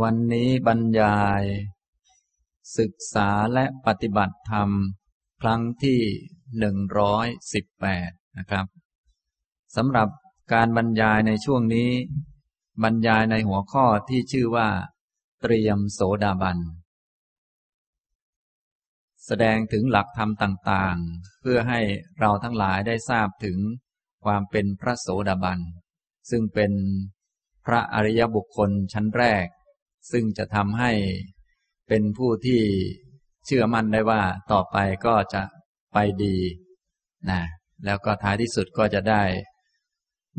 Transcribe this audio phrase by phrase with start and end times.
[0.00, 1.42] วันนี้บรรยาย
[2.78, 4.70] ศึกษาและปฏิบัติธรรม
[5.42, 6.00] ครั้งที่
[6.58, 8.66] หนึ่งร้อยสิบแปดนะครับ
[9.76, 10.08] สำหรับ
[10.52, 11.90] การบรรยายในช่วงนี้
[12.82, 14.68] บรรยายในหัวข้อที่ชื่อว่า
[15.42, 16.58] เตรียมโสดาบัน
[19.26, 21.80] แสดงถึงหลักธรรมต่างๆ เพื่อให้
[22.18, 23.58] เราทั้งหลายได้ทราบถึง
[24.24, 25.60] ความเป็นพระโสดาบัน
[26.30, 26.72] ซึ่งเป็น
[27.66, 29.48] พระอริยบุคคลชั้นแรก
[30.10, 30.92] ซึ่งจะทำให้
[31.88, 32.62] เป็นผู้ที่
[33.46, 35.42] เชื่อมั่นได้ว่าต่อไปก็จะ
[35.92, 36.36] ไปดี
[37.30, 37.40] นะ
[37.84, 39.22] แล้วก็ท้ายที่สุดก็จะได้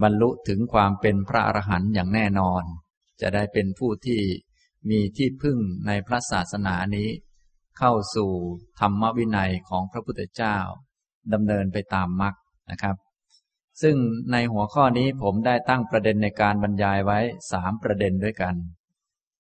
[0.02, 2.64] บรรลุถึงความเป็นพระอรหันต์อย่างแน่นอน
[3.22, 4.22] จะได้เป็นผู้ที่
[4.90, 7.10] มีที่พึ่งในพระศาสนานี้
[7.78, 8.32] เข้าสู่
[8.80, 10.58] ธรรมวินัยของพระพุทธเจ้า
[11.34, 12.34] ดำเนินไปตามมรรค
[12.72, 12.96] นะครับ
[13.82, 13.96] ซึ่ง
[14.32, 17.20] ในหัวข้อนี้ผมได้ตั้งประเด็นในการบรรยายไว้
[17.52, 18.56] สามประเด็นด้วยกัน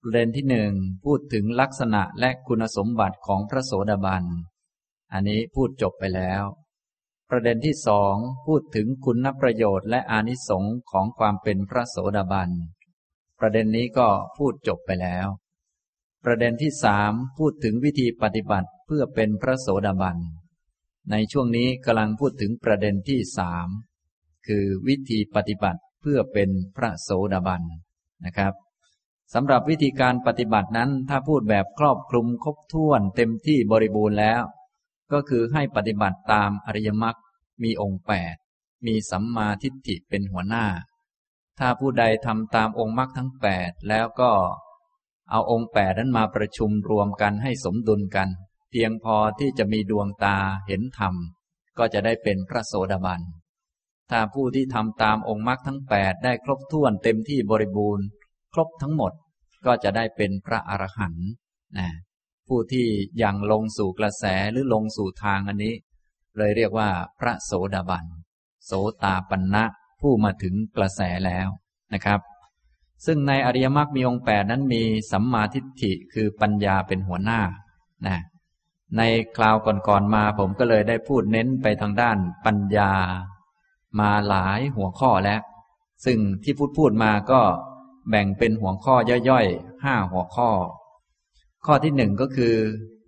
[0.06, 0.74] ประเด็นที่หนึ่ง
[1.06, 4.24] พูดถึงลักษณะและคุณสมบัติของพระโสดาบัน
[5.14, 6.44] อันนี้พูดจบไปแล้ว
[7.30, 12.50] ประเด็นที่สองพูดถึงคุณประโยชน์และอานิสงค์ของความเป็นพระโสดาบัน
[13.40, 15.28] ประเด็นนี้ก็พูดจบไปแล้ว
[16.26, 20.18] ประเด็นที่สามพูดถึงวิธีปฏิบัติเพื่อเป็นพระโสดาบัน
[21.12, 23.68] ในช่วงนี้กำลังพูดถึงประเด็นที่สาม
[24.48, 27.62] คือวิธีปฏิบัติเพื่อเป็นพระโสดาบัน
[28.26, 28.54] นะครับ
[29.34, 34.42] สำหรับวิธีการปฏิบัตินั้น ถ้าพูดแบบครอบคลุมครบถ้วนเต็มที่บริบูรณ์แล้ว
[35.12, 37.16] ก็คือให้ปฏิบัติตามอริยมรรค
[37.64, 38.36] มีองค์แปด
[38.86, 40.66] มีสัมมาทิฏฐิเป็นหัวหน้า
[41.60, 44.32] ถ้าผู้ใดทำตามองค์มรรคทั้งแปดแล้วก็
[45.32, 48.30] เอาองค์แปดนั้นมาประชุมรวมกันให้สมดุลกัน
[48.72, 51.14] เพียงพอที่จะมีดวงตาเห็นธรรม
[51.78, 53.22] ก็จะได้เป็นพระโสดาบัน
[54.12, 58.06] ถ้าผู้ที่ทำตามองค์มรรคทั้งแปดได้ครบถ้วนเต็มที่บริบูรณ์
[58.54, 59.12] ครบทั้งหมด
[59.66, 61.30] ก็จะได้เป็นพระอรหันต์
[61.78, 61.88] นะ
[62.48, 62.88] ผู้ที่
[63.24, 65.74] ยังลงสู่กระแสหรือลงสู่ทางอันนี้
[66.38, 68.06] เลยเรียกว่าพระโสดาบัน
[68.66, 68.72] โส
[69.04, 69.64] ตาปันนะ
[70.02, 71.48] ผู้มาถึงกระแสแล้ว
[71.94, 72.20] นะครับ
[73.06, 77.42] ซึ่งในอริยมรรคมีองค์แปดนั้นมีสัมมาทิฏฐิคือปัญญาเป็นหัวหน้า
[78.08, 78.18] นะ
[78.98, 79.02] ใน
[79.38, 82.92] คราวก่อนๆมาผมก็เลยได้พูดเน้นไปทางด้านปัญญา
[84.00, 85.42] มาหลายหัวข้อแล้ว
[86.06, 87.42] ซึ่งที่พูดพูดมาก็
[88.10, 88.96] แบ่งเป็นหัวข้อ
[89.30, 90.50] ย่อยๆห้าหัวข้อ
[91.66, 92.56] ข้อที่หนึ่งก็คือ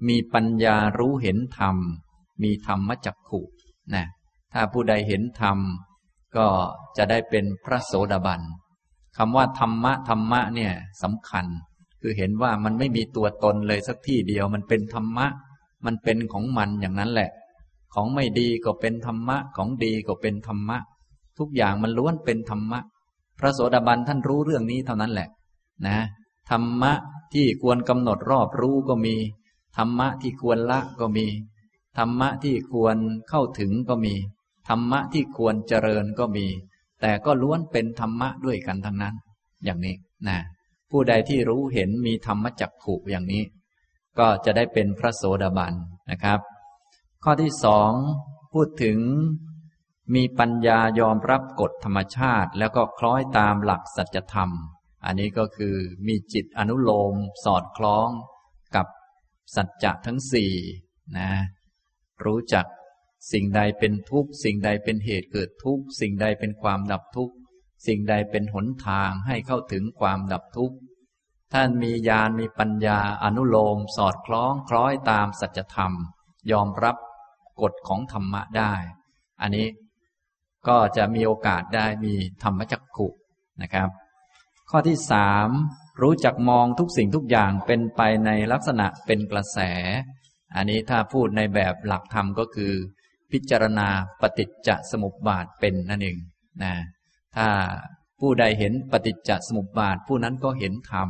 [0.08, 1.76] มีปัญญารู้เห็นธรรม
[2.44, 3.42] มีธรรมจักขุ
[3.94, 4.06] นะ
[4.54, 5.58] ถ้าผู้ใดเห็นธรรม
[6.38, 6.48] ก็
[6.98, 8.42] จะได้เป็นพระโสดาบัน
[9.18, 10.74] คำว่าธรรมะธรรมะเนี่ย
[11.04, 11.46] สำคัญ
[12.02, 15.28] คือเห็นว่ามันไม่มีตัวตนเลยสักที่เดียว มันเป็นธรรมะ
[15.86, 17.30] มันเป็นของมันอย่างนั้นแหละ
[17.94, 20.78] ของไม่ดีก็เป็นธรรมะ ของดีก็เป็นธรรมะ
[21.38, 22.80] ทุกอย่างมันล้วนเป็นธรรมะ
[23.40, 25.29] พระโสดาบันท่านรู้เรื่องนี้เท่านั้นแหละ
[25.88, 25.97] นะ
[26.50, 26.94] ธรรมะ
[27.34, 29.16] ที่ควรกำหนดรอบรู้ก็มี
[29.78, 31.25] ธรรมะที่ควรละก็มี
[31.97, 32.97] ธรรมะที่ควร
[33.29, 34.13] เข้าถึงก็มี
[34.69, 36.46] ธรรมะที่ควรเจริญก็มี
[37.01, 39.16] แต่ก็ล้วนเป็นธรรมะด้วยกันทั้งนั้น
[39.63, 39.96] อย่างนี้
[40.28, 40.38] นะ
[40.90, 43.44] ผู้ใดที่รู้เห็นมีธรรมจักขุอย่างนี้
[44.19, 45.73] ก็จะได้เป็นพระโสดาบัน
[46.12, 46.40] นะครับ
[47.23, 47.91] ข้อที่สอง
[48.53, 48.97] พูดถึง
[50.14, 54.50] มีปัญญายอมรับกฎธรรมชาติ แล้วก็คล้อยตามหลักสัจธรรม
[55.06, 55.76] อันนี้ก็คือ
[56.08, 58.10] มีจิตอนุโลมสอดคล้อง
[58.76, 58.88] กับ
[59.56, 60.54] สัจจะทั้งสี่
[61.18, 61.32] นะ
[62.24, 62.66] รู้จัก
[63.32, 67.36] สิ่งใดเป็นทุกข์สิ่งใดเป็นเหตุเกิดทุกข์สิ่งใดเป็นความดับทุกข์
[67.88, 70.78] สิ่งใดเป็นหนทางให้เข้าถึงความดับทุกข์
[71.54, 75.94] ท่านมีญาณมีปัญญาอนุโลม สอดคล้องคล้อยตามสัจธรรม
[76.52, 76.98] ยอมรับ
[77.62, 78.74] กฎของธรรมะได้
[79.42, 79.68] อันนี้
[80.68, 83.08] ก็จะมีโอกาสได้มีธรรมจักขุ
[83.62, 83.90] นะครับ
[84.70, 85.50] ข้อที่สาม
[86.02, 89.59] รู้จักมองทุกสิ่งทุกอย่างเป็นไปในลักษณะเป็นกระแส
[90.56, 92.74] อันนี้ถ้าพูดในแบบหลักธรรมก็คือ
[93.31, 93.88] พิจารณา
[94.22, 96.18] ปฏิจจสมุปบาทเป็นนั่นเอง
[96.64, 96.74] นะ
[97.36, 97.47] ถ้า
[98.20, 101.09] ผู้ใดเห็นปฏิจจสมุปบาทผู้นั้นก็เห็นธรรม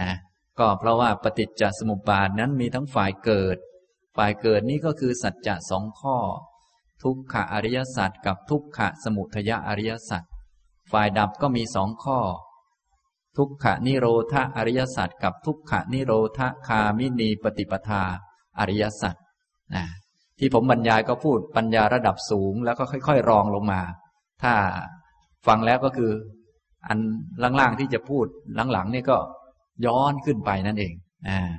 [0.00, 0.12] นะ
[0.58, 3.56] ก็เพราะว่าปฏิจจสมุปบาทนั้นมีทั้งฝ่ายเกิด
[4.16, 6.16] ฝ่ายเกิดนี้ก็คือสัจจะสองข้อ
[7.02, 10.22] ทุกขะอริยสัจกับทุกขะสมุทยอริยสัจ
[10.92, 12.18] ฝ่ายดับก็มีสองข้อ
[13.36, 18.02] ทุกขะนิโรธาอริยสัจกับทุกขะนิโรธคามินีปฏิปทา
[18.58, 19.14] อริยสัจ
[19.74, 19.84] นะ
[20.38, 23.80] ที่ผมบรรยายก็พูดปัญญาระดับสูงแล้วก็ค่อยๆ รองลงมา
[24.42, 24.52] ถ้า
[25.46, 26.12] ฟังแล้วก็คือ
[26.88, 26.98] อัน
[27.42, 28.26] ล่างๆที่จะพูด
[28.72, 29.18] หลังๆนี่ก็
[29.86, 30.94] ย้อนขึ้นไปนั่นเอง
[31.28, 31.50] อ่า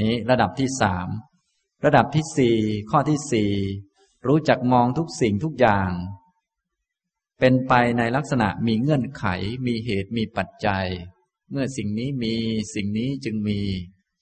[0.00, 1.08] นี้ระดับที่สาม
[1.84, 2.56] ระดับที่สี่
[2.90, 3.50] ข้อที่สี่
[4.26, 5.90] รู้จักมองทุกสิ่งทุกอย่าง
[7.40, 9.24] เป็นไปในลักษณะมีเงื่อนไข
[9.66, 10.86] มีเหตุมีปัจจัย
[11.50, 12.34] เมื่อสิ่งนี้มี
[12.74, 13.60] สิ่งนี้จึงมี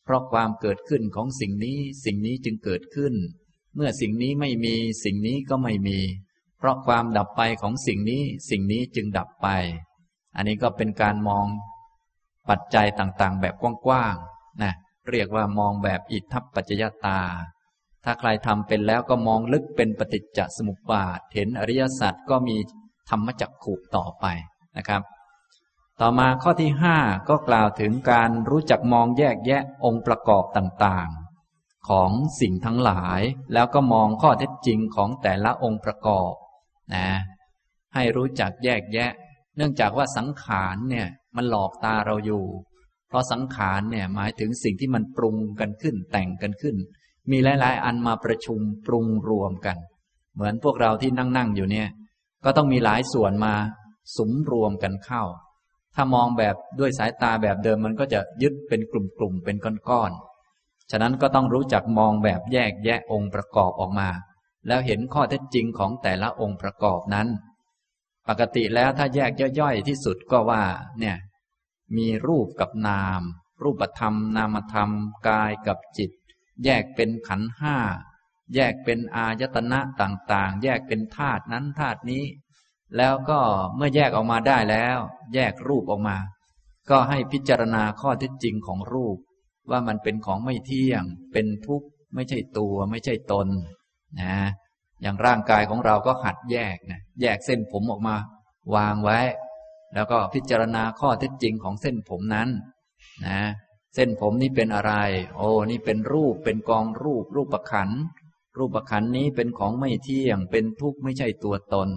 [0.04, 3.14] เพราะความเกิดขึ้นของสิ่งนี้ สิ่งนี้จึงเกิดขึ้น
[3.74, 5.98] เมื่อสิ่งนี้ไม่มี สิ่งนี้ก็ไม่มี
[6.58, 9.48] เพราะความดับไปของสิ่งนี้ สิ่งนี้จึงดับไป
[10.36, 11.46] อันนี้ก็เป็นการมอง
[12.50, 13.54] ปัจจัยต่างๆ แบบ
[13.86, 14.72] กว้างๆนะ
[15.10, 17.20] เรียกว่ามองแบบอิทัปปัจจยตา
[18.04, 22.56] ถ้าใครทำเป็นแล้วก็มองลึกเป็นปฏิจจสมุปบาท เห็นอริยสัจก็มี
[23.10, 24.26] ธรรมจักขุต่อไป
[24.76, 25.02] นะครับ
[26.00, 26.96] ต่อมาข้อที่ห้า
[27.28, 32.10] ก็กล่าวถึงการรู้จักมองแยกแยะองค์ประกอบต่างๆ ของ
[32.40, 33.20] สิ่งทั้งหลาย
[33.52, 36.32] แล้วก็มองข้อเท็จจริงของแต่ละองค์ประกอบ
[36.94, 37.06] นะ
[37.94, 39.10] ให้รู้จักแยกแยะ
[39.56, 42.44] เนื่องจากว่าสังขารเนี่ยมันหลอกตาเราอยู่
[43.08, 46.76] เพราะสังขารเนี่ยหมายถึงสิ่งที่มันปรุงกันขึ้นแต่งกันขึ้น
[47.30, 49.76] มีหลาย ๆ อันมาประชุมปรุงรวมกัน
[50.34, 51.88] เหมือนพวกเราที่นั่ง ๆ อยู่เนี่ย
[52.44, 53.54] ก็ต้องมีหลายส่วนมา
[54.16, 55.22] สมรวมกันเข้า
[55.94, 59.56] ถ้ามองแบบด้วยสายตาแบบเดิมมันก็จะยึดเป็นกลุ่ม ๆ เป็น
[59.88, 60.10] ก้อน
[60.50, 64.08] ๆ ฉะนั้นก็ต้องรู้จักมองแบบแยกแยะองค์ประกอบออกมา
[64.66, 67.28] แล้วเห็นข้อเท็จจริงของแต่ละองค์ประกอบนั้น
[68.28, 69.30] ปกติแล้วถ้าแยก
[69.60, 70.62] ย่อย ๆ ที่สุดก็ว่า
[71.00, 71.16] เนี่ย
[71.96, 73.22] มีรูปกับนาม
[73.62, 74.90] รูปธรรม นามธรรม
[75.28, 76.10] กายกับจิต
[76.64, 77.76] แยกเป็นขันห้า
[78.54, 82.24] แยกเป็นอายตนะต่างๆ แยกเป็นธาตุนั้นธาตุนี้
[82.96, 83.40] แล้วก็
[83.76, 84.98] เมื่อแยกออกมาได้แล้ว
[85.34, 86.16] แยกรูปออกมา
[86.90, 89.16] ก็ให้พิจารณาข้อเท็จจริงของรูป
[89.70, 91.02] ว่ามันเป็นของไม่เที่ยง
[91.32, 93.48] เป็นทุกข์ไม่ใช่ตัวไม่ใช่ตน
[94.20, 94.36] นะ
[95.02, 98.16] อย่างร่างกายของเราก็หัดแยกนะแยกเส้นผมออกมา
[98.74, 99.18] วางไว้
[99.94, 102.48] แล้วก็พิจารณาข้อเท็จจริงของเส้นผมนั้น
[103.26, 103.40] นะ
[103.94, 104.92] เส้นผมนี้เป็นอะไร
[105.36, 107.90] โอ้นี่เป็นรูปเป็นกองรูป รูปประขัน
[108.58, 111.88] รูปประขันนี้เป็นของไม่เที่ยง เป็นทุกข์ไม่ใช่ตัวตน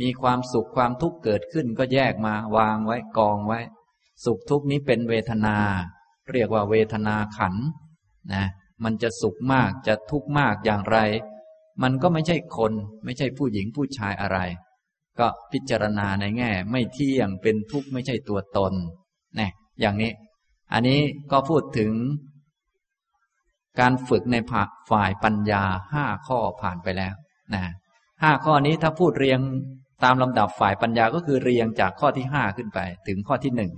[0.00, 3.60] มีความสุขความทุกข์เกิดขึ้นก็แยกมาวางไว้กองไว้
[4.24, 5.56] สุขทุกข์นี้เป็นเวทนา
[6.32, 7.54] เรียกว่าเวทนาขัน
[8.32, 8.44] นะ
[8.84, 10.98] มันจะสุขมากจะทุกข์มากอย่างไร
[11.82, 12.72] มันก็ไม่ใช่คน
[13.04, 14.38] ไม่ใช่ผู้หญิงผู้ชายอะไร
[15.18, 18.72] ก็พิจารณาในแง่ ไม่เที่ยงเป็นทุกข์ไม่ใช่ตัวตน
[19.38, 19.50] นะ
[19.80, 20.12] อย่างนี้
[20.72, 21.00] อันนี้
[21.32, 21.92] ก็พูดถึง
[23.80, 24.36] การฝึกใน
[24.90, 25.62] ฝ่ายปัญญา
[25.92, 27.14] ห้าข้อผ่านไปแล้ว
[27.54, 27.64] นะ
[28.22, 29.40] ห้าข้อนี้ถ้าพูดเรียง
[30.04, 33.72] ตามลำดับฝ่ายปัญญาก็คือเรียงจากข้อที่ห้าขึ้นไป ถึงข้อที่หนึ่ง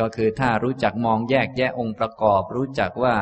[0.00, 3.16] ก็คือถ้ารู้จักมองแยกแยะองค์ประกอบ รู้จักว่า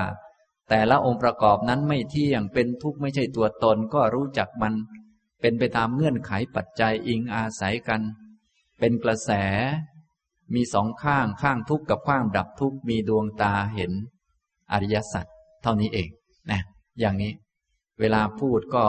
[0.68, 4.74] แต่ละองค์ประกอบนั้นไม่เที่ยงเป็นทุกข์ไม่ใช่ตัวตน ก็รู้จักมัน
[5.40, 8.00] เป็นไปตามเงื่อนไขปัจจัยอิงอาศัยกัน
[8.78, 9.30] เป็นกระแส
[10.54, 13.92] มีสองข้างข้างทุกข์กับข้างดับทุกข์มีดวงตาเห็น
[14.72, 15.26] อริยสัจ
[15.62, 16.08] เท่านี้เอง
[16.50, 16.60] นะ
[17.00, 17.32] อย่างนี้
[18.00, 18.84] เวลาพูดก็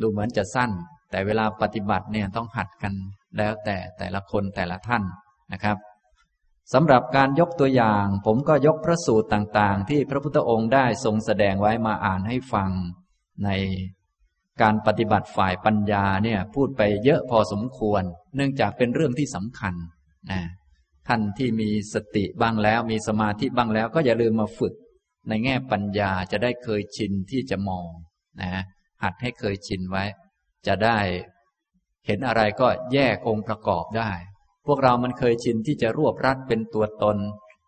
[0.00, 0.70] ดูเหมือนจะสั้น
[1.10, 2.94] แต่เวลาปฏิบัติเนี่ยต้องหัดกัน
[3.36, 5.02] แล้วแต่แต่ละคนแต่ละท่าน
[5.52, 5.76] นะครับ
[6.72, 12.70] สำหรับการยกตัวอย่าง ผมก็ยกพระสูตรต่างๆ ที่พระพุทธองค์ได้ทรงแสดงไว้มาอ่านให้ฟัง
[13.44, 13.50] ใน
[14.62, 18.02] การปฏิบัติฝ่ายปัญญาเนี่ยพูดไปเยอะพอสมควร
[18.36, 19.74] เนื่องจากเป็นเรื่องที่สำคัญ
[20.30, 20.40] นะ
[21.06, 24.74] ท่านที่มีสติบ้างแล้วมีสมาธิบ้างแล้วก็อย่าลืมมาฝึก
[25.28, 27.88] ในแง่ปัญญาจะได้เคยชินที่จะมอง
[28.40, 28.62] นะ
[29.02, 30.04] หัดให้เคยชินไว้
[30.66, 30.98] จะได้
[32.06, 34.10] เห็นอะไรก็แยกองค์ประกอบได้
[34.66, 37.16] พวกเรามันเคยชินที่จะรวบรัดเป็นตัวตน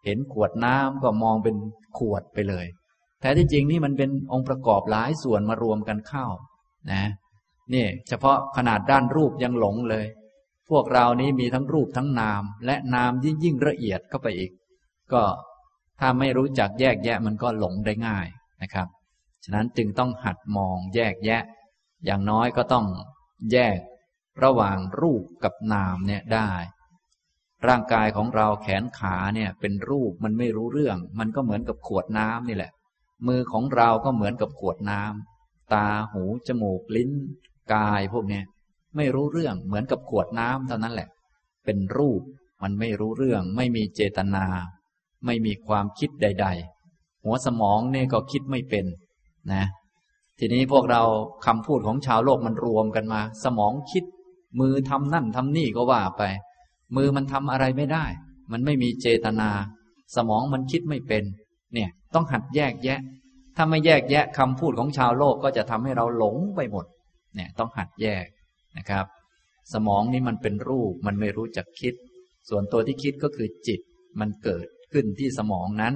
[0.04, 1.56] เห็นขวดน้ำก็มองเป็น
[1.98, 2.66] ขวดไปเลย
[3.20, 6.26] แต่ที่จริงนี่มันเป็นองค์ประกอบหลายส่วนมารวมกันเข้า
[6.92, 7.04] นะ
[7.74, 10.06] นี่เฉพาะขนาดด้านรูปยังหลงเลย
[10.70, 14.52] พวกเรานี้มีทั้งรูปทั้งนาม และนามยิ่งยิ่งละเอียดเข้าไปอีก
[15.12, 15.22] ก็
[16.00, 18.26] ถ้าไม่รู้จักแยกแยะมันก็หลงได้ง่าย
[18.62, 18.88] นะครับ
[19.44, 21.42] ฉะนั้นจึงต้องหัดมองแยกแยะ
[22.04, 22.86] อย่างน้อยก็ต้อง
[23.52, 23.78] แยก
[24.42, 26.50] ระหว่างรูปกับนามเนี่ยได้
[27.66, 32.72] ร่างกายของเราแขนขาเนี่ยเป็นรูปมันไม่รู้เรื่อง มันก็เหมือนกับขวดน้ำนี่แหละ
[33.26, 37.10] มือของเราก็เหมือนกับขวดน้ำตาหูจมูกลิ้น
[37.74, 38.44] กายพวกเนี้ย
[38.96, 41.08] ไม่รู้เรื่องเหมือนกับขวดน้ำเท่านั้นแหละ
[41.64, 42.22] เป็นรูป
[42.62, 44.44] มันไม่รู้เรื่อง ไม่มีเจตนา
[45.26, 46.46] ไม่มีความคิดใด
[46.86, 48.86] ๆ หัวสมองเนี่ยก็คิดไม่เป็น
[49.52, 49.64] นะ
[50.38, 51.02] ทีนี้พวกเรา
[51.46, 54.04] คำพูดของชาวโลกมันรวมกันมา สมองคิด
[54.60, 56.22] มือทำนั่นทำนี่ก็ว่าไป
[56.96, 58.04] มือมันทำอะไรไม่ได้
[58.52, 59.50] มันไม่มีเจตนา
[60.16, 61.24] สมองมันคิดไม่เป็น
[61.74, 63.00] เนี่ยต้องหัดแยกแยะ
[63.56, 66.86] ถ้าไม่แยกแยะคำพูดของชาวโลกก็จะทำให้เราหลงไปหมด
[67.34, 68.24] เนี่ยต้องหัดแยก
[68.78, 69.06] นะครับ
[69.72, 71.94] สมองนี้มันเป็นรูปมันไม่รู้จักคิด
[72.48, 73.80] ส่วนตัวที่คิดก็คือจิต
[74.20, 75.94] มันเกิดขึ้นที่สมองนั้น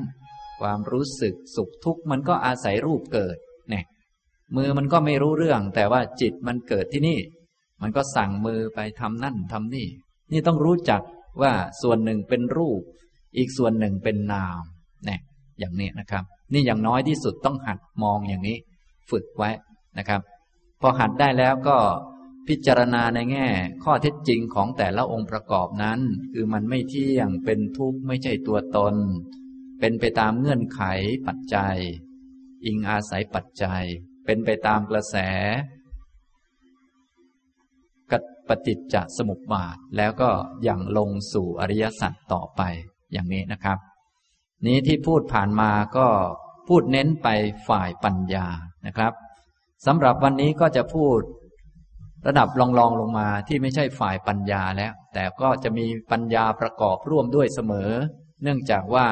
[0.61, 3.37] ความรู้สึกสุขทุกข์มันก็อาศัยรูปเกิด
[3.71, 3.85] เนี่ย
[4.57, 7.19] มือมันก็ไม่รู้เรื่อง แต่ว่าจิตมันเกิดที่นี่
[7.83, 9.87] มันก็สั่งมือไปทำนั่นทำนี่
[10.33, 11.03] นี่ต้องรู้จัก
[11.43, 12.81] ว่าส่วนหนึ่งเป็นรูป
[13.37, 14.63] อีกส่วนหนึ่งเป็นนาม
[15.07, 15.21] เนี่ย
[15.59, 18.57] อย่างนี้นะครับ นี่อย่างน้อยที่สุดต้องหัดมองอย่างนี้
[19.11, 19.51] ฝึกไว้
[19.99, 20.21] นะครับ
[20.81, 21.77] พอหัดได้แล้วก็
[22.49, 23.49] พิจารณาในแง่
[23.85, 26.01] ข้อเท็จจริงของแต่ละองค์ประกอบนั้น
[26.33, 28.95] คือมันไม่เที่ยงเป็นทุกข์ไม่ใช่ตัวตน
[29.81, 30.83] เป็นไปตามเงื่อนไข
[31.27, 31.77] ปัจจัย
[32.65, 33.85] อิงอาศัยปัจจัย
[34.27, 35.17] เป็นไปตามกระแส
[38.49, 40.31] ปฏิจจสมุปบาทแล้วก็
[40.69, 42.63] ยังลงสู่อริยสัจต่อไป
[43.13, 43.79] อย่างนี้นะครับ
[44.67, 46.09] นี้ที่พูดผ่านมาก็
[46.69, 47.29] พูดเน้นไป
[47.69, 48.47] ฝ่ายปัญญา
[48.87, 49.13] นะครับ
[49.87, 51.21] สำหรับวันนี้ก็จะพูด
[52.27, 57.91] ระดับรองๆลงมาที่ไม่ใช่ฝ่ายปัญญาแล้ว แต่ก็จะมีปัญญาประกอบร่วมด้วยเสมอ
[58.43, 59.07] เนื่องจากว่า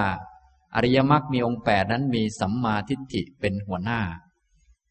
[0.74, 4.00] อริยมรรคมีองค์แปดนั้นมีสัมมาทิฏฐิเป็นหัวหน้า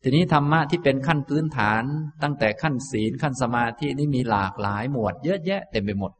[0.03, 1.83] ทีนี้ธรรมะที่เป็นขั้นพื้นฐาน
[2.23, 6.11] ตั้งแต่ขั้นศีลขั้นสมาธินี่มีหลากหลายหมวดเยอะแยะเต็มไปหมด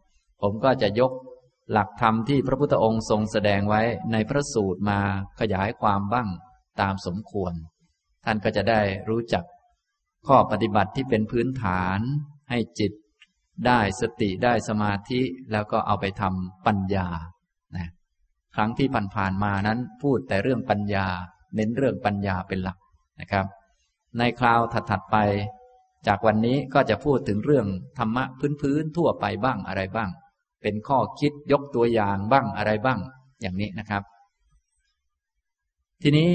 [0.42, 1.12] ผมก็จะยก
[1.72, 5.00] หลักธรรมที่พระพุทธองค์ทรงแสดงไว้ในพระสูตรมา
[5.40, 6.28] ขยายความบ้าง
[6.82, 7.54] ตามสมควร
[8.26, 9.44] ท่านก็จะได้รู้จัก
[10.28, 12.00] ข้อปฏิบัติที่เป็นพื้นฐาน
[12.50, 12.92] ให้จิต
[13.68, 15.22] ได้สติได้สมาธิ
[15.52, 17.08] แล้วก็เอาไปทำปัญญา
[17.76, 17.88] นะ
[18.56, 21.06] ครั้งที่ผ่านๆมานั้นพูดแต่เรื่องปัญญา
[21.56, 22.78] เน้นเรื่องปัญญาเป็นหลัก
[23.22, 23.46] นะครับ
[24.18, 25.18] ในคราวถัดๆไป
[26.08, 28.24] จากวันนี้ก็จะพูดถึงเรื่องธรรมะ
[28.62, 30.10] พื้นๆทั่วไปบ้างอะไรบ้าง
[30.62, 33.00] เป็นข้อคิดยกตัวอย่างบ้างอะไรบ้าง
[33.42, 34.04] อย่างนี้นะครับ
[36.02, 36.32] ทีนี้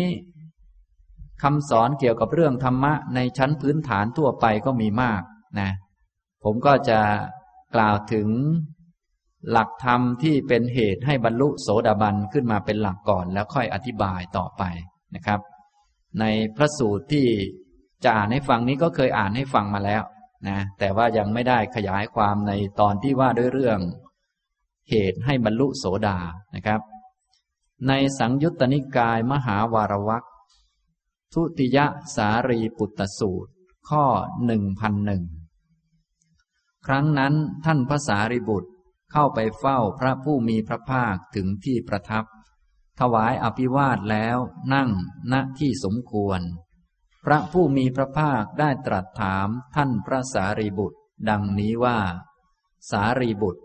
[1.44, 5.22] คำสอนเกี่ยวกับเรื่องธรรมะในชั้นพื้นฐานทั่วไปก็มีมาก
[5.60, 5.70] นะ
[6.44, 7.00] ผมก็จะ
[7.74, 8.28] กล่าวถึง
[9.50, 14.62] หลักธรรมที่เป็นเหตุให้บรรลุโสดาบันขึ้นมาเป็นหลักก่อนแล้วค่อยอธิบายต่อไป
[15.14, 15.40] นะครับ
[16.20, 16.24] ใน
[16.56, 17.26] พระสูตรที่
[18.04, 20.02] จะอ่านให้ฟังนี้ก็เคยอ่านให้ฟังมาแล้ว
[20.48, 23.78] นะแต่ว่ายังไม่ได้ขยายความในตอนที่ว่าด้วยเรื่อง
[24.90, 26.18] เหตุให้บรรลุโสดา
[26.54, 26.80] นะครับ
[27.88, 30.24] ในสังยุตตนิกายมหาวารวัก
[31.34, 31.78] ทุติย
[32.16, 33.50] สารีปุตตสูตร
[33.88, 34.04] ข้อ
[34.46, 35.24] หนึ่งพันหนึ่ง
[36.86, 38.70] ครั้งนั้นท่านพระสารีบุตร
[39.12, 42.24] เข้าไปเฝ้าพระผู้มีพระภาคถึงที่ประทับ
[43.00, 44.38] ถวายอภิวาทแล้ว
[44.74, 44.90] นั่ง
[45.32, 46.40] ณที่สมควร
[47.24, 50.98] พระผู้มีพระภาคได้ตรัสถามท่านพระสารีบุตร
[51.28, 51.98] ดังนี้ว่า
[52.90, 53.62] สารีบุตร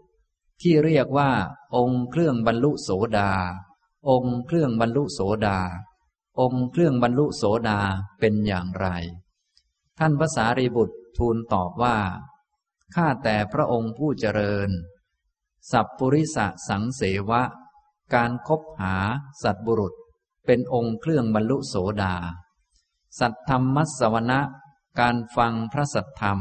[0.62, 1.32] ที่เรียกว่า
[1.76, 3.32] องค์เครื่องบรรลุโสดา
[4.10, 5.60] องค์เครื่องบรรลุโสดา
[6.40, 7.82] องค์เครื่องบรรลุโสดา
[8.20, 8.88] เป็นอย่างไร
[9.98, 11.98] ท่านพระสารีบุตรทูลตอบว่า
[12.96, 14.70] ข้าแต่พระองค์ผู้เจริญ
[15.72, 17.44] สัพปุริสสังเสวะ
[18.14, 18.96] การคบหา
[19.44, 19.94] สัตบุรุษ
[20.46, 22.16] เป็นองค์เครื่องบรรลุโสดา
[23.20, 24.42] สัตธรรมมัสวนะ
[25.00, 26.40] การฟังพระสัตธรรม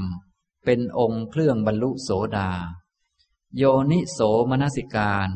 [0.64, 2.50] เป็นองค์เครื่องบรรลุโสดา
[3.57, 5.28] โยนิโสมนสิการ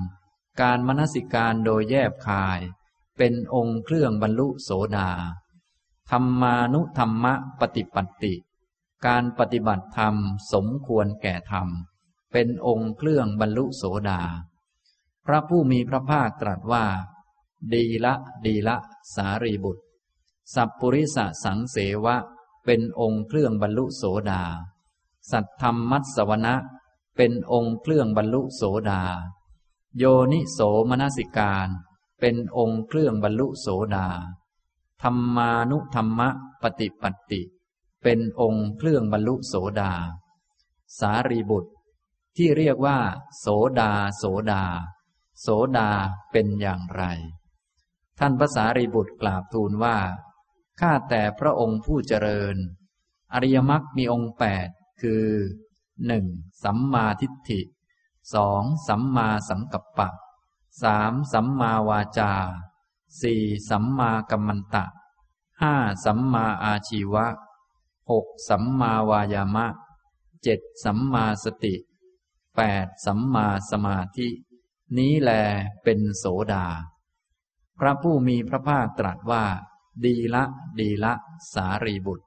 [0.61, 2.61] การมนสิการโดยแยบคาย
[3.25, 5.09] เป็นองค์เครื่องบรรลุโสดา
[6.11, 8.35] ธรรมานุธรรมะปฏิปัติ
[9.07, 10.15] การปฏิบัติธรรม
[10.53, 11.69] สมควรแก่ธรรม
[12.33, 14.21] เป็นองค์เครื่องบรรลุโสดา
[15.27, 16.85] พระผู้มีพระภาคตรัสว่า
[17.73, 18.15] ดีละ
[18.47, 18.77] ดีละ
[19.15, 19.83] สารีบุตร
[20.55, 22.17] สัพปุริสสังเสวะ
[22.65, 24.43] เป็นองค์เครื่องบรรลุโสดา
[25.31, 26.55] สัตธรรมมัสวนะ
[27.17, 29.03] เป็นองค์เครื่องบรรลุโสดา
[29.99, 31.71] โยนิโสมนสิการ
[32.25, 34.09] เป็นองค์เครื่องบรรลุโสดา
[35.03, 36.29] ธรรมานุธรรมะ
[36.63, 37.43] ปฏิปัติ
[38.03, 39.93] เป็นองค์เครื่องบรรลุโสดา
[40.99, 41.73] สารีบุตร
[42.37, 42.99] ที่เรียกว่า
[43.39, 43.47] โส
[43.81, 44.63] ดา โสดา
[45.41, 45.49] โส
[45.79, 45.89] ดา
[46.33, 47.05] เป็นอย่างไร
[48.19, 49.99] ท่านพระสารีบุตรกราบทูลว่า
[50.81, 52.57] ข้าแต่พระองค์ผู้เจริญ
[53.33, 54.69] อริยมรรคมีองค์แปด
[55.03, 55.27] คือ
[56.07, 56.27] หนึ่ง
[56.65, 57.61] สัมมาทิฏฐิ
[58.35, 60.09] สองสัมมาสังกัปปะ
[60.81, 62.33] สามสัมมาวาจา
[63.21, 64.85] สี่สัมมากัมมันตะ
[65.61, 65.75] ห้า
[66.05, 67.27] สัมมาอาชีวะ
[68.11, 69.67] หกสัมมาวายามะ
[70.43, 71.75] เจ็ดสัมมาสติ
[72.57, 74.29] แปดสัมมาสมาธิ
[74.97, 75.31] นี้แล
[75.83, 76.67] เป็นโสดา
[77.79, 79.45] พระผู้มีพระภาคตรัสว่า
[80.05, 80.45] ดีละ
[80.79, 81.13] ดีละ
[81.55, 82.27] สารีบุตร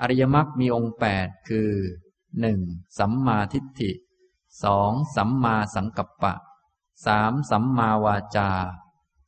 [0.00, 1.70] อริยมรรคมีองค์แปดคือ
[2.40, 2.60] หนึ่ง
[2.98, 3.90] สัมมาทิฏฐิ
[4.64, 6.34] สองสัมมาสังกัปปะ
[7.04, 8.50] สามสัมมาวาจา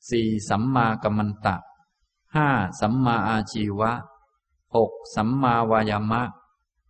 [0.09, 1.57] สี่สัมมากัมมันตะ
[2.35, 2.49] ห้า
[2.81, 3.93] สัมมาอาชีวะ
[4.75, 6.23] หกสัมมาวายามะ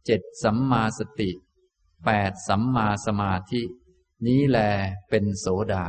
[0.04, 1.30] เจ็ดสัมมาสติ
[2.04, 3.62] แปดสัมมาสมาธิ
[4.26, 4.58] นี้แล
[5.08, 5.86] เป็นโสดา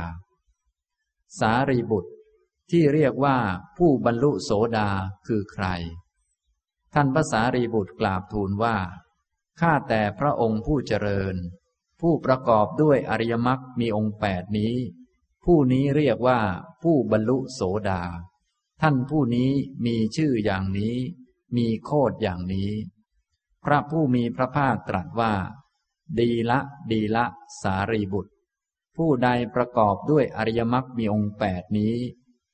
[1.38, 2.12] สารีบุตร
[2.70, 3.38] ที่เรียกว่า
[3.76, 4.88] ผู้บรรลุโสดา
[5.26, 5.66] คือใคร
[6.94, 8.76] ท่านพระสารีบุตรกราบทูลว่า
[9.60, 11.36] ข้าแต่พระองค์ผู้เจริญ
[12.00, 14.74] ผู้ประกอบด้วยอริยมรรคมีองค์แปดนี้
[15.44, 16.40] ผู้นี้เรียกว่า
[16.82, 18.02] ผู้บรรลุโสดา
[18.82, 19.50] ท่านผู้นี้
[19.86, 20.96] มีชื่ออย่างนี้
[21.56, 22.70] มีโคดอย่างนี้
[23.64, 25.34] พระผู้มีพระภาคตรัสว่า
[26.18, 27.24] ดีละดีละ
[27.62, 28.32] สารีบุตร
[28.96, 31.94] ผู้ใดประกอบด้วยอริยมรรคมีองค์แปดนี้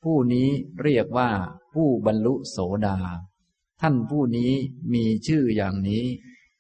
[0.03, 0.49] ผู้นี้
[0.83, 1.31] เรียกว่า
[1.75, 2.99] ผู้บรรลุโสดา
[3.81, 4.53] ท่านผู้นี้
[4.95, 6.05] มีชื่ออย่างนี้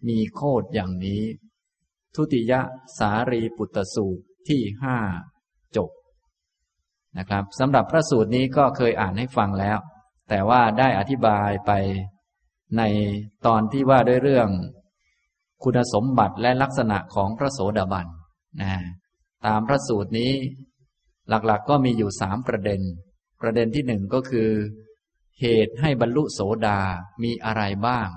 [0.08, 1.22] มีโคดอย่างนี้
[2.16, 2.52] ทุติย
[2.98, 4.96] สารีปุตตสูตรที่ห้า
[5.76, 5.90] จบ
[7.18, 9.78] นะครับสำหรับพระสูตรนี้ก็เคยอ่านให้ฟังแล้ว
[10.28, 11.72] แต่ว่าได้อธิบายไป
[12.78, 12.82] ใน
[13.46, 14.48] ตอนที่ว่าด้วยเรื่อง
[15.64, 18.06] คุณสมบัติและลักษณะของพระโสดาบัน
[18.62, 18.72] นะ
[19.46, 20.32] ตามพระสูตรนี้
[21.28, 22.80] หลักๆกก็มีอยู่สามประเด็น
[23.40, 24.50] ประเด็นที่หนึ่งก็คือ
[25.40, 26.80] เหตุให้บรรลุโสดา
[27.22, 28.08] มีอะไรบ้าง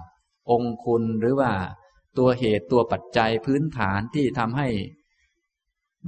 [0.51, 1.51] องคุณหรือว่า
[2.17, 4.67] ตัวเหตุตัวปัจจัยพื้นฐานที่ทำให้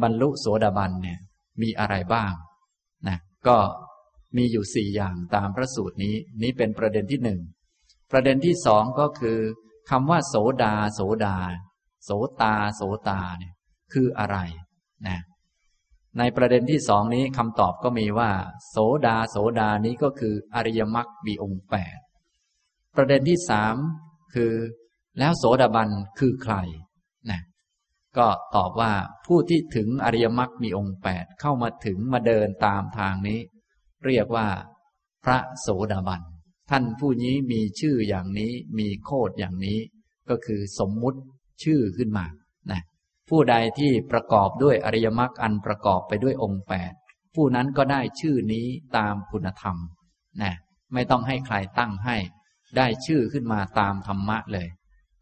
[0.01, 1.19] บรรลุโสดาบันเนี่ย
[1.61, 2.33] มีอะไรบ้าง
[3.07, 3.57] นะก็
[4.37, 7.39] มีอยู่สี่อย่างตามพระสูตรนี้ นี้เป็นประเด็นที่หนึ่ง
[8.11, 9.39] ประเด็นที่สองก็คือ
[9.89, 11.37] คำว่า โสดา โสดา
[12.05, 12.11] โส
[12.41, 13.53] ตา โสตาเนี่ย
[13.93, 14.37] คืออะไร
[15.07, 15.19] นะ
[16.17, 18.31] ในประเด็นที่สองนี้คำตอบก็มีว่า
[18.69, 21.97] โสดา โสดานี้ก็คืออริยมรรคมีองค์แปด
[22.95, 23.75] ประเด็นที่สาม
[24.33, 24.53] คือ
[25.19, 26.55] แล้วโสดาบันคือใคร
[27.29, 27.41] นะ
[28.17, 28.93] ก็ตอบว่า
[29.25, 33.39] ผู้ที่ถึงอริยมรรคมีองค์แปดเข้ามาถึงมาเดินตามทางนี้
[34.05, 34.47] เรียกว่า
[35.23, 36.21] พระโสดาบัน
[36.69, 39.79] ท่านผู้นี้มีชื่ออย่างนี้มีโคดอย่างนี้
[40.29, 41.19] ก็คือสมมุติ
[41.63, 42.25] ชื่อขึ้นมา
[42.71, 42.81] นะ
[43.29, 46.93] ผู้ใดที่ประกอบด้วยอริยมรรคอันประกอบไปด้วยองค์แปด
[47.35, 49.75] ผู้นั้นก็ได้ชื่อนี้ตามคุณธรรม
[50.41, 50.53] นะ
[50.93, 52.17] ไม่ต้องให้ใครตั้งให้
[52.77, 54.67] ได้ชื่อขึ้นมาตามธรรมะเลย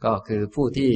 [0.06, 0.92] ก็คือผู้ที่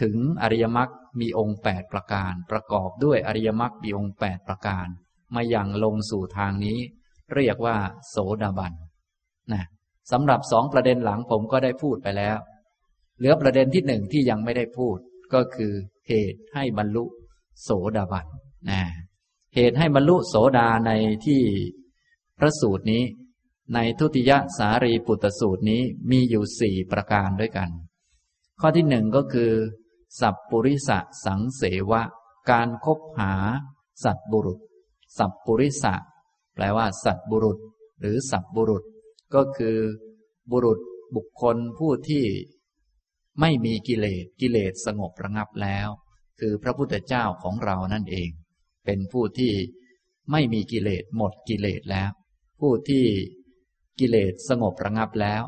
[0.00, 0.90] ถึงอริยมรรค
[1.20, 4.86] มีองค์แปดประการ ประกอบด้วยอริยมรรคมีองค์แปดประการ
[5.34, 6.78] มาอย่างลงสู่ทางนี้
[7.34, 7.76] เรียกว่า
[8.10, 8.72] โสดาบัน
[9.52, 9.64] นะ
[10.12, 12.38] สำหรับสองประเด็นหลังผมก็ได้พูดไปแล้ว
[13.18, 14.98] เหลือประเด็นที่หนึ่งที่ยังไม่ได้พูด
[15.34, 15.72] ก็คือ
[16.08, 17.04] เหตุให้บรรลุ
[17.62, 18.26] โสดาบัน
[18.70, 18.82] นะ
[19.54, 20.92] เหตุให้บรรลุโสดาใน
[21.26, 21.40] ที่
[22.38, 23.02] พระสูตรนี้
[23.74, 27.70] ในทุติยสารีปุตตสูตรนี้มีอยู่สี่ประการด้วยกัน
[28.60, 29.52] ข้อที่หนึ่งก็คือ
[30.20, 32.02] สัพปุริสะสังเสวะ
[32.50, 33.32] การคบหา
[34.04, 34.58] สัตบุรุษ
[35.18, 35.94] สัพปุริสะ
[36.54, 37.58] แปลว่า สัตบุรุษ
[38.00, 38.84] หรือสัพบุรุษ
[39.34, 39.76] ก็คือ
[40.50, 40.78] บุรุษ
[41.16, 42.24] บุคคลผู้ที่
[43.40, 45.88] ไม่มีกิเลสกิเลสสงบระงับแล้ว
[46.40, 48.30] คือพระพุทธเจ้าของเรานั่นเอง
[48.84, 49.52] เป็นผู้ที่
[50.30, 52.10] ไม่มีกิเลสหมดกิเลสแล้ว
[52.60, 53.04] ผู้ที่
[54.00, 55.42] กิเลสสงบระงับแล้ว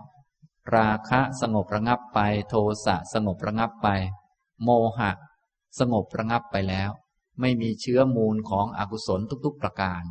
[0.77, 3.88] ราคะสงบระงับไป โทสะสงบระงับไป
[4.62, 5.11] โมหะ
[5.79, 6.90] สงบระงับไปแล้ว
[7.40, 10.03] ไม่มีเชื้อมูลของอกุศลทุกๆประการ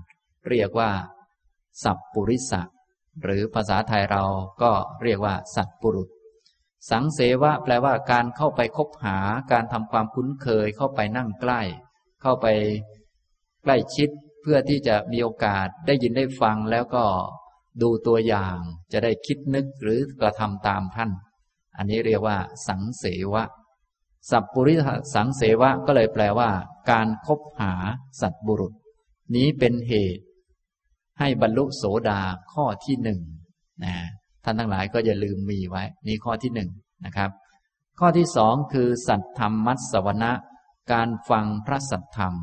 [0.49, 0.91] เรียกว่า
[1.83, 2.61] สัพปุริสะ
[3.23, 4.23] หรือภาษาไทยเรา
[4.61, 4.71] ก็
[5.03, 6.09] เรียกว่าสัตบุรุษ
[6.89, 9.17] สังเสวะแปลว่าการเข้าไปคบหา
[9.51, 11.61] การทำความคุ้นเคยเข้าไปนั่งใกล้
[12.21, 12.47] เข้าไป
[13.63, 14.09] ใกล้ชิด
[14.41, 17.05] เพื่อที่จะมีโอกาสได้ยินได้ฟังแล้วก็
[17.81, 18.57] ดูตัวอย่าง
[18.91, 21.11] จะได้คิดนึกหรือกระทำตามท่าน
[21.77, 23.43] อันนี้เรียกว่า สังเสวะ
[24.29, 24.75] สัพปุริ
[25.13, 26.49] สังเสวะก็เลยแปลว่า
[26.91, 27.73] การคบหา
[28.21, 28.73] สัตบุรุษ
[29.35, 30.23] นี้เป็นเหตุ
[31.19, 32.21] ให้บรรลุโสดา
[32.53, 33.19] ข้อที่หนึ่ง
[33.83, 33.95] นะ
[34.43, 36.69] ท่านทั้งหลายก็อย่าลืมมีไว้ นี่ข้อที่หนึ่ง
[37.05, 37.29] นะครับ
[37.99, 40.31] ข้อที่สองคือ สัตธรรมมัสวนะ
[40.91, 42.33] การฟังพระสัตธรรม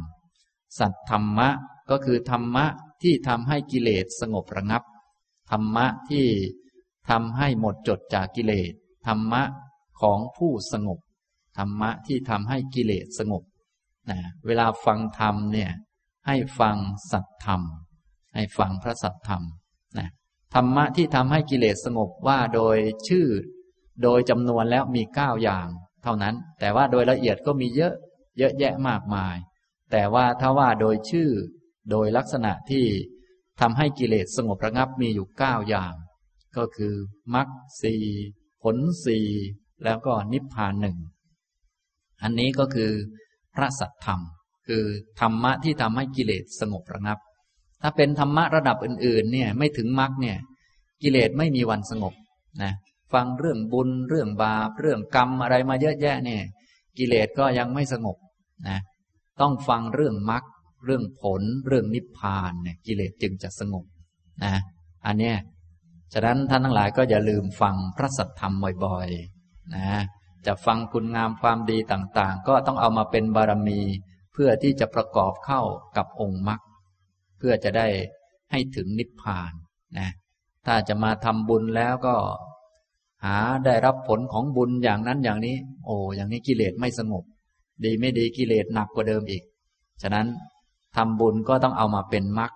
[0.79, 1.49] สัตธรรมะ
[1.91, 2.67] ก็คือธรรมะ
[3.03, 4.83] ที่ทำให้กิเลสสงบระงับ
[5.51, 6.27] ธรรมะที่
[7.11, 8.73] ทำให้หมดจดจากกิเลส
[9.07, 9.43] ธรรมะ
[10.01, 10.99] ของผู้สงบ
[11.59, 13.43] ธรรมะที่ทำให้กิเลสสงบ
[14.11, 15.71] นะเวลาฟังธรรมเนี่ย
[16.27, 16.77] ให้ฟัง
[17.11, 17.61] สัตธรรม
[18.35, 19.43] ให้ฟังพระสัทธรรม
[19.99, 20.09] นะ
[20.55, 22.77] ธรรมะที่ทำให้กิเลสสงบว่าโดย
[23.09, 23.27] ชื่อ
[24.03, 25.67] โดยจำนวนแล้วมีเก้าอย่าง
[26.03, 27.95] เท่านั้น แต่ว่าโดยละเอียดก็มีเยอะ
[28.39, 29.37] เยอะแยะมากมาย
[29.93, 31.29] แต่ว่าถ้าว่าโดยชื่อ
[31.91, 32.85] โดยลักษณะที่
[33.61, 35.95] ทำให้กิเลสสงบระงับมีอยู่เก้าอย่าง
[36.57, 36.95] ก็คือ
[37.35, 37.49] มรรค
[37.83, 37.95] สี
[38.63, 39.19] ผลสี
[39.85, 40.97] แล้วก็นิพพานหนึ่ง
[42.23, 42.91] อันนี้ก็คือ
[43.55, 44.21] พระสัทธรรม
[44.69, 44.85] คือ
[45.21, 47.19] ธรรมะที่ทำให้กิเลสสงบระงับ
[47.83, 50.37] ถ้าเป็นธรรมะระดับอื่นๆ เนี่ยไม่ถึงมรรคเนี่ย
[51.03, 52.15] กิเลสไม่มีวันสงบ
[52.63, 52.73] นะ
[53.13, 56.43] ฟังเรื่องบุญเรื่องบาปเรื่องกรรมอะไรมาเยอะแยะเนี่ย
[56.99, 58.17] กิเลสก็ยังไม่สงบ
[58.69, 58.79] นะ
[59.41, 60.43] ต้องฟังเรื่องมรรค
[60.85, 63.85] เรื่องผลเรื่องนิพพานเนี่ยกิเลสจึงจะสงบ
[64.45, 64.55] นะ
[65.07, 65.37] อันเนี้ย
[66.13, 70.01] ฉะนั้นท่านทั้งหลายก็อย่าลืมฟังพระสัทธรรมบ่อยๆนะ
[70.47, 73.81] จะฟังคุณงามความดีต่างๆ ก็ต้องเอามาเป็นบารมี
[74.33, 75.61] เพื่อที่จะประกอบเข้า
[75.97, 76.61] กับองค์มรรค
[77.39, 77.87] เพื่อจะได้
[78.51, 79.53] ให้ถึงนิพพาน
[79.99, 80.09] นะ
[80.67, 82.17] ถ้าจะมาทำบุญแล้วก็
[83.25, 87.25] หาได้รับผลของบุญอย่างนั้นอย่างนี้ โอ้อย่างนี้กิเลสไม่สงบ
[87.85, 89.43] ดีไม่ดีกิเลสหนักกว่าเดิมอีก
[90.03, 90.27] ฉะนั้น
[90.97, 92.51] ทำบุญก็ต้องเอามาเป็นมรรค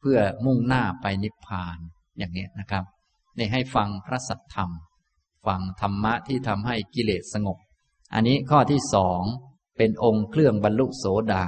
[0.00, 1.78] เพื่อมุ่งหน้าไปนิพพาน
[2.18, 2.84] อย่างนี้นะครับ
[3.38, 4.70] นี่ให้ฟังพระสัทธรรม
[5.46, 7.58] ฟังธรรมะที่ทำให้กิเลสสงบ
[8.14, 9.22] อันนี้ข้อที่สอง
[9.76, 11.46] เป็นองค์เครื่องบรรลุโสดา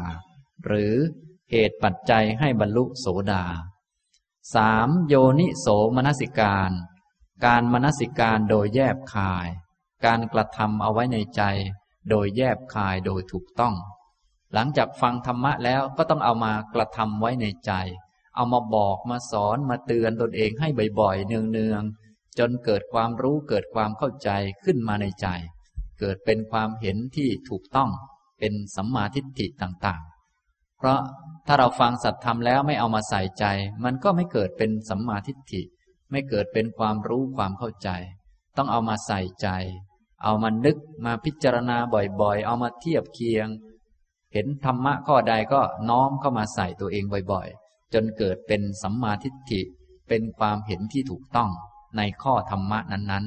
[0.66, 0.94] หรือ
[1.51, 3.44] เหตุปัจจัยให้บรรลุโสดา
[4.55, 6.70] สามโยนิโสมนสิการ
[7.44, 9.49] การมนสิการโดยแยบคาย
[10.05, 11.42] การกระทำเอาไว้ในใจ
[12.11, 13.75] โดยแยบคายโดยถูกต้อง
[14.55, 17.73] หลังจากฟังธรรมะแล้วก็ต้องเอามากระทำไว้ในใจ
[18.37, 20.69] เอามาบอกมาสอนมาเตือนตนเองให้
[21.01, 24.31] บ่อยๆ เนืองๆ จนเกิดความรู้เกิดความเข้าใจ
[24.65, 25.29] ขึ้นมาในใจ
[26.01, 27.91] เกิดเป็นความเห็นที่ถูกต้อง
[28.39, 31.01] เป็นสัมมาทิฏฐิต่างๆ เพราะ
[31.47, 33.45] ถ้าเราฟังสัตธรรมแล้วไม่เอามาใส่ใจ
[33.85, 35.63] มันก็ไม่เกิดเป็นสัมมาทิฏฐิ
[36.11, 37.91] ไม่เกิดเป็นความรู้ความเข้าใจ
[38.57, 39.49] ต้องเอามาใส่ใจ
[40.25, 41.77] เอามานึกมาพิจารณา
[42.21, 43.49] บ่อยๆ เอามาเทียบเคียง
[44.37, 49.61] เห็นธรรมะข้อใดก็น้อมเข้ามาใส่ตัวเองบ่อยๆ จนเกิดเป็นสัมมาทิฏฐิ
[50.09, 51.51] เป็นความเห็นที่ถูกต้อง
[51.96, 53.25] ในข้อธรรมะนั้น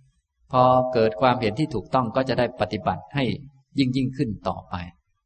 [0.00, 3.24] ๆ พอเกิดความเห็นที่ถูกต้องก็จะได้ปฏิบัติให้
[3.78, 4.74] ยิ่งยิ่งขึ้นต่อไป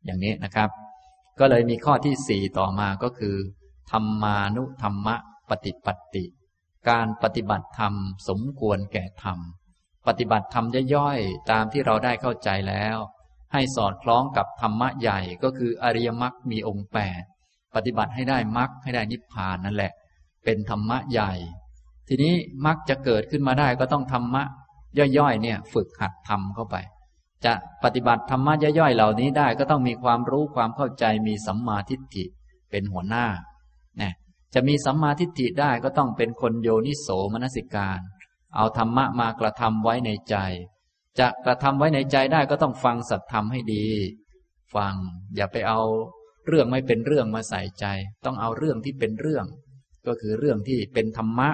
[0.05, 0.71] อย่างนี้นะครับ
[1.39, 3.37] ก็เลยมีข้อที่สี่ต่อมาก็คือ
[3.91, 5.17] ธรรมานุธรรมะ
[5.51, 6.25] ปฏิปัติ
[6.89, 7.95] การปฏิบัติธรรม
[8.29, 9.39] สมควรแก่ธรรม
[10.07, 12.97] ปฏิบัติธรรมย่อยๆ ตามที่เราได้เข้าใจแล้ว
[13.55, 17.23] ให้สอดคล้องกับธรรมะใหญ่ก็คืออริยมรรคมีองค์แปด
[17.75, 19.93] ปฏิบัติให้ได้มรรคให้ได้นิพพานนั่นแหละ
[20.45, 21.33] เป็นธรรมะใหญ่
[22.09, 22.35] ทีนี้
[22.67, 24.43] มรรคจะเกิดขึ้นมาได้ก็ต้องธรรมะ
[24.99, 26.77] ย่อยๆเนี่ยฝึกหัดทำเข้าไป
[27.45, 27.53] จะ
[27.85, 32.25] ปฏิบัติธรรมะย่อยๆเหล่านี้ได้ก็ต้องมีความรู้ความเข้าใจมีสัมมาทิฏฐิ
[32.71, 33.27] เป็นหัวหน้า
[34.01, 34.13] นะ
[34.55, 38.01] จะมีสัมมาทิฏฐิได้ก็ต้องเป็นคนโยนิโสมนสิการ
[38.57, 40.37] เอาธรรมะมากระทำไว้ในใจ
[41.21, 43.87] จะกระทำไว้ในใจได้ก็ต้องฟังสัตธรรมให้ดี
[44.75, 44.95] ฟัง
[45.37, 45.81] อย่าไปเอา
[46.49, 47.87] เรื่องไม่เป็นเรื่องมาใส่ใจ
[48.25, 49.47] ต้องเอาเรื่องที่เป็นเรื่อง
[50.07, 51.51] ก็คือเรื่องที่เป็นธรรมะ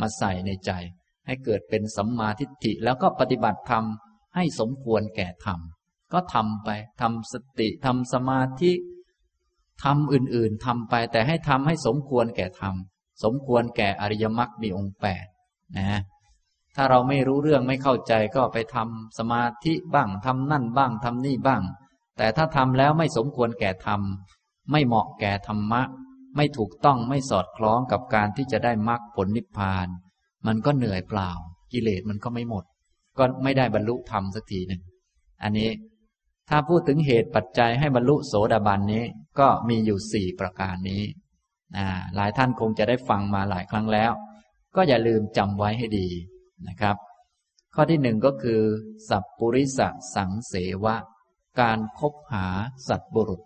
[0.00, 0.72] มาใส่ในใจ
[1.26, 3.84] ให้เกิดเป็นสัมมาทิฏฐิแล้วก็ปฏิบัติธรรม
[4.34, 5.58] ให้สมควรแก่ธรรม
[6.12, 6.68] ก็ทำไป
[7.00, 8.72] ทำสติทำสมาธิ
[9.84, 12.74] ทำอื่นๆทำไป แต่ให้ทำให้สมควรแก่ธรรม
[13.24, 15.26] สมควรแก่อริยมรรคมีองค์แปด
[15.78, 16.00] นะ
[16.80, 21.62] ถ้าเราไม่รู้เรื่องไม่เข้าใจก็ไปทำสมาธิบ้างทำนั่นบ้างทำนี่บ้าง
[22.16, 24.00] แต่ถ้าทำแล้วไม่สมควรแก่ธรรม
[24.70, 25.82] ไม่เหมาะแก่ธรรมะ
[26.36, 29.86] ไม่ถูกต้องไม่สอดคล้องกับการที่จะได้มรรคผลนิพพาน
[30.46, 31.30] มันก็เหนื่อยเปล่า
[31.72, 32.64] กิเลสมันก็ไม่หมด
[33.18, 34.82] ก็ไม่ได้บรรลุธรรมสักทีหนึ่ง
[35.42, 35.70] อันนี้
[36.48, 39.04] ถ้าพูดถึงเหตุปัจจัยให้บรรลุโสดาบันนี้
[39.38, 41.02] ก็มีอยู่สี่ประการนี้
[42.16, 44.12] หลายท่านคงจะได้ฟังมาหลายครั้งแล้ว
[44.76, 46.08] ก็อย่าลืมจำไว้ให้ดี
[46.68, 46.96] นะครับ
[47.74, 48.60] ข้อที่หนึ่งก็คือ
[49.08, 49.80] สัพปุริส
[50.14, 50.96] สังเสวะ
[51.60, 52.46] การคบหา
[52.88, 53.42] สัตบุรุษ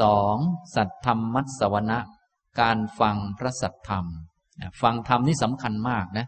[0.00, 0.36] สอง
[0.74, 1.98] สัตธรรมมัสวนะ
[2.60, 4.06] การฟังพระสัตธรรม
[4.82, 6.26] ฟังธรรมนี่สำคัญมากนะ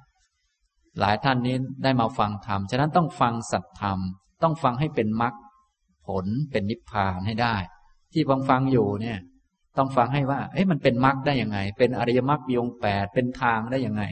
[1.01, 3.99] หลายท่านนี้ได้มาฟังธรรม ฉะนั้นต้องฟังสัตธรรม
[4.43, 5.35] ต้องฟังให้เป็นมรรค
[6.07, 7.57] ผลเป็นนิพพานให้ได้
[8.13, 9.19] ที่ฟังฟังอยู่เนี่ย
[9.77, 14.03] ต้องฟังให้ว่า เอ๊ะมันเป็นมรรคได้ยังไง เป็นอริยมรรคมีองแปดเป็นทางได้ยังไง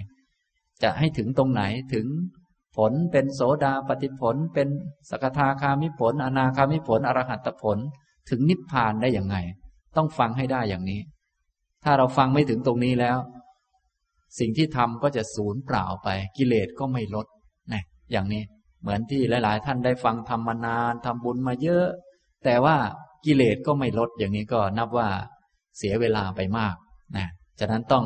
[0.83, 1.63] จะให้ถึงตรงไหน
[1.95, 2.07] ถึง
[2.77, 4.69] ผลเป็นโสดาปฏิผล เป็น
[5.11, 7.79] สกทาคามิผล อนาคามิผล อรหัตผล
[8.31, 9.37] ถึงนิพพานได้ยังไง
[9.97, 11.01] ต้องฟังให้ได้อย่างนี้
[11.85, 13.19] ถ้าเราฟังไม่ถึงตรงนี้แล้ว
[14.39, 17.27] สิ่งที่ทำก็จะสูญเปล่าไป กิเลสก็ไม่ลด
[17.73, 18.43] นะอย่างนี้
[18.81, 21.87] เหมือนที่หลาย ๆ ท่านได้ฟังทำมานานทำบุญมาเยอะ
[22.45, 22.77] แต่ว่า
[23.27, 25.09] กิเลสก็ไม่ลดอย่างนี้ก็นับว่า
[25.79, 26.75] เสียเวลาไปมาก
[27.17, 27.27] นะ
[27.61, 28.05] ฉะนั้นต้อง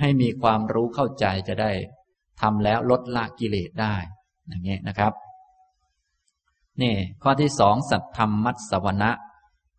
[0.00, 1.72] ให้มีความรู้เข้าใจจะได้
[2.40, 3.94] ทำแล้วลดละกิเลสได้
[4.46, 5.12] อย่างนี้นะครับ
[6.82, 9.10] นี่ ข้อที่สองสัตธรรมมัตสวนะ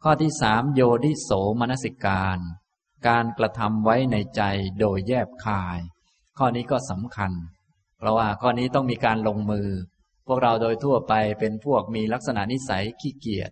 [0.04, 2.40] ข้อที่สามโยดิโสมนสิการ
[3.08, 4.42] การกระทำไว้ในใจ
[4.80, 5.80] โดยแยบคาย
[6.38, 7.32] ข้อนี้ก็สำคัญ
[7.98, 9.70] เพราะว่าข้อนี้ต้องมีการลงมือ
[10.28, 13.52] พวกเราโดยทั่วไปเป็นพวกมีลักษณะนิสัยขี้เกียจ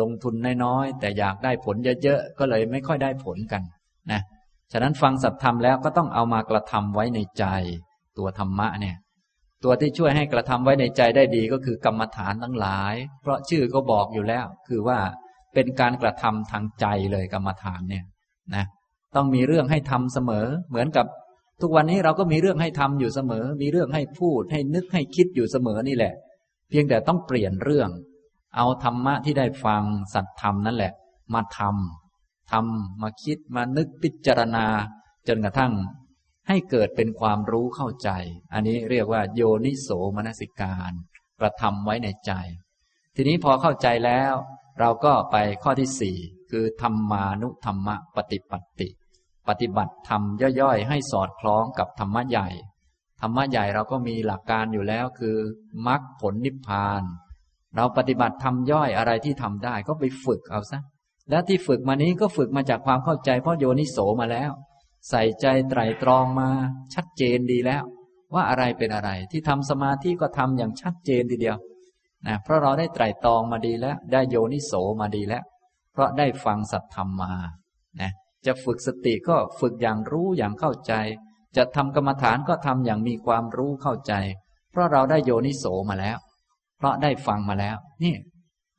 [0.00, 3.62] ลงทุนน้อยๆแต่อยากได้ผลเยอะๆก็เลยไม่ค่อยได้ผลกัน
[4.12, 4.20] นะ
[4.72, 7.44] ฉะนั้นฟังสัตธรรมแล้วก็ต้องเอามากระทำไว้ในใจ
[8.18, 8.96] ตัวธรรมะเนี่ย
[9.64, 14.98] ตัวที่ช่วยให้กระทำไว้ในใจได้ดีก็คือกรรมฐานทั้งหลาย เพราะชื่อก็บอกอยู่แล้ว คือว่า
[15.54, 18.04] เป็นการกระทำทางใจเลยกรรมฐานเนี่ย
[18.54, 18.64] นะ
[19.16, 21.06] ต้องมีเรื่องให้ทำเสมอ เหมือนกับ
[21.60, 26.14] ทุกวันนี้เราก็มีเรื่องให้ทำอยู่เสมอ มีเรื่องให้พูดให้นึกให้คิดอยู่เสมอนี่แหละ
[26.70, 27.88] เพียงแต่ต้องเปลี่ยนเรื่อง
[28.56, 29.82] เอาธรรมะที่ได้ฟัง
[30.14, 30.92] สัตธรรมนั่นแหละ
[31.34, 31.99] มาทำ
[32.52, 34.66] ทำมาคิดมานึกพิจารณา
[35.28, 35.72] จนกระทั่ง
[36.48, 38.10] ให้เกิดเป็นความรู้เข้าใจ
[38.52, 40.92] อันนี้เรียกว่าโยนิโสมนสิการ
[41.40, 42.32] กระทำไว้ในใจ
[43.16, 44.34] ทีนี้พอเข้าใจแล้ว
[44.80, 46.16] เราก็ไปข้อที่สี่
[46.50, 48.88] คือธรรมานุธรรมะปฏิปัติ
[49.48, 50.22] ปฏิบัติธรรม
[50.60, 52.48] ย่อยๆ ให้สอดคล้องกับธรรมะใหญ่
[53.20, 55.36] ธรรมะใหญ่เราก็มีหลักการอยู่แล้วคือ
[55.86, 57.02] มรรคผลนิพพาน
[57.76, 60.80] เราปฏิบัติทำย่อยอะไรที่ทำได้ ก็ไปฝึกเอาซะ
[61.30, 64.50] แล้วที่ฝึกมานี้ก็ฝึกมาจากความเข้าใจเพราะโยนิโสมาแล้ว
[65.08, 66.48] ใส่ใจไตรตรองมา
[66.94, 67.82] ชัดเจนดีแล้ว
[68.34, 71.56] ว่าอะไรเป็นอะไรที่ทำสมาธิก็ทำอย่างชัดเจนทีเดียว
[72.26, 75.42] นะเพราะเราได้ไตรตรองมาดีแล้ว ได้โยนิโสมาดีแล้ว
[75.92, 77.32] เพราะได้ฟังสัตธรรมมา
[78.00, 78.10] นะ
[78.46, 80.92] จะฝึกสติก็ฝึกอย่างรู้อย่างเข้าใจ
[81.56, 84.12] จะทำกรรมฐานก็ทำอย่างมีความรู้เข้าใจ
[84.70, 86.18] เพราะเราได้โยนิโสมาแล้ว
[86.78, 88.14] เพราะได้ฟังมาแล้วนี่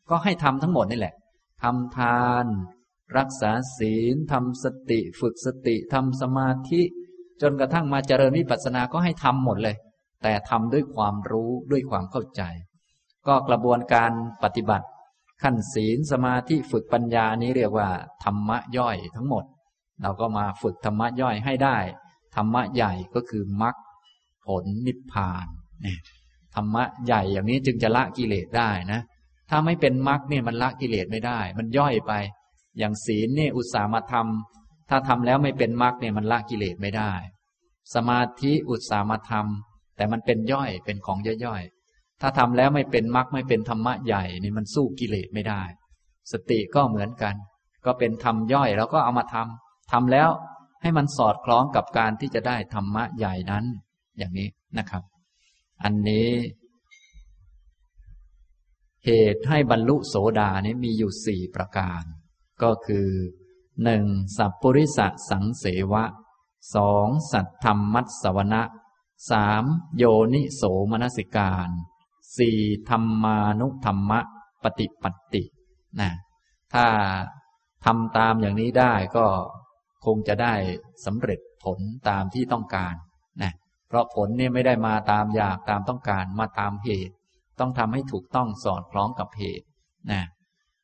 [0.10, 1.14] ก็ให้ทำทั้งหมดนี่แหละ
[1.64, 2.46] ทำทาน
[3.18, 6.82] รักษาศีลทำสติ ฝึกสติทำสมาธิ
[7.42, 9.76] จนกระทั่งมาเจริญวิปัสสนาก็ให้ทำหมดเลย
[10.24, 12.42] แต่ทำด้วยความรู้ด้วยความเข้าใจ
[13.28, 14.12] ก็กระบวนการ
[14.44, 14.88] ปฏิบัติ
[15.42, 17.90] ขั้นศีลสมาธิฝึกปัญญานี้เรียกว่า
[18.24, 19.44] ธรรมะย่อยทั้งหมด
[20.02, 21.78] เราก็มาฝึกธรรมะย่อยให้ได้
[22.36, 23.76] ธรรมะใหญ่ก็คือมรรค
[24.46, 25.48] ผลนิพพาน
[26.56, 29.02] ธรรมะใหญ่อย่างนี้จึงจะละกิเลสได้นะ
[29.52, 32.14] ถ้าไม่เป็นมรรคเนี่ยมันละกิเลสไม่ได้ มันย่อยไป
[32.78, 37.14] อย่างศีลเนี่ยอุตสาหมาทำถ้าทำแล้วไม่เป็นมรรคเนี่ยมันละกิเลสไม่ได้
[37.94, 45.62] สมาธิอุตสาหมาทำแต่มันเป็นย่อยเป็นของย่อยๆถ้าทำแล้วไม่เป็นมรรคไม่เป็นธรรมะใหญ่นี่มันสู้กิเลสไม่ได้
[46.32, 47.36] สติก็เหมือนกัน
[47.86, 50.30] ก็เป็นธรรมย่อยแล้วก็เอามาทำทำแล้ว
[50.82, 53.66] ให้มันสอดคล้องกับการที่จะได้ธรรมะใหญ่นั้น
[54.18, 55.04] อย่างนี้นะครับ
[55.84, 56.28] อันนี้
[59.06, 62.04] เหตุให้บรรลุโสดานี้มีอยู่สี่ประการ
[62.64, 63.10] ก็คือ
[63.84, 64.06] หนึ่ง
[64.38, 66.04] สัพปริสะสังเสวะ
[66.76, 68.64] สองสัตธรรมมัตสวนะ
[69.32, 69.64] สาม
[69.98, 71.70] โยนิโสมนสิการ
[72.38, 72.60] สี่
[72.90, 74.20] ธรรมานุธรรมะ
[74.64, 75.44] ปฏิปัตติ
[76.00, 76.12] นะ
[76.74, 76.86] ถ้า
[77.86, 79.26] ทำตามอย่างนี้ได้ก็
[80.06, 80.54] คงจะได้
[81.06, 82.96] สำเร็จผลตามที่ต้องการ
[83.42, 83.54] นะ
[83.88, 87.16] เพราะผลเนี่ยไม่ได้มาตามอยากตามต้องการมาตามเหตุ
[87.62, 89.66] ต้องทำให้ถูกต้องสอดคล้องกับเหตุ
[90.12, 90.22] นะ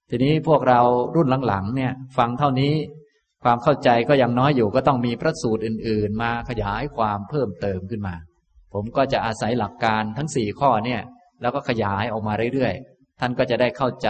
[0.09, 0.81] ทีนี้พวกเรา
[1.15, 2.73] รุ่นหลังๆเนี่ย ฟังเท่านี้
[3.43, 8.15] ความเข้าใจก็ยังน้อยอยู่ก็ต้องมีพระสูตรอื่น ๆ มาขยายความเพิ่มเติมขึ้นมา
[8.73, 11.01] ผมก็จะอาศัยหลักการทั้งสี่ข้อเนี่ย
[11.41, 14.09] แล้วก็ขยายออกมาเรื่อยๆ ท่านก็จะได้เข้าใจ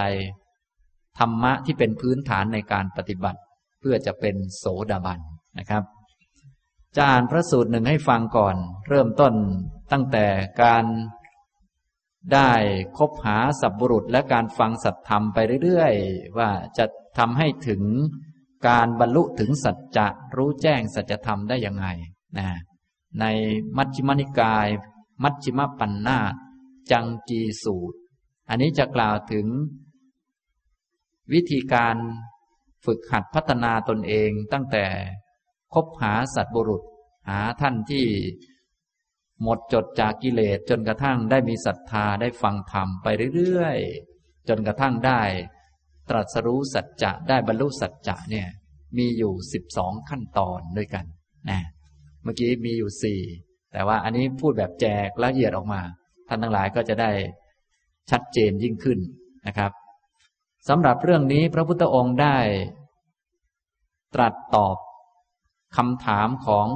[1.19, 3.39] ธรรมะที่เป็นพื้นฐานในการปฏิบัติ
[3.80, 5.19] เพื่อจะเป็นโสดาบัน
[5.60, 5.84] นะครับ
[6.95, 8.56] จะอ่านพระสูตรหนึ่งให้ฟังก่อน
[8.89, 9.34] เริ่มต้น
[9.91, 10.25] ตั้งแต่
[10.63, 10.84] การ
[12.34, 12.52] ได้
[12.98, 16.86] คบหาสัพบุรุษและการฟังสัตธรรมไปเรื่อยๆ ว่าจะ
[17.18, 17.84] ทำให้ถึง
[18.68, 21.88] การบรรลุถึงสัจจะรู้แจ้งสัจธรรมได้ยังไง
[22.38, 22.48] นะ
[23.20, 23.26] ใน
[23.78, 24.68] มัชฌิมนิกาย
[25.24, 26.20] มัชฌิมปัญนา
[26.92, 27.98] จังกีสูตร
[28.50, 29.46] อันนี้จะกล่าวถึง
[31.34, 31.96] วิธีการ
[32.86, 34.86] ฝึกหัดพัฒนาตนเองตั้งแต่
[35.74, 36.84] คบหาสัตบุรุษ
[37.30, 38.06] หาท่านที่
[39.43, 45.21] หมดจดจากกิเลสจนกระทั่งได้มีศรัทธาได้ฟังธรรมไปเรื่อยๆ จนกระทั่งได้
[46.10, 48.47] ตรัสรู้สัจจะได้บรรลุสัจจะเนี่ย
[48.97, 51.06] มีอยู่สิบสองขั้นตอนด้วยกัน
[51.50, 51.60] นะ
[52.23, 53.21] เมื่อกี้มีอยู่สี่
[53.73, 55.82] แต่ว่าอันนี้พูดแบบแจกละเอียดออกมา
[56.28, 57.12] ท่านทั้งหลายก็จะได้
[58.12, 59.00] ชัดเจนยิ่งขึ้น
[59.47, 59.71] นะครับ
[60.69, 62.38] สำหรับเรื่องนี้พระพุทธองค์ได้
[64.15, 64.78] ตรัสตอบ
[65.78, 66.67] คำถามของ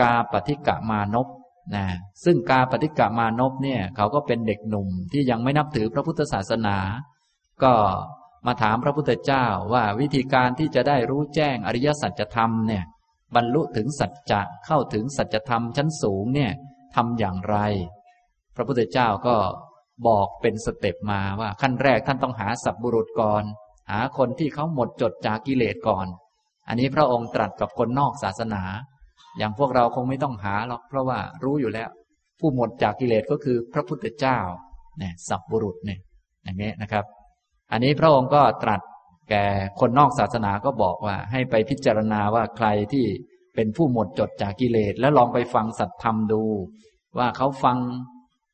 [0.00, 1.28] กาปฏิกะมานพ
[1.74, 1.86] นะ
[2.24, 6.76] ซึ่งกาปฏิกะมานพเนี่ยเขาก็เป็นเด็กหนุ่มที่ยังไม่นับถือพระพุทธศาสนา
[7.62, 7.72] ก็
[8.46, 12.84] มาถามพระพุทธเจ้าว่าวิธีการที่จะได้รู้แจ้งอริยสัจธรรมเนี่ย
[13.34, 16.52] บรรลุถึงสัจจะเข้าถึงสัจธรรมชั้นสูงเนี่ย
[16.94, 17.56] ทำอย่างไร
[18.56, 19.36] พระพุทธเจ้าก็
[20.06, 23.44] บอกเป็นสเต็ปมาว่าขั้นแรกท่านต้องหาสัพบุรุษก่อน
[23.90, 26.06] หาคนที่เขาหมดจดจากกิเลสก่อน
[26.68, 28.62] อันนี้พระองค์ตรัสกับคนนอกศาสนา
[29.38, 31.88] อย่างพวกเราคงไม่ต้องหาหรอกเพราะว่ารู้อยู่แล้ว
[32.40, 34.38] ผู้หมดจากกิเลสก็คือพระพุทธเจ้า
[34.98, 36.00] เนี่ยสัพบุรุษเนี่ย
[36.44, 37.04] อย่างนี้นะครับ
[37.72, 38.80] อันนี้พระองค์ก็ตรัส
[39.30, 39.44] แก่
[39.80, 43.04] คนนอกศาสนาก็บอกว่า ให้ไปพิจารณาว่าใครที่
[43.54, 46.42] เป็นผู้หมดจดจากกิเลส แล้วลองไปฟังสัตธรรมดู
[47.18, 47.78] ว่าเขาฟัง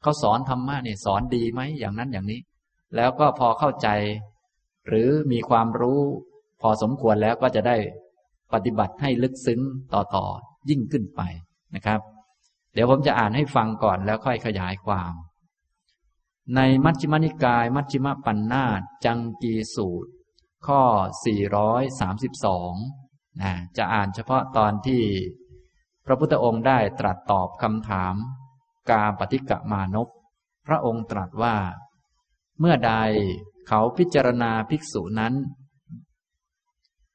[0.03, 2.41] เขาสอนธรรมะเนี่ยสอนดีไหมอย่างนั้นอย่างนี้
[2.97, 3.89] แล้วก็พอเข้าใจ
[4.89, 6.01] หรือมีความรู้
[6.61, 7.77] พอสมควรแล้วก็จะได้
[8.53, 9.61] ปฏิบัติให้ลึกซึ้ง
[9.95, 10.27] ต่อต่อ
[10.69, 11.21] ยิ่งขึ้นไป
[11.75, 12.01] นะครับ
[12.75, 15.13] เดี๋ยวผมจะอ่านให้ฟังก่อนแล้วค่อยขยายความ
[16.55, 18.65] ในมัชฌิมนิกาย มัชฌิมปัญนา
[19.05, 20.11] จังกีสูตร
[20.67, 20.83] ข้อ
[22.07, 25.03] 432นะจะอ่านเฉพาะตอนที่
[26.07, 28.15] พระพุทธองค์ได้ตรัสตอบคำถาม
[28.91, 30.09] กาปฏิกะมานพ
[30.67, 31.57] พระองค์ตรัสว่า
[32.61, 32.93] เมื่อใด
[33.69, 35.35] เขาพิจารณาภิกษุนั้น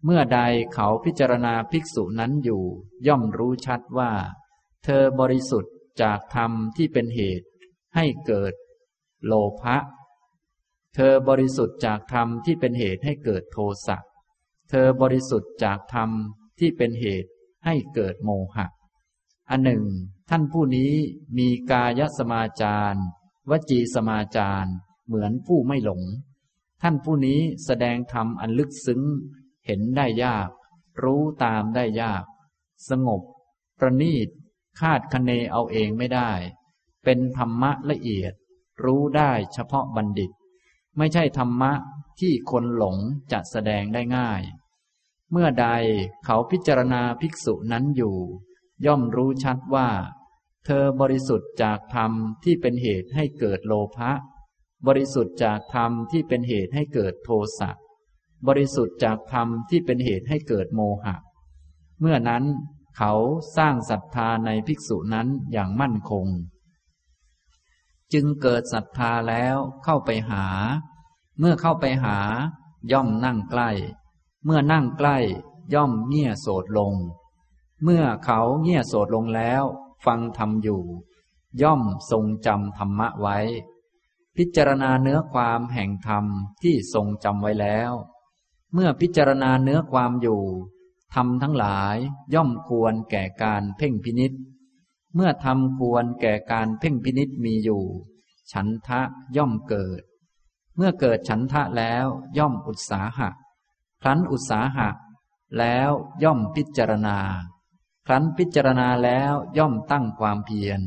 [0.04, 0.40] เมื่อใด
[0.74, 2.64] เขาพิจารณาภิกษุนั้นอยู่
[3.08, 4.12] ย่อมรู้ชัดว่า
[4.84, 7.48] เธอบริสุทธิ์จากธรรมที่เป็นเหตุ
[7.96, 8.54] ให้เกิด
[9.26, 9.78] โลภะ
[10.96, 13.98] เธอบริสุทธิ์จากธรรมที่เป็นเหตุให้เกิดโทสะ
[14.70, 16.10] เธอบริสุทธิ์จากธรรม
[16.60, 17.30] ที่เป็นเหตุ
[17.66, 18.68] ให้เกิดโมหะ
[19.50, 19.84] อันหนึ่ง
[20.30, 20.94] ท่านผู้นี้
[21.38, 23.00] มีกายสมาจาร
[23.50, 24.70] วจีสมาจาร
[25.06, 26.02] เหมือนผู้ไม่หลง
[26.82, 29.02] ท่านผู้นี้แสดงธรรมอันลึกซึ้ง
[29.66, 30.50] เห็นได้ยาก
[31.04, 32.24] รู้ตามได้ยาก
[32.90, 33.22] สงบ
[33.80, 34.28] ประณีต
[34.80, 36.32] คาดคะเนเอาเองไม่ได้
[37.04, 38.34] เป็นธรรมะละเอียด
[38.84, 40.32] รู้ได้เฉพาะบัณฑิต
[40.98, 41.72] ไม่ใช่ธรรมะ
[42.20, 42.98] ที่คนหลง
[43.32, 44.42] จะแสดงได้ง่าย
[45.32, 45.68] เมื่อใด
[46.26, 48.18] เขาพิจารณาภิกษุนั้นอยู่
[48.86, 49.90] ย่อมรู้ชัดว่า
[50.66, 52.12] เธอบริสุทธิ์จากธรรม
[52.44, 54.12] ที่เป็นเหตุให้เกิดโลภะ
[54.88, 57.72] บริสุทธิ์จากธรรมที่เป็นเหตุให้เกิดโทสะ
[58.48, 61.16] บริสุทธิ์จากธรรมที่เป็นเหตุให้เกิดโมหะ
[62.00, 62.44] เมื่อนั้น
[62.98, 63.14] เขา
[63.58, 66.28] สร้างศรัทธาในภิกษุนั้นอย่างมั่นคง
[68.14, 70.46] จึงเกิดศรัทธาแล้วเข้าไปหา
[71.40, 72.18] เมื่อเข้าไปหา
[72.92, 73.70] ย่อมนั่งใกล้
[74.46, 75.18] เมื่อนั่งใกล้
[75.74, 76.94] ย่อมเงี่ยโสดลง
[77.84, 79.64] เมื่อเขาเงี่ยโสดลงแล้ว
[80.06, 80.84] ฟังธรรมอยู่
[81.62, 83.38] ย่อมทรงจำธรรมะไว้
[84.38, 86.26] พิจารณาเนื้อความแห่งธรรม
[86.62, 87.92] ที่ทรงจำไว้แล้ว
[88.74, 90.44] เมื่อพิจารณาเนื้อความอยู่
[91.14, 91.98] ธรรมทั้งหลาย
[92.34, 94.34] ย่อมควรแก่การเพ่งพินิษ
[95.16, 97.84] เมื่อธรรมควรแก่การเพ่งพินิษมีอยู่
[98.52, 99.02] ฉันทะ
[99.38, 100.02] ย่อมเกิด
[100.76, 102.06] เมื่อเกิดฉันทะแล้ว
[102.38, 103.30] ย่อมอุตสาหะ
[104.02, 104.90] ครั้นอุตสาหะ
[105.58, 105.90] แล้ว
[106.24, 107.20] ย่อมพิจารณา
[108.06, 110.82] ครั้นพิจารณาแล้วย่อมตั้งความเพียร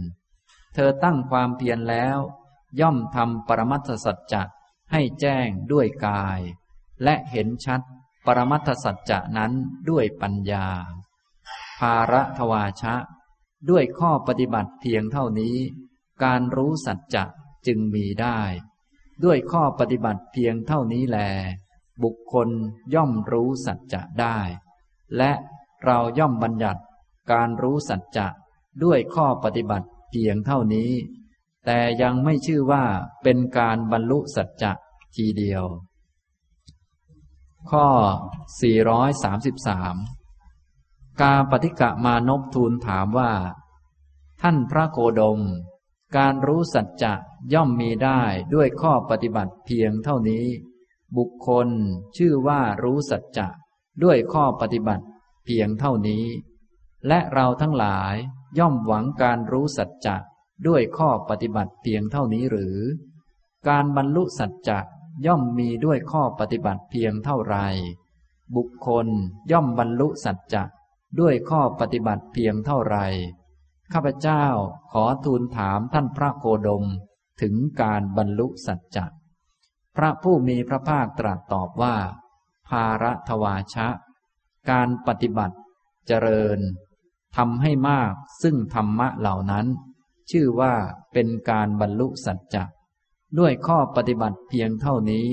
[0.75, 2.19] เธอตั้งความเพียรแล้ว
[2.81, 4.43] ย่อมทำปรมัตถสัจจะ
[4.93, 6.41] ให้แจ้งด้วยกาย
[7.03, 7.81] และเห็นชัด
[8.27, 9.53] ปรมัตถสัจจะนั้น
[9.91, 10.67] ด้วยปัญญา
[11.81, 12.95] ภาระทวาชะ
[13.71, 15.57] ด้วยข้อปฏิบัติเพียงเท่านี้
[16.25, 17.25] การรู้สัจจะ
[17.67, 18.41] จึงมีได้
[19.25, 21.19] ด้วยข้อปฏิบัติเพียงเท่านี้แล
[22.03, 22.49] บุคคล
[22.95, 24.39] ย่อมรู้สัจจะได้
[25.17, 25.33] และ
[25.85, 26.83] เราย่อมบัญญัติ
[27.33, 28.27] การรู้สัจจะ
[28.83, 30.91] ด้วยข้อปฏิบัติเพียงเท่านี้
[31.67, 32.85] แต่ยังไม่ชื่อว่า
[33.23, 34.73] เป็นการบรรลุสัจจะ
[35.15, 35.65] ทีเดียว
[37.71, 37.87] ข้อ
[39.55, 43.33] 433 กาปฏิกะมานพทูลถามว่า
[44.41, 45.41] ท่านพระโคดม
[46.17, 47.15] การรู้สัจจะ
[47.53, 48.21] ย่อมมีได้
[48.55, 50.47] ด้วยข้อปฏิบัติเพียงเท่านี้
[51.17, 51.69] บุคคล
[52.17, 53.49] ชื่อว่ารู้สัจจะ
[54.03, 55.05] ด้วยข้อปฏิบัติ
[55.45, 56.25] เพียงเท่านี้
[57.09, 58.15] และเราทั้งหลาย
[58.59, 60.17] ย่อมหวังการรู้สัจจะ
[60.67, 62.79] ด้วยข้อปฏิบัติเพียงเท่านี้หรือ
[63.69, 64.79] การบรรลุสัจจะ
[65.27, 67.57] ย่อมมีด้วยข้อปฏิบัติเพียงเท่าไร
[68.57, 69.07] บุคคล
[69.53, 70.65] ย่อมบรรลุสัจจะ
[71.21, 72.97] ด้วยข้อปฏิบัติเพียงเท่าไร
[73.93, 74.45] ข้าพเจ้า
[74.93, 76.85] ขอทูลถามท่านพระโคดม
[77.41, 79.07] ถึงการบรรลุสัจจะ
[79.97, 81.97] พระผู้มีพระภาคตรัสตอบว่า
[82.69, 83.89] ภาระทวาชะ
[84.71, 85.57] การปฏิบัติ
[86.07, 86.61] เจริญ
[87.37, 89.67] ทำให้มากซึ่งธรรมะเหล่านั้น
[90.31, 90.75] ชื่อว่า
[91.13, 92.65] เป็นการบรรลุสัจจะ
[93.39, 95.27] ด้วยข้อปฏิบัติเพียงเท่านี้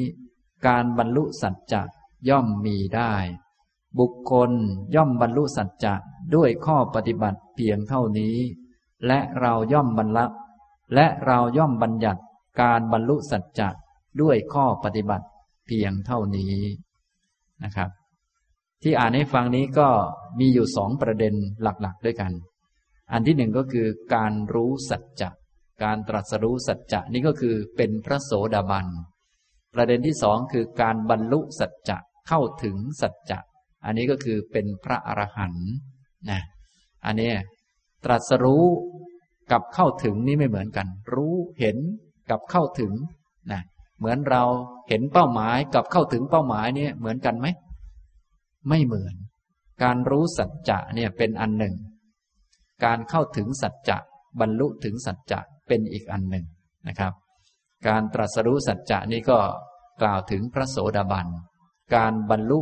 [0.68, 1.82] การบรรลุสัจจะ
[2.30, 3.14] ย่อมมีได้
[4.00, 4.52] บุคคล
[4.96, 5.94] ย่อมบรรลุสัจจะ
[6.36, 8.36] ด้วยข้อปฏิบัติเพียงเท่านี้
[9.08, 10.26] และเราย่อมบรรลุ
[10.96, 12.22] และเราย่อมบัญญัติ
[12.62, 13.70] การบรรลุสัจจะ
[14.22, 15.26] ด้วยข้อปฏิบัติ
[15.68, 16.56] เพียงเท่านี้
[17.64, 17.90] นะครับ
[18.84, 19.90] ที่อ่านให้ฟังนี้ก็
[20.40, 22.32] มีอยู่สองประเด็นหลักๆ ด้วยกัน
[23.12, 25.30] อันที่หนึ่งก็คือการรู้สัจจะ
[25.84, 28.88] การตรัสรู้สัจจะนี่ก็คือเป็นพระโสดาบัน
[29.74, 31.98] ประเด็นที่สองคือการบรรลุสัจจะ
[32.28, 33.40] เข้าถึงสัจจะ
[33.86, 35.70] อันนี้ก็คือเป็นพระอรหันต์
[36.30, 36.42] นะ
[37.06, 37.32] อันนี้
[38.04, 38.66] ตรัสรู้
[39.52, 41.78] กับเข้าถึงนี่ไม่เหมือนกัน รู้เห็น
[42.30, 42.94] กับเข้าถึง
[43.52, 43.62] นะ
[44.00, 44.44] เหมือนเรา
[44.90, 47.48] เห็นเป้าหมายกับเข้าถึงเป้าหมายเนี่ยเหมือนกันไหม
[48.70, 49.16] ไม่เหมือน
[49.84, 51.76] การรู้สัจจะเนี่ยเป็นอันหนึ่ง
[52.86, 53.98] การเข้าถึงสัจจะ
[54.40, 55.42] บรรลุถึงสัจจะ
[55.72, 56.46] เป็นอีกอันหนึ่ง
[56.88, 57.14] นะครับ
[57.88, 59.40] การตรัสรู้สัจจะนี้ก็
[60.02, 61.28] กล่าวถึงพระโสดาบัน
[61.96, 62.60] การบรรลุ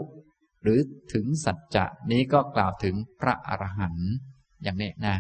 [0.64, 0.80] หรือ
[1.14, 4.10] ถึงสัจจะนี้ก็กล่าวถึงพระอรหันต์
[4.64, 5.16] อย่างนี้นะ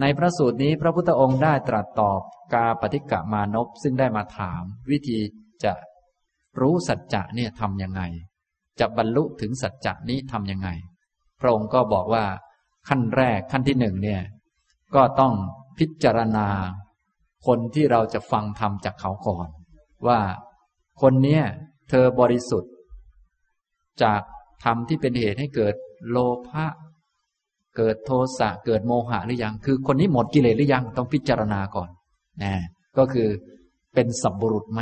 [0.00, 2.20] ในพระสูตรนี้พระพุทธองค์ได้ตรัสตอบ
[2.54, 5.18] กาปฏิกะมานพซึ่งได้มาถาม วิธี
[5.64, 5.72] จะ
[6.60, 8.02] รู้สัจจะเนี่ยทำยังไง
[8.80, 10.68] จะบรรลุถึงสัจจะนี้ทำยังไง
[11.40, 12.24] พระองค์ก็บอกว่า
[12.88, 14.22] ขั้นแรกขั้นที่หนึ่งเนี่ย
[14.94, 15.34] ก็ต้อง
[15.78, 16.48] พิจารณา
[17.46, 19.48] คนที่เราจะฟังธรรมจากเขาก่อน
[20.06, 20.20] ว่า
[21.02, 21.42] คนเนี้ย
[21.90, 22.72] เธอบริสุทธิ์
[24.02, 24.20] จาก
[24.64, 25.74] ธรรมที่เป็นเหตุให้เกิด
[26.10, 26.18] โล
[26.48, 26.66] ภะ
[27.76, 31.88] เกิดโทสะเกิดโมหะหรือยัง คือคนนี้หมดกิเลสหรือยังต้องพิจารณาก่อน
[32.42, 32.52] นะ
[32.98, 33.28] ก็คือ
[33.94, 34.80] เป็นสับบุรุษไหม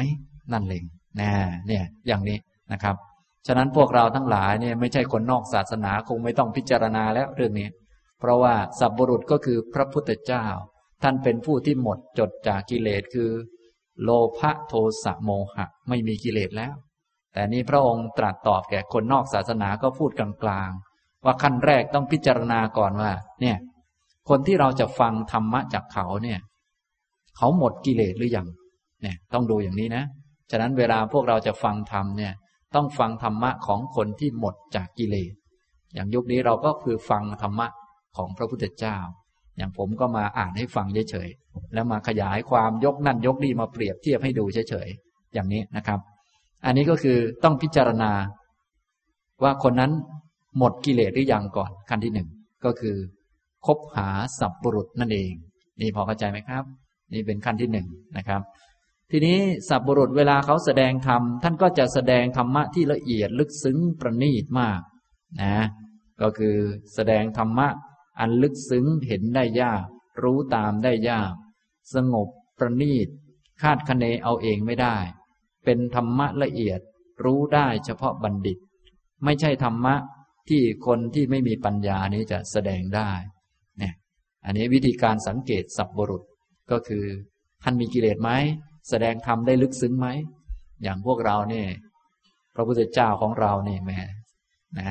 [0.53, 0.85] นั่นเอง
[1.21, 1.31] นะ
[1.67, 2.39] เนี่ยอย่างนี้
[2.73, 2.97] นะครับ
[3.47, 7.69] ฉะนั้นพวกเราทั้งหลายเนี่ยไม่ใช่คนนอกศาสนาคงไม่ต้องพิจารณาแล้วเรื่องนี้
[8.21, 10.47] เพราะว่าสับบุรุษก็คือพระพุทธเจ้า
[11.03, 13.31] ท่านเป็นผู้ที่หมดจดจากกิเลสคือ
[14.03, 14.75] โลภะโท
[15.05, 16.75] สะโมหะ ไม่มีกิเลสแล้ว
[17.33, 23.57] แต่นี้พระองค์ตรัสตอบแก่คนนอกศาสนาก็พูดกลางๆ ว่าขั้นแรกต้องพิจารณาก่อนว่า เนี่ย
[24.29, 26.41] คนที่เราจะฟังธรรมะจากเขาเนี่ย
[27.37, 28.49] เขาหมดกิเลสหรือยัง
[29.03, 30.05] เนี่ย ต้องดูอย่างนี้นะ
[30.51, 32.33] ฉะนั้นเวลาพวกเราจะฟังธรรมเนี่ย
[32.75, 35.33] ต้องฟังธรรมะของคนที่หมดจากกิเลส
[35.95, 37.67] อย่างยุคนี้เราก็คือฟังธรรมะ
[38.17, 38.97] ของพระพุทธเจ้า
[39.61, 46.01] อย่างผมก็มาอ่านให้ฟังเฉยๆ แล้วมาขยายความยกนั่นยกนี่มาเปรียบเทียบให้ดูเฉยๆ อย่างนี้นะครับ
[46.65, 48.11] อันนี้ก็คือต้องพิจารณา
[49.43, 49.93] ว่าคนนั้น
[50.59, 52.29] หมดกิเลสหรือยังก่อนขั้นที่หนึ่ง
[52.65, 52.97] ก็คือ
[53.67, 54.09] คบหา
[54.39, 55.33] สับบุรุษนั่นเอง
[55.81, 56.65] นี่พอเข้าใจไหมครับ
[57.13, 57.87] นี่เป็นขั้นที่หนึ่ง
[58.17, 58.41] นะครับ
[59.11, 59.39] ทีนี้
[59.69, 64.81] สับบุรุษเวลาเขาแสดงธรรมท่านก็จะแสดงธรรมะที่ละเอียดลึกซึ้งประณีตมาก
[65.43, 65.67] นะ
[66.23, 66.57] ก็คือ
[66.95, 67.69] แสดงธรรมะ
[68.21, 69.85] อันลึกซึ้งเห็นได้ยาก
[70.23, 71.33] รู้ตามได้ยาก
[71.95, 73.09] สงบประณีต
[73.63, 74.97] คาดคะเนเอาเองไม่ได้
[75.65, 76.81] เป็นธรรมะละเอียด
[77.25, 78.59] รู้ได้เฉพาะบัณฑิต
[79.25, 79.95] ไม่ใช่ธรรมะ
[80.49, 83.11] ที่คนที่ไม่มีปัญญานี้จะแสดงได้
[83.79, 83.95] เนี่ย
[84.45, 86.23] อันนี้วิธีการสังเกตสับบุรุษ
[86.71, 87.05] ก็คือ
[87.63, 88.31] ท่านมีกิเลสไหม
[88.89, 90.09] แสดงธรรมได้ลึกซึ้งไหม
[90.83, 91.69] อย่างพวกเราเนี่ย
[92.55, 94.01] พระพุทธเจ้าของเราเนี่ยแม่
[94.79, 94.89] นะ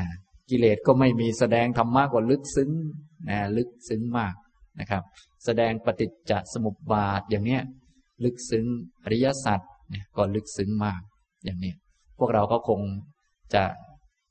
[0.49, 2.71] กิเลสก็ไม่มีแสดงธรรมะกว่าลึกซึ้ง
[3.29, 4.33] นะลึกซึ้งมาก
[4.79, 5.03] นะครับ
[5.45, 7.61] แสดงปฏิจจสมุปบาทอย่างเนี้ย
[8.23, 8.65] ลึกซึ้ง
[9.03, 9.59] อริยสัจ
[9.89, 11.01] เนี่ยก็ลึกซึ้งมาก
[11.45, 11.73] อย่างนี้
[12.19, 12.81] พวกเราก็คง
[13.53, 13.63] จะ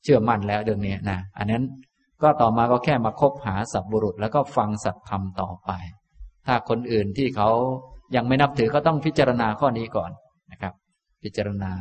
[0.03, 1.65] เชื่อมั่นแล้วเรื่องนี้นะอันนั้น
[2.23, 5.71] ก็ต่อมาก็แค่มาคบหาสัพบุรุษ แล้วก็ฟังสัตธรรมต่อไป
[6.47, 7.51] ถ้าคนอื่นที่เขา
[8.17, 10.11] ยังไม่นับถือก็ต้องพิจารณาข้อนี้ก่อน
[10.53, 10.75] นะครับ
[11.23, 11.73] พิจารณา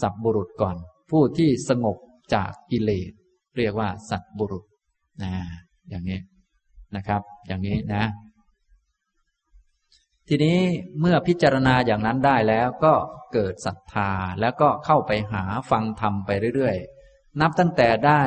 [0.00, 0.76] สัตบุรุษก่อน
[1.10, 1.96] ผู้ที่สงบ
[2.34, 3.12] จากกิเลส
[3.56, 4.64] เรียกว่าสัตบุรุษ
[5.22, 5.32] นะ
[5.90, 6.18] อย่างนี้
[6.96, 8.04] นะครับ อย่างนี้นะ
[10.28, 10.58] ทีนี้
[11.00, 12.94] เมื่อพิจารณาอย่างนั้นได้แล้วก็
[13.32, 14.10] เกิดศรัทธา
[14.40, 18.22] แล้วก็เข้าไปหาฟังธรรมไปเรื่อยๆ นับตั้งแต่ได้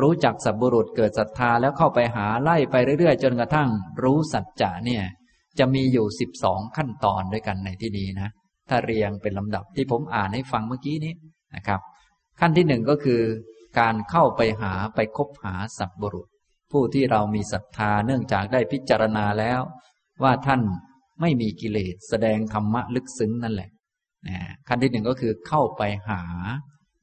[0.00, 3.68] รู้จักสัตบุรุษเกิดศรัทธาแล้วเข้าไปหาไล่ไปเรื่อยๆ จนกระทั่ง
[4.02, 5.04] รู้สัจจะเนี่ย
[5.58, 8.28] จะมีอยู่สิบสองขั้นตอนด้วยกันในที่นี้นะ
[8.68, 11.14] ถ้าเรียงเป็นลำดับที่ผมอ่านให้ฟังเมื่อกี้นี้
[11.56, 11.80] นะครับ
[12.40, 13.22] ขั้นที่หนึ่งก็คือ
[13.80, 16.28] การเข้าไปหาไปคบหาสัพบุรุษ
[16.74, 19.60] ผู้ที่เรามีศรัทธาเนื่องจากได้พิจารณาแล้ว
[20.22, 20.60] ว่าท่าน
[21.20, 23.70] ไม่มีกิเลสแสดงธรรมะลึกซึ้งนั่นแหละ
[24.26, 24.36] นะ
[24.68, 26.22] ขั้นที่หนึ่งก็คือเข้าไปหา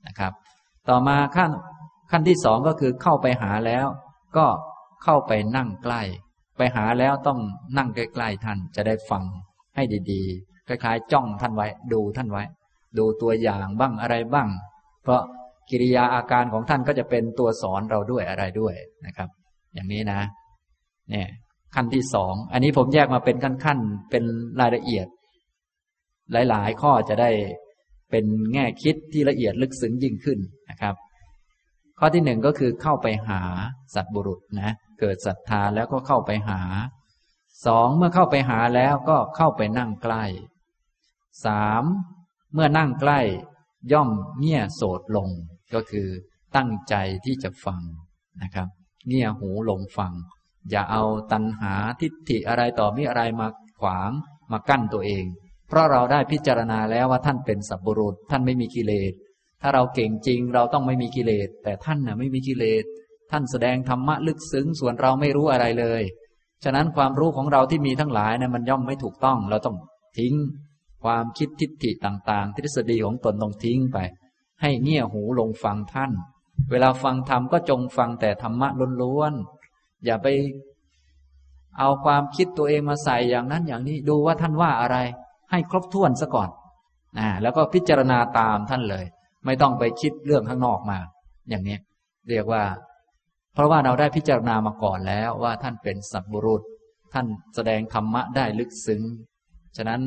[0.08, 0.34] นะครับ
[0.90, 1.52] ต่อมาขั้น
[2.12, 3.86] ขั้นที่สองก็คือเข้าไปหาแล้ว
[4.38, 4.46] ก็
[5.04, 6.02] เข้าไปนั่งใกล้
[6.58, 7.40] ไปหาแล้วต้อง
[7.78, 9.24] นั่งใกล้ๆท่านจะได้ฟัง
[9.76, 12.44] ให้ดีๆคล้ายๆ จ้องท่านไว้ ดูท่านไว้
[12.98, 14.50] ดูตัวอย่างบ้างอะไรบ้าง
[15.04, 15.22] เพราะ
[15.70, 19.30] กิริยาอาการของท่านก็จะเป็นตัวสอนเราด้วยอะไรด้วยนะครับ
[19.74, 20.22] อย่างนี้นะ
[21.10, 21.28] เนี่ย
[21.76, 24.24] ขั้นที่สอง อันนี้ผมแยกมาเป็นขั้นๆ เป็น
[24.60, 25.08] รายละเอียด
[26.50, 27.30] หลายๆ ข้อจะได้
[28.12, 30.96] เป็นแง่คิดที่ละเอียดลึกซึ้งยิ่งขึ้นนะครับ
[32.00, 33.42] ข้อที่หนึ่งก็คือเข้าไปหา
[33.96, 36.62] สัตบุรุษนะ เกิดศรัทธาแล้วก็เข้าไปหา
[37.66, 40.24] สองเมื่อเข้าไปหาแล้วก็เข้าไปนั่งใกล้
[41.46, 41.84] สาม
[42.54, 43.20] เมื่อนั่งใกล้
[43.92, 44.10] ย่อม
[44.40, 45.30] เงี่ยโสดลง
[45.74, 46.08] ก็คือ
[46.56, 46.96] ตั้งใจ
[47.26, 47.82] ที่จะฟัง
[48.44, 48.68] นะครับ
[49.08, 50.14] เงี่ยหูลงฟัง
[50.70, 53.48] อย่าเอาตัณหาทิฏฐิอะไรต่อมีอะไรมา
[53.82, 54.12] ขวาง
[54.52, 55.26] มากั้นตัวเอง
[55.68, 59.14] เพราะเราได้พิจารณาแล้วว่าท่านเป็นสัพบุรุษ ท่านไม่มีกิเลส
[59.62, 62.84] ถ้าเราเก่งจริงเราต้องไม่มีกิเลส แต่ท่านน่ะไม่มีกิเลส
[63.32, 66.04] ท่านแสดงธรรมะลึกซึ้งส่วนเราไม่รู้อะไรเลย
[66.64, 69.78] ฉะนั้นความรู้ของเราที่มีทั้งหลายนะมันย่อมไม่ถูกต้อง เราต้อง
[70.18, 70.36] ทิ้ง
[71.04, 73.98] ความคิดทิฏฐิต่าง ๆ ทฤษฎีของตนต้องทิ้งไป
[74.62, 76.12] ให้เงี่ยหูลงฟังท่าน
[76.70, 78.68] เวลาฟังธรรมก็จงฟังแต่ธรรมะ
[79.02, 80.28] ล้วนๆ อย่าไป
[81.80, 84.98] เอาความคิดตัวเองมาใส่อย่างนั้นอย่างนี้ดูว่าท่านว่าอะไร
[85.52, 86.50] ให้ครบถ้วนซะก่อน
[87.18, 89.06] นะแล้วก็พิจารณาตามท่านเลย
[89.46, 90.98] ไม่ต้องไปคิดเรื่องข้างนอกมา
[91.50, 91.78] อย่างนี้
[92.30, 92.64] เรียกว่า
[93.54, 96.62] เพราะว่าเราได้พิจารณามาก่อนแล้วว่าท่านเป็นสัตบุรุษ
[97.14, 99.02] ท่านแสดงธรรมะได้ลึกซึ้ง
[99.78, 100.02] ฉะนั้น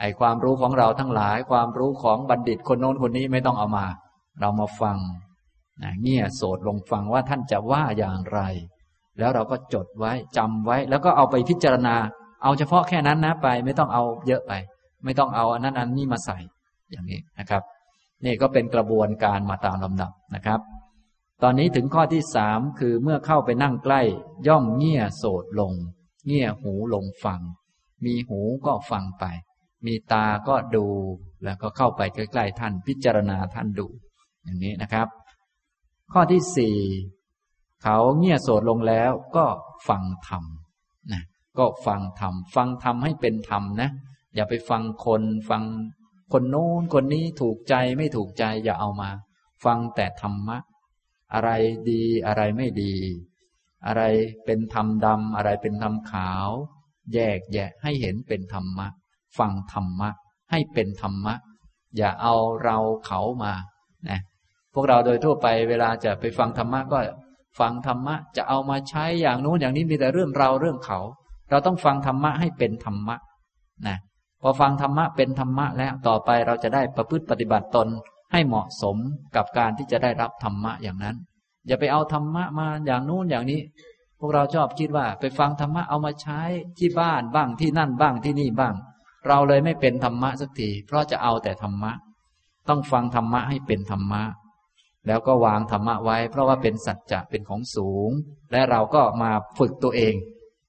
[0.00, 3.86] ไอความรู้ของเราทั้งหลาย ความรู้ของบัณฑิตคนโน้นคนนี้ไม่ต้องเอามา
[4.40, 4.96] เรามาฟัง
[6.02, 8.40] เงี่ยโสดลงฟังว่าท่านจะว่าอย่างไร
[9.18, 11.96] แล้วเราก็จดไว้จำไว้ แล้วก็เอาไปพิจารณา
[12.42, 14.52] เอาเฉพาะแค่นั้นนะไป ไม่ต้องเอาเยอะไป
[15.04, 16.38] ไม่ต้องเอาอันนั้นอันนี้มาใส่
[16.90, 17.62] อย่างนี้นะครับ
[18.24, 20.60] นี่ก็เป็นกระบวนการมาตามลำดับนะครับ
[21.42, 24.02] ตอนนี้ถึงข้อที่สามคือเมื่อเข้าไปนั่งใกล้
[24.48, 25.72] ย่อมเงี่ยโสดลง
[26.26, 27.40] เงี่ยหูลงฟัง
[28.04, 29.24] มีหูก็ฟังไป
[29.86, 30.86] มีตาก็ดู
[31.44, 33.86] แล้วก็เข้าไปใกล้ ๆ ท่านพิจารณาท่านดู
[34.44, 35.08] อย่างนี้นะครับ
[36.16, 36.78] ข้อที่สี่
[37.82, 39.46] เขาเงี่ยโสดลงแล้วก็
[39.88, 40.44] ฟังธรรม
[41.12, 41.22] นะ
[41.58, 43.90] ก็ฟังธรรมฟังธรรมให้เป็นธรรมนะ
[44.34, 45.62] อย่าไปฟังคนฟัง
[46.32, 49.10] คนโน้นคนนี้ถูกใจไม่ถูกใจอย่าเอามา
[49.64, 50.58] ฟังแต่ธรรมะ
[51.34, 51.50] อะไร
[51.90, 52.94] ดีอะไรไม่ดี
[53.86, 54.02] อะไร
[54.44, 56.48] เป็นธรรมดำอะไรเป็นธรรมขาว
[57.14, 58.86] แยกแยะให้เห็นเป็นธรรมะ
[59.38, 60.10] ฟังธรรมะ
[60.50, 61.34] ให้เป็นธรรมะ
[61.96, 63.52] อย่าเอาเราเขามา
[64.08, 64.20] นะ
[64.74, 66.98] พวกเราโดยทั่วไปเวลาจะไปฟังธรรมะก็
[67.58, 70.98] ฟังธรรมะจะเอามาใช้อย่างนู้นอย่างนี้มีแต่เรื่องเราเรื่องเขา
[71.50, 73.16] เราต้องฟังธรรมะให้เป็นธรรมะ
[73.86, 73.98] นะ
[74.42, 77.88] พอฟังธรรมะเป็นธรรมะแล้วต่อไปเราจะได้ประพฤติปฏิบัติตน
[78.32, 78.96] ให้เหมาะสม
[79.36, 81.16] กับการที่จะได้รับธรรมะอย่างนั้น
[81.66, 83.60] อย่าไปเอาธรรมะมาอย่างนู้นอย่างนี้
[84.20, 86.40] พวกเราชอบคิดว่าไปฟังธรรมะเอามาใช้
[86.78, 88.74] ที่บ้านบ้างที่นั่นบ้างที่นี่บ้าง
[89.28, 91.92] เราเลยไม่เป็นธรรมะสักทีเพราะจะเอาแต่ธรรมะ
[92.68, 94.22] ต้องฟังธรรมะให้เป็นธรรมะ
[95.06, 98.10] แล้วก็วางธรรมะไว้ เพราะว่าเป็นสัจจะเป็นของสูง
[98.52, 100.14] และเราก็มาฝึกตัวเอง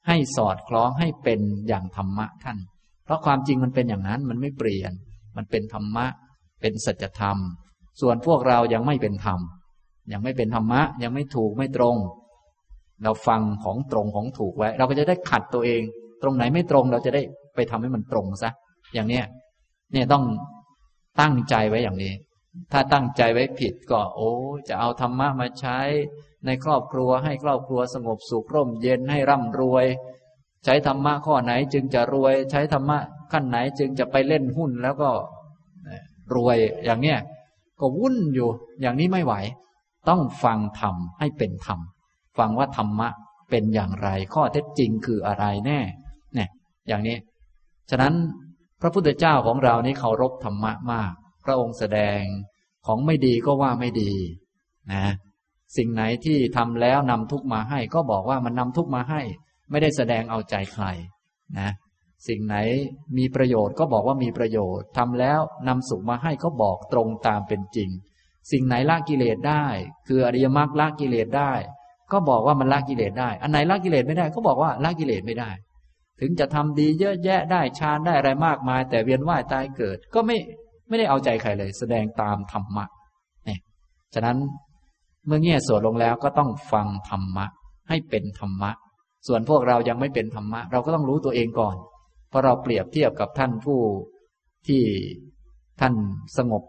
[0.07, 2.57] ให้สอดคล้องให้เป็นอย่างธรรมะท่าน
[3.05, 4.91] เพราะความจริงมันเป็นอย่างนั้นมันไม่เปลี่ยน
[5.37, 6.05] มันเป็นธรรมะ
[6.61, 7.37] เป็นสัจธรรม
[8.01, 9.39] ส่วนพวกเรายังไม่เป็นธรรม
[10.11, 11.95] ยังไม่เป็นธรรมะ ยังไม่ถูกไม่ตรง
[13.03, 15.81] เราฟังของตรงของถูกไว้ เราก็จะได้ขัดตัวเอง
[16.21, 17.21] ตรงไหนไม่ตรงเราจะได้
[17.55, 18.51] ไปทำให้มันตรงซะ
[18.93, 19.25] อย่างเนี้ย
[19.93, 20.23] เนี่ยต้อง
[21.21, 22.13] ตั้งใจไว้อย่างนี้
[22.71, 24.31] ถ้าตั้งใจไว้ผิดก็โอ้
[24.67, 25.79] จะเอาธรรมะมาใช้
[26.45, 29.85] ในครอบครัวให้ครอบครัวสงบสุขร่มเย็นให้ร่ำรวย
[30.65, 32.97] ใช้ธรรมะข้อไหนจึงจะรวย ใช้ธรรมะ
[33.31, 35.09] ขั้นไหนจึงจะไปเล่นหุ้นแล้วก็
[36.35, 37.19] รวยอย่างเนี้ย
[37.79, 38.49] ก็วุ่นอยู่
[38.81, 39.33] อย่างนี้ไม่ไหว
[40.09, 41.79] ต้องฟังธรรมให้เป็นธรรม
[42.37, 43.09] ฟังว่าธรรมะ
[43.49, 45.79] เป็นอย่างไร ข้อเท็จจริงคืออะไรแน่
[46.35, 46.49] เนี่ย
[46.87, 47.17] อย่างนี้
[47.89, 48.13] ฉะนั้น
[48.81, 51.13] พระพุทธเจ้าของเรานี้เคารพธรรมะมาก
[51.45, 52.21] พระองค์แสดง
[52.85, 54.13] ของไม่ดีก็ว่าไม่ดี
[54.93, 55.05] นะ
[55.77, 59.21] สิ่งไหนที่ทำแล้วนำทุกมาให้ ก็บอกว่ามันนำทุกมาให้
[59.69, 60.85] ไม่ได้แสดงเอาใจใคร
[61.59, 61.71] นะ
[62.27, 62.55] สิ่งไหน
[63.17, 67.89] มีประโยชน์ก็บอกว่ามีประโยชน์ทำแล้วนำสุขมาให้ก็บอกตรงตามเป็นจริง
[68.51, 69.65] สิ่งไหนละกิเลสได้
[70.07, 71.51] คืออริยมรรคละกิเลสได้
[72.11, 75.51] ก็บอกว่ามันละกิเลสได้ อันไหนละกิเลสไม่ได้ ก็บอกว่าละกิเลสไม่ได้
[76.19, 80.37] ถึงจะทำดีเยอะแยะได้ฌานได้อะไรมากมาย แต่เวียนว่ายตายเกิด ก็ไม่
[80.87, 82.85] ไม่ได้เอาใจใครเลย แสดงตามธรรมะ
[83.45, 83.59] เนี่ย
[84.13, 84.37] ฉะนั้น
[85.27, 87.45] เมื่อเงี่ยสวดลงแล้วก็ต้องฟังธรรมะ
[87.89, 88.71] ให้เป็นธรรมะ
[89.27, 91.75] ส่วนพวกเรายังไม่เป็นธรรมะ เราก็ต้องรู้ตัวเองก่อน
[92.29, 93.79] เพราะเราเปรียบเทียบกับท่านผู้
[94.67, 94.83] ที่
[95.81, 95.93] ท่าน
[96.37, 96.63] สงบ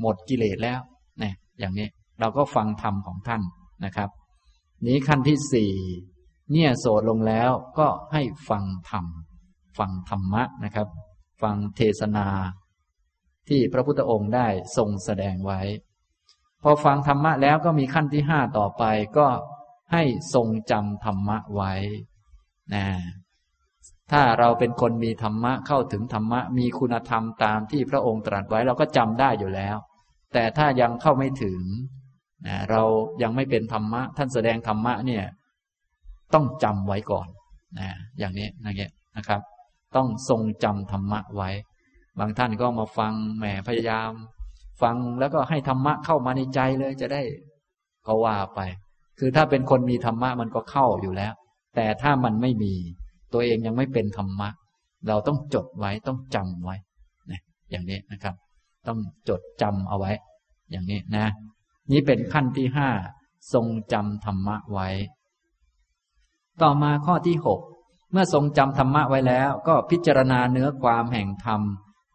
[0.00, 0.80] หมดกิเลสแล้ว
[1.18, 1.88] เนี่ยอย่างนี้
[2.20, 3.42] เราก็ฟังธรรมของท่าน
[3.84, 4.08] นะครับ
[4.86, 5.72] นี้ขั้นที่สี่
[6.52, 9.04] เนี่ยโสดลงแล้วก็ให้ฟังธรรม
[9.78, 10.88] ฟังธรรมะนะครับ
[11.42, 12.26] ฟังเทศนา
[13.48, 15.60] ที่พระพุทธองค์ได้ทรงแสดงไว้
[16.62, 18.84] พอฟังธรรมะแล้วก็มีขั้นที่ห้าต่อไป
[19.18, 19.26] ก็
[19.92, 20.02] ให้
[20.34, 21.72] ทรงจำธรรมะไว้
[22.74, 22.86] นะ
[24.12, 29.76] ถ้าเราเป็นคนมีธรรมะเข้าถึงธรรมะมีคุณธรรมตามที่พระองค์ตรัสไว้เราก็จำได้อยู่แล้ว
[30.32, 31.60] แต่ถ้ายังเข้าไม่ถึง
[32.46, 32.82] นะเรา
[33.22, 35.24] ยังไม่เป็นธรรมะ ท่านแสดงธรรมะเนี่ย
[36.34, 37.28] ต้องจำไว้ก่อน
[37.78, 37.88] นะ
[38.18, 39.40] อย่างนี้นะเงี้ยนะครับ
[39.96, 41.50] ต้องทรงจำธรรมะไว้
[42.18, 44.10] บางท่านก็มาฟังแหมพยายาม
[44.82, 47.22] ฟังแล้วก็ให้ธรรมะเข้ามาในใจเลยจะได้
[48.06, 48.60] ก็ว่าไป
[49.18, 51.32] คือถ้าเป็นคนมีธรรมะมันก็เข้าอยู่แล้ว
[51.74, 52.74] แต่ถ้ามันไม่มี
[53.32, 54.48] ตัวเองยังไม่เป็นธรรมะ
[55.08, 56.76] เราต้องจดไว้ต้องจำไว้
[57.30, 57.40] นะ
[57.70, 58.34] อย่างนี้นะครับ
[58.86, 58.98] ต้อง
[59.28, 60.12] จดจำเอาไว้
[60.70, 61.26] อย่างนี้นะ
[61.92, 62.88] นี่เป็นขั้นที่ห้า
[63.52, 64.88] ทรงจำธรรมะไว้
[66.62, 67.60] ต่อมาข้อที่หก
[68.12, 71.60] เมื่อทรงจำธรรมะไว้แล้ว ก็พิจารณาเนื้อความแห่งธรรม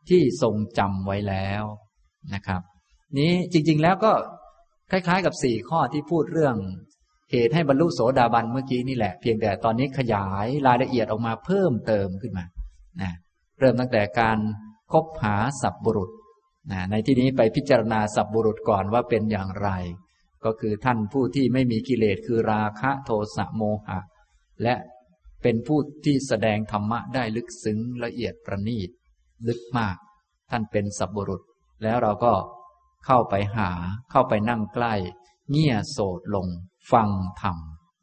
[0.09, 1.63] ที่ทรงจำไว้แล้ว
[2.33, 2.61] นะครับ
[3.17, 4.11] นี้จริง ๆแล้วก็
[4.91, 6.55] คล้ายๆ กับสี่ข้อที่พูดเรื่อง
[7.31, 12.45] เหตุให้บรรลุโสดาบันเมื่อกี้นี่แหละ เพียงแต่ตอนนี้ขยายรายละเอียดออกมาเพิ่มเติมขึ้นมา
[13.01, 13.11] นะ
[13.59, 14.37] เริ่มตั้งแต่การ
[14.91, 16.11] คบหาสับบุรุษ
[16.71, 19.69] นะในที่นี้ไปพิจารณาสับบุรุษก่อนว่าเป็นอย่างไร
[20.45, 23.99] ก็คือท่านผู้ที่ไม่มีกิเลสคือราคะโทสะโมหะ
[24.63, 24.75] และ
[25.43, 28.89] เป็นผู้ที่แสดงธรรมะได้ลึกซึ้งละเอียดประณีต
[29.47, 29.95] ลึกมาก
[30.49, 31.41] ท่านเป็นสัพบุรุษ
[31.83, 32.33] แล้วเราก็
[33.05, 33.69] เข้าไปหา
[34.11, 34.93] เข้าไปนั่งใกล้
[35.51, 36.47] เงี่ยโสดลง
[36.91, 37.09] ฟัง
[37.41, 37.57] ธรรม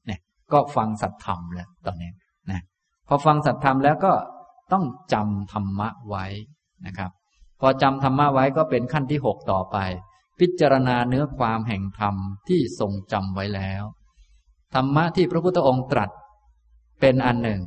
[0.06, 0.20] เนี่ย
[0.52, 2.10] ก็ฟังสัตธรรมแล้วตอนนี้
[2.50, 2.62] นะ
[3.08, 4.12] พอฟังสัตธรรมแล้วก็
[4.72, 6.26] ต้องจำธรรมะไว้
[6.86, 7.10] นะครับ
[7.60, 9.76] พอจำธรรมะไว้ก็เป็นขั้นที่หกต่อไป
[10.40, 12.14] พิจารณาเนื้อความแห่งธรรม
[12.48, 13.82] ที่ทรงจำไว้แล้ว
[14.74, 16.10] ธรรมะที่พระพุทธองค์ตรัส
[17.00, 17.60] เป็นอันหนึ่ง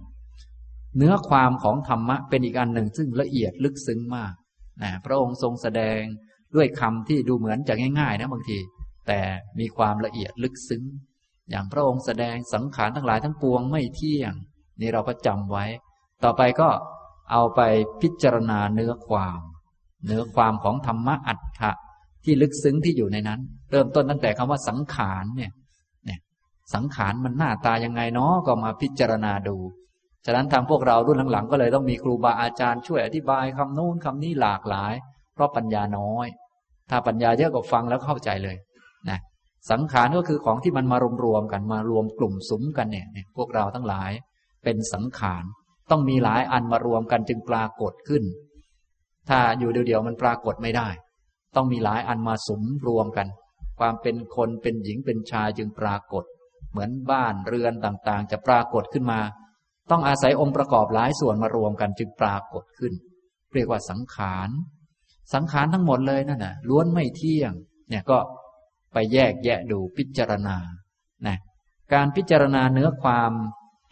[0.97, 4.33] เนื้อความของธรรมะเป็นอีกอันหนึ่งซึ่งละเอียดลึกซึ้งมาก
[4.81, 6.01] นะพระองค์ทรงแสดง
[6.55, 8.57] ด้วยคำที่ดูเหมือนจะง่าย ๆ นะบางที
[9.07, 9.19] แต่
[9.59, 10.83] มีความละเอียดลึกซึ้ง
[11.49, 14.33] อย่างพระองค์แสดงสังขารทั้งหลายทั้งปวงไม่เที่ยง
[14.79, 15.65] นี่เราก็จำไว้
[16.23, 16.69] ต่อไปก็
[17.31, 17.61] เอาไป
[18.01, 19.39] พิจารณาเนื้อความ
[20.05, 21.71] เนื้อความของธรรมะอัตถะ
[22.23, 23.39] ที่ลึกซึ้งที่อยู่ในนั้น
[23.71, 25.51] เริ่มต้นตั้งแต่คำว่าสังขารเนี่ย
[26.05, 26.19] เนี่ย
[26.73, 29.57] สังขารมันหน้าตายังไงเนาะก็มาพิจารณาดู
[30.25, 34.93] ฉะนั้นทางพวกเรารุ่นหลังๆ ก็เลยต้องมีครูบาอาจารย์ช่วยอธิบายคำนู้นคำนี้หลากหลาย
[35.33, 36.27] เพราะปัญญาน้อย
[36.89, 38.57] ถ้าปัญญาเยอะก็ฟังแล้วเข้าใจเลย
[39.09, 39.19] นะ
[39.71, 43.07] สังขารก็คือของที่มันมารวมๆกันมารวมกลุ่มสุมกันเนี่ย
[43.37, 44.11] พวกเราทั้งหลาย
[44.63, 45.43] เป็นสังขาร
[45.91, 48.23] ต้องมีหลายอันมารวมกันจึงปรากฏขึ้น
[49.29, 50.89] ถ้าอยู่เดียวๆมันปรากฏไม่ได้
[51.55, 53.27] ต้องมีหลายอันมาสมรวมกัน
[53.79, 56.23] ความเป็นคนเป็นหญิงเป็นชายจึงปรากฏ
[56.71, 59.19] เหมือนบ้านเรือนต่างๆ จะปรากฏขึ้นมา
[59.91, 62.93] ต้องอาศัยองค์ประกอบหลายส่วนมารวมกันจึงปรากฏขึ้น
[63.53, 64.49] เรียกว่าสังขาร
[65.33, 67.53] สังขารทั้งหมดเลยนั่นนะล้วนไม่เที่ยง
[67.89, 68.17] เนี่ยก็
[68.93, 70.57] ไปแยกแยะดูพิจารณา
[71.27, 71.37] นะ
[71.93, 73.31] การพิจารณาเนื้อความ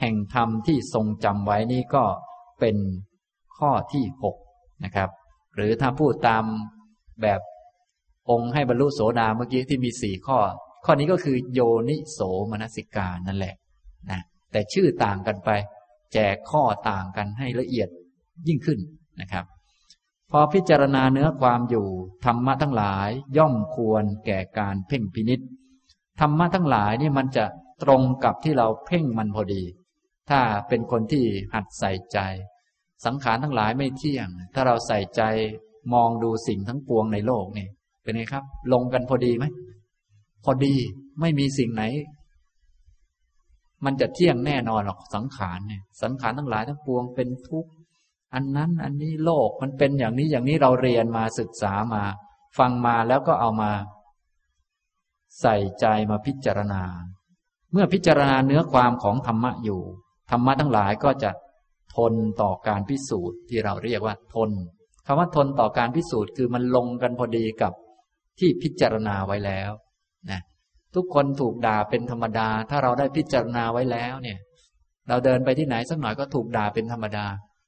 [0.02, 2.04] แห่งธรรมที่ทรงจำไว้นี่ก็
[2.60, 2.78] เป็น
[3.58, 4.36] ข้อที่หก
[4.84, 5.10] นะครับ
[5.56, 6.44] หรือถ้าพูดตาม
[7.22, 7.42] แบบ
[8.30, 10.38] องค์ให้บรรลุโสดาเมื่อกี้ที่มีสี่ข้อ
[10.86, 12.20] ข้อนี้ก็คือโยนิโส
[12.52, 13.56] มนสิกานั่นแหละ
[14.12, 14.22] นะ
[14.52, 15.50] แต่ชื่อต่างกันไป
[16.14, 17.90] แจกข้อต่างกันให้ละเอียด
[18.48, 18.80] ยิ่งขึ้น
[19.22, 19.46] นะครับ
[20.32, 21.88] พอพิจารณาเนื้อความอยู่
[22.26, 25.40] ธรรมะทั้งหลายย่อมควรแก่การเพ่งพินิษ
[26.20, 27.46] ธรรมะทั้งหลายนี่มันจะ
[27.84, 29.64] ตรงกับที่เราเพ่งมันพอดี
[30.30, 32.20] ถ้าเป็นคนที่หัดใส่ใจ
[33.06, 35.22] สังขารทั้งหลายไม่เที่ยง ถ้าเราใส่ใจ
[35.94, 37.68] มองดูสิ่งทั้งปวงในโลกนี่
[38.04, 38.44] เป็นไงครับ
[38.74, 39.46] ลงกันพอดีไหม
[40.46, 40.74] พอดี
[41.22, 41.84] ไม่มีสิ่งไหน
[43.86, 47.72] มันจะเที่ยงแน่นอนหรอกสังขารเนี่ย สังขารทั้งหลายทั้งปวงเป็นทุกข์
[48.34, 52.04] อันนั้นอันนี้โลกมันเป็นอย่างนี้อย่างนี้เราเรียนมาศึกษามา
[52.58, 53.72] ฟังมาแล้วก็เอามา
[55.42, 56.84] ใส่ใจมาพิจารณา
[57.72, 59.82] เมื่อพิจารณาเนื้อความของธรรมะอยู่
[60.32, 61.32] ธรรมะทั้งหลายก็จะ
[61.96, 64.52] ทนต่อการพิสูจน์ที่เราเรียกว่า ทน
[65.06, 67.74] คำว่าทนต่อการพิสูจน์คือมันลงกันพอดีกับ
[68.40, 69.72] ที่พิจารณาไว้แล้ว
[70.32, 70.42] นะ
[70.96, 74.40] ทุกคนถูกด่าเป็นธรรมดา ถ้าเราได้พิจารณาไว้แล้วเนี่ย
[75.10, 77.26] เราเดินไปที่ไหนสักหน่อยก็ถูกด่าเป็นธรรมดา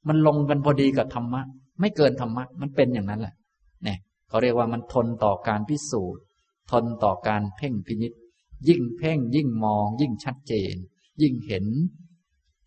[0.07, 1.41] มันลงกันพอดีกับธรรมะ
[1.79, 3.35] ไม่เกินธรรมะ มันเป็นอย่างนั้นแหละ
[3.83, 3.97] เนี่ย
[4.29, 6.21] เขาเรียกว่ามันทนต่อการพิสูจน์
[6.71, 8.11] ทนต่อการเพ่งพินิษ
[8.69, 10.75] ยิ่งเพ่งยิ่งมอง ยิ่งชัดเจน
[11.21, 11.65] ยิ่งเห็น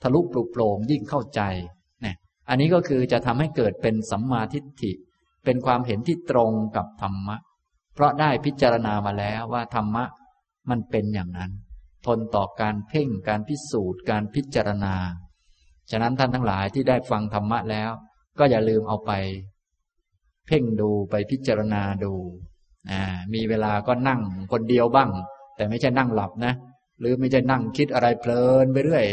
[0.02, 1.40] ทะลุปลุกโปร่งยิ่งเข้าใจ
[2.02, 2.14] เนี่ย
[2.48, 4.92] อันนี้ก็คือจะทำให้เกิดเป็นสัมมาทิฏฐิ
[5.44, 7.36] เป็นความเห็นที่ตรงกับธรรมะ
[7.94, 10.04] เพราะได้พิจารณามาแล้วว่าธรรมะ
[10.70, 11.52] มันเป็นอย่างนั้น
[12.06, 14.94] ทนต่อการเพ่งการพิสูจน์การพิจารณา
[15.90, 17.90] ฉะนั้นท่านทั้งหลายที่ได้ฟังธรรมะแล้ว
[18.38, 19.12] ก็อย่าลืมเอาไป
[20.46, 22.12] เพ่งดูไปพิจารณาดู
[23.34, 24.20] มีเวลาก็นั่ง
[24.52, 25.10] คนเดียวบ้าง
[25.56, 26.54] แต่ไม่ใช่นั่งหลับนะ
[27.00, 29.06] หรือไม่ใช่นั่งคิดอะไรเพลินไปเรื่อย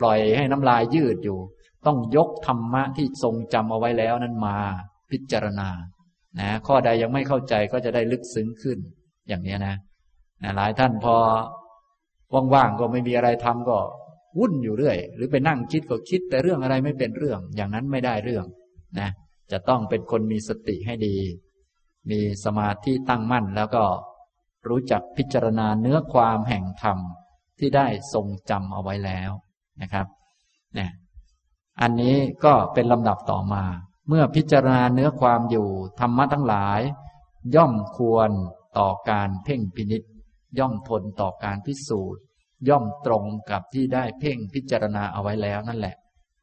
[0.00, 1.38] ปล่อยให้น้ำลายยืดอยู่
[1.86, 4.56] ต้องยกธรรมะที่ทรงจำเอาไว้แล้วนั้นมา
[5.10, 5.68] พิจารณา
[6.38, 8.78] นะข้อใดยังไม่เข้าใจก็จะได้ลึกซึ้งขึ้น
[9.28, 9.74] อย่างนี้นะนะ
[10.56, 11.16] หลายท่านพอ
[12.54, 13.78] ว่างๆก็ไม่มีอะไรทำก็
[14.38, 18.46] วุ่นอยู่เรื่อย หรือไปนั่งคิดก็คิดแต่เรื่องอะไรไม่เป็นเรื่อง อย่างนั้นไม่ได้เรื่อง
[18.98, 19.10] นะ
[19.52, 21.16] จะต้องเป็นคนมีสติให้ดี
[22.10, 23.84] มีสมาธิตั้งมั่นแล้วก็
[24.68, 26.98] รู้จักพิจารณาเนื้อความแห่งธรรม
[27.58, 29.30] ที่ได้ทรงจำเอาไว้แล้ว
[29.82, 30.06] นะครับ
[30.74, 30.90] เนี่ย
[31.80, 33.64] อันนี้ก็เป็นลำดับต่อมา
[34.08, 35.68] เมื่อพิจารณาเนื้อความอยู่
[36.00, 36.80] ธรรมะทั้งหลาย
[37.54, 38.30] ย่อมควร
[38.78, 40.02] ต่อการเพ่งพินิษ
[40.58, 42.22] ย่อมทนต่อการพิสูจน์
[42.68, 45.96] ย่อมตรงกับที่ได้เพ่งพิจารณาเอาไว้แล้วนั่นแหละ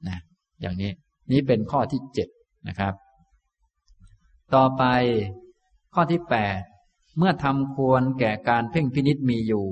[0.07, 0.19] นะ
[0.61, 0.91] อย่างนี้
[1.31, 2.29] นี้เป็นข้อที่เจ็ด
[2.67, 2.93] นะครับ
[4.55, 4.83] ต่อไป
[5.93, 6.59] ข้อที่แปด
[7.17, 9.67] เมื่อทำควรแก่การเพ่งพินิษมีอยู่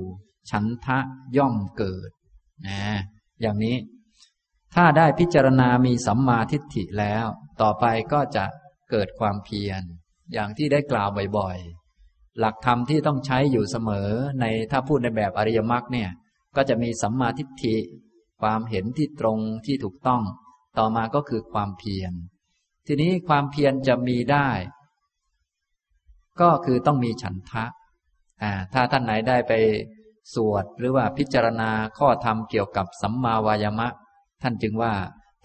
[0.50, 0.98] ฉันทะ
[1.36, 2.10] ย่อมเกิด
[2.66, 2.82] นะ
[3.40, 3.76] อย่างนี้
[4.74, 7.26] ถ้าได้พิจารณามีสัมมาทิฏฐิแล้ว
[7.60, 8.44] ต่อไปก็จะ
[8.90, 9.82] เกิดความเพียร
[10.32, 11.08] อย่างที่ได้กล่าว
[11.38, 11.81] บ่อยๆ
[12.38, 14.08] หลักธรรมที่ต้องใช้อยู่เสมอ
[14.40, 16.10] ในถ้าพูดในแบบอริยมรรคเนี่ย
[16.56, 17.76] ก็จะมีสัมมาทิฏฐิ
[18.40, 20.22] ความเห็นที่ตรงที่ถูกต้อง
[20.78, 22.12] ต่อมาก็คือความเพียร
[22.86, 24.48] ทีนี้ความเพียรจะมีได้
[26.40, 27.64] ก็คือต้องมีฉันทะ
[28.42, 29.52] อ่าถ้าท่านไหนได้ไป
[30.34, 33.88] สวดหรือว่าพิจารณาข้อธรรมเกี่ยวกับสัมมาวายามะ
[34.42, 34.94] ท่านจึงว่า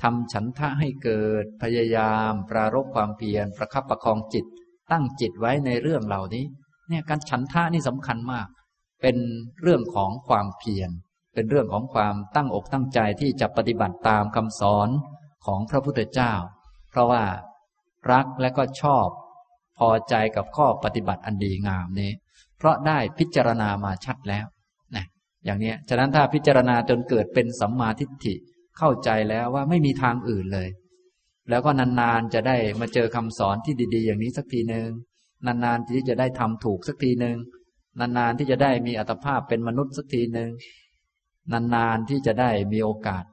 [0.01, 4.45] ทำฉันทะให้เกิดพยายาม ปรารบความเพียรประคับประคองจิต
[4.91, 6.45] ตั้งจิตไว้ในเรื่องเหล่านี้
[6.89, 8.47] เนี่ยการฉันทะนี่สำคัญมาก
[9.01, 9.17] เป็น
[9.61, 10.89] เรื่องของความเพียร
[11.33, 14.89] เป็นเรื่องของความตั้งอกตั้งใจที่จะปฏิบัติตามคำสอน
[15.45, 16.33] ของพระพุทธเจ้า
[16.89, 17.23] เพราะว่า
[18.11, 19.07] รักและก็ชอบ
[19.77, 22.11] พอใจกับข้อปฏิบัติอันดีงามนี้
[22.57, 24.45] เพราะได้พิจารณามาชัดแล้ว
[24.95, 25.05] นะ
[25.45, 28.33] อย่างนี้ฉะนั้นถ้าพิจารณาจนเกิดเป็นสัมมาทิฏฐิ
[28.77, 30.69] เข้าใจแล้วว่าไม่มีทางอื่นเลย
[31.49, 34.87] แล้วก็นานๆจะได้มาเจอคำสอนที่ดี ๆ อย่างนี้สักทีหนึ่ง
[35.45, 37.37] นานๆที่จะได้ทำถูกสักทีหนึ่ง
[37.99, 40.51] นานๆที่จะได้มีอัตภาพเป็นมนุษย์สักทีหนึ่ง
[41.75, 43.23] นานๆที่จะได้มีโอกาส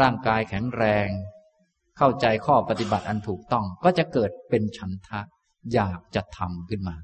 [0.00, 1.08] ร่างกายแข็งแรง
[1.98, 5.20] เข้าใจข้อปฏิบัติอันถูกต้อง ก็จะเกิดเป็นฉันทะ
[5.74, 6.96] อยากจะทำขึ้นมา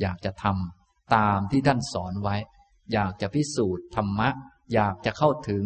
[0.00, 2.36] อยากจะทำตามที่ท่านสอนไว้
[2.92, 4.28] อยากจะพิสูจน์ธรรมะ
[4.74, 5.64] อยากจะเข้าถึง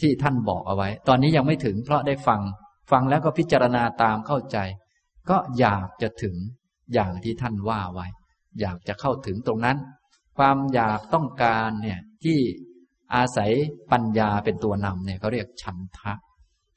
[0.00, 2.40] ที่ท่านบอกเอาไว้ ตอนนี้ยังไม่ถึงเพราะได้ฟัง
[2.90, 4.58] ฟังแล้วก็พิจารณาตามเข้าใจ
[5.30, 6.36] ก็อยากจะถึง
[6.94, 8.06] อย่างที่ท่านว่าไว้
[8.60, 9.76] อยากจะเข้าถึงตรงนั้น
[10.38, 12.38] ความอยากต้องการเนี่ยที่
[13.14, 13.50] อาศัย
[13.92, 16.12] ปัญญาเป็นตัวนำเนี่ยเขาเรียกฉันทะ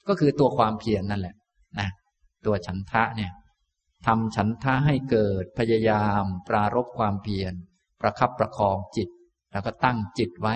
[0.08, 1.36] ก็คือตัวความเพียรนนั่นแหละ
[1.80, 1.89] นะ
[2.45, 3.32] ตัวฉันทะเนี่ย
[4.06, 7.54] ทำฉันทะให้เกิดพยายาม ปรารบความเพียร
[8.02, 9.10] ประคับประคองจิต
[9.52, 10.56] แล้วก็ตั้งจิตไว้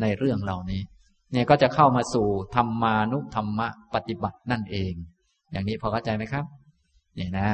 [0.00, 0.82] ในเรื่องเหล่านี้
[1.32, 4.92] เนี่ยก็จะเข้ามาสู่ธรรมานุธรรมะปฏิบัตินั่นเอง
[5.52, 6.44] อย่างนี้พอเข้าใจไหมครับ
[7.18, 7.48] นี่ยนะ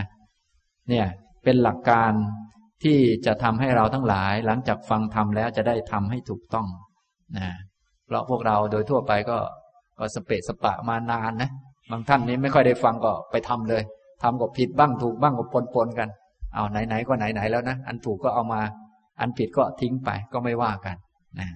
[0.89, 1.07] เนี่ย
[1.45, 2.13] เป็นหลักการ
[2.83, 6.67] ที่จะทำให้เราทั้งหลาย หลังจากฟังธรรมแล้วจะได้ทำให้ถูกต้อง
[7.37, 7.47] นะ
[8.07, 9.39] เพราะพวกเราโดยทั่วไปก็
[9.99, 11.51] ก็สเปะสปะมานานนะ
[11.91, 13.83] บางท่านนี้ไม่ค่อยได้ฟังก็ไปทำเลย
[14.23, 16.09] ทำก็ผิดบ้างถูกบ้างก็ปนปนกัน
[16.55, 18.61] เอาไหนๆก็ไหนๆแล้วนะอันถูกก็เอามา
[19.21, 20.97] อันผิดก็ทิ้งไปก็ไม่ว่ากัน
[21.41, 21.49] นะ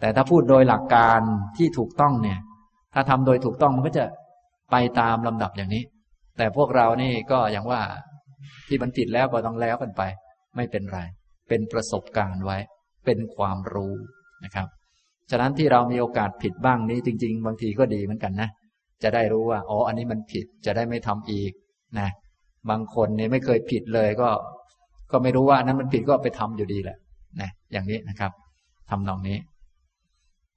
[0.00, 1.20] แต่ถ้าพูดโดยหลักการ
[1.56, 2.38] ที่ถูกต้องเนี่ย
[2.94, 4.04] ถ้าทำโดยถูกต้องมันก็จะ
[4.70, 5.82] ไปตามลำดับอย่างนี้
[6.36, 7.80] แต่พวกเรานี่ก็อย่างว่า
[8.68, 10.02] ที่มันผิดแล้วก็ต้องแล้วกันไป
[10.56, 11.00] ไม่เป็นไร
[11.48, 12.58] เป็นประสบการณ์ไว้
[13.04, 13.94] เป็นความรู้
[14.44, 14.68] นะครับ
[15.30, 18.48] ฉะนั้นที่เรามีโอกาสผิดบ้างนี้จริง ๆ บางทีก็ดีเหมือนกันนะ
[19.02, 21.52] จะได้รู้ว่า อ๋อ อันนี้มันผิดจะได้ไม่ทำอีก
[21.98, 22.08] นะ
[22.70, 24.28] บางคนเนี่ยไม่เคยผิดเลยก็
[25.12, 26.98] ก็ไม่รู้ว่านั้นมันผิดก็ไปทำอยู่ดีแหละ
[27.40, 28.32] นะอย่างนี้นะครับ
[28.90, 29.38] ทำนองนี้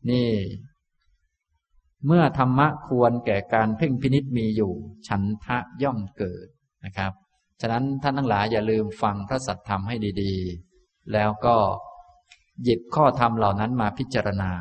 [0.10, 0.28] นี่
[2.06, 4.74] เมื่อธรรมะควรแก่การเพ่งพินิษมีอยู่
[5.08, 6.47] ฉันทะย่อมเกิด
[6.86, 7.12] นะครับ
[7.62, 11.56] ฉะนั้นท่านทั้งหลายอย่าลืมฟังพระสัทธรรมให้ดีๆ แล้วก็
[12.64, 14.52] หยิบข้อธรรมเหล่านั้นมาพิจารณา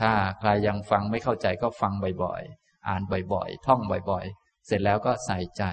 [0.00, 3.02] ถ้าใครยังฟังไม่เข้าใจก็ฟังบ่อยๆ อ่าน
[3.32, 5.64] บ่อยๆ ท่องบ่อยๆ เสร็จแล้วก็ใส่ใจ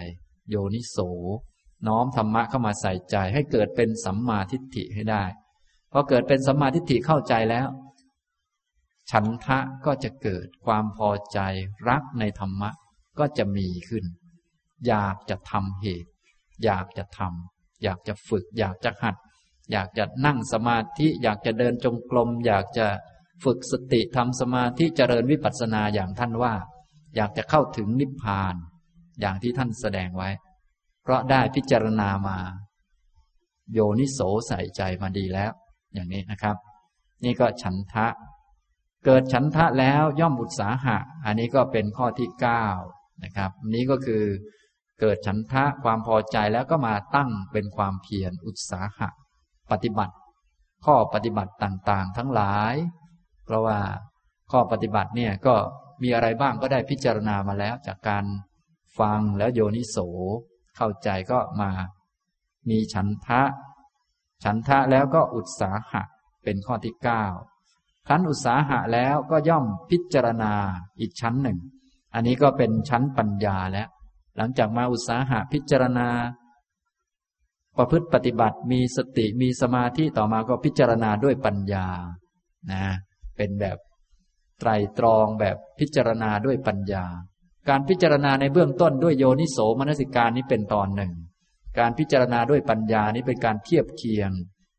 [0.50, 0.98] โยนิโส
[1.88, 5.24] น้อมธรรมะเข้ามาใส่ใจให้เกิดเป็นสัมมาทิฏฐิให้ได้
[5.92, 7.68] พอเกิดเป็นสัมมาทิฏฐิเข้าใจแล้ว
[9.12, 11.40] ฉันทะก็จะเกิดความพอใจ
[11.90, 12.70] รักในธรรมะ
[13.20, 14.06] ก็จะมีขึ้น
[14.88, 16.12] อยากจะทำเหตุ
[16.64, 19.16] อยากจะทำอยากจะฝึก อยากจะหัด
[19.72, 22.88] อยากจะนั่งสมาธิ อยากจะเดินจงกรมอยากจะ
[23.44, 26.54] ฝึกสติทำสมาธิเจริญวิปัสสนาอย่างท่านว่า
[27.16, 28.56] อยากจะเข้าถึงนิพพาน
[29.20, 30.30] อย่างที่ท่านแสดงไว้
[31.04, 32.38] เพราะได้พิจารณามา
[33.74, 35.52] โยนิโสใส่ใจมาดีแล้ว
[35.94, 36.56] อย่างนี้นะครับ
[37.24, 38.08] นี่ก็ฉันทะ
[39.06, 42.66] เกิดฉันทะแล้วย่อมอุตสาหะ อันนี้ก็เป็นข้อที่เก้า
[43.24, 44.24] นะครับนี้ก็คือ
[45.00, 49.10] เกิดฉันทะความพอใจแล้วก็มาตั้งเป็นความเพียรอุตสาหะ
[49.72, 50.16] ปฏิบัติ
[50.86, 52.76] ข้อปฏิบัติต่างๆ ทั้งหลาย
[53.46, 53.80] เพราะว่า
[54.52, 55.56] ข้อปฏิบัติเนี่ยก็
[56.04, 58.26] มีอะไรบ้างก็ได้พิจารณามาแล้วจากการ
[59.00, 59.98] ฟังแล้วโยนิโส
[60.78, 61.72] เข้าใจก็มา
[62.70, 63.42] มีฉันทะ
[64.44, 66.04] ฉันทะแล้วก็อุตสาหะ
[66.44, 67.26] เป็นข้อที่เก้า
[68.08, 70.54] ครั้นอุตสาหะแล้วก็ย่อมพิจารณา
[71.00, 71.58] อีกชั้นหนึ่ง
[72.14, 73.88] อันนี้ก็เป็นชั้นปัญญาแล้ว
[74.38, 76.08] หลังจากมาอุตสาหะพิจารณา
[77.78, 81.88] ประพฤติปฏิบัติมีสติมีสมาธิต่อมาก็พิจารณาด้วยปัญญา
[82.72, 82.86] นะ
[83.38, 83.78] เป็นแบบ
[84.60, 87.06] ไตรตรองแบบพิจารณาด้วยปัญญา
[87.70, 91.14] การพิจารณาในเบื้องต้นด้วยโยนิโสมนสิการนี้เป็นตอนหนึ่ง
[91.80, 94.32] การพิจารณาด้วยปัญญานี้เป็นการเทียบเคียง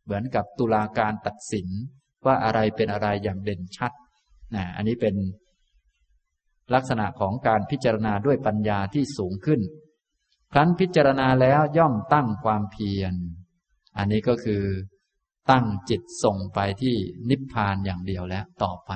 [0.05, 1.69] เหมือนกับตุลาการตัดสิน
[2.27, 3.93] ว่าอะไรเป็นอะไรอย่างเด่นชัด
[4.55, 5.15] นะอันนี้เป็น
[6.75, 9.61] ลักษณะของการพิจารณาด้วยปัญญาที่สูงขึ้น
[10.53, 13.15] ครั้นพิจารณาแล้วย่อมตั้งความเพียร
[13.99, 14.65] อันนี้ก็คือ
[15.51, 16.95] ตั้งจิตส่งไปที่
[17.31, 18.93] นิพพานอย่างเดียวแล้วต่อไป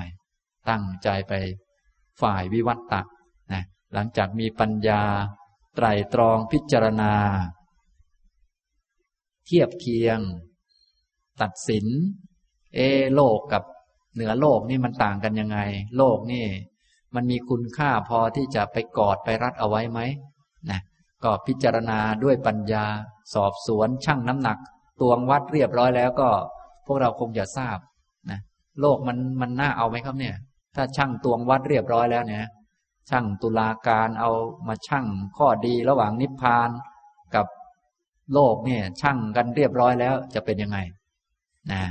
[0.68, 1.32] ตั้งใจไป
[2.20, 3.02] ฝ่ายวิวัตตะ
[3.52, 3.64] นะ
[3.94, 5.02] หลังจากมีปัญญา
[5.76, 7.14] ไตรตรองพิจารณา
[9.46, 10.18] เทียบเคียง
[11.40, 11.86] ตัดสิน
[12.74, 12.80] เอ
[13.14, 13.62] โลกกับ
[14.14, 15.58] เหนือโลกนี่มันต่างกันยังไง
[15.96, 16.46] โลกนี่
[17.14, 20.00] มันมีคุณค่าพอที่จะไปกอดไปรัดเอาไว้ไหม
[20.70, 20.80] นะ
[21.24, 22.84] ก็พิจารณาด้วยปัญญา
[23.34, 24.58] สอบสวนชั่งน้ำหนัก
[25.00, 26.28] ตวงวัดเรียบร้อยแล้วก็
[26.86, 27.78] พวกเราคงจะทราบ
[28.30, 28.40] นะ
[28.80, 30.36] โลกมันมันน่าเอาไหมครับเนี่ย
[30.76, 32.48] ถ้าช่างตวงวัดเรียบร้อยแล้วเนี่ย
[33.10, 34.30] ช่างตุลาการเอา
[34.68, 35.06] มาช่าง
[35.36, 36.70] ข้อดีระหว่างนิพพาน
[37.34, 37.46] กับ
[38.34, 40.78] โลกเนี่ยช่างกันเรียบร้อยแล้วจะเป็นยังไง
[41.72, 41.82] นะ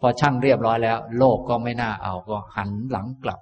[0.00, 3.40] พอช่างเรียบร้อยแล้ว โลกก็ไม่น่าเอาก็หันหลังกลับ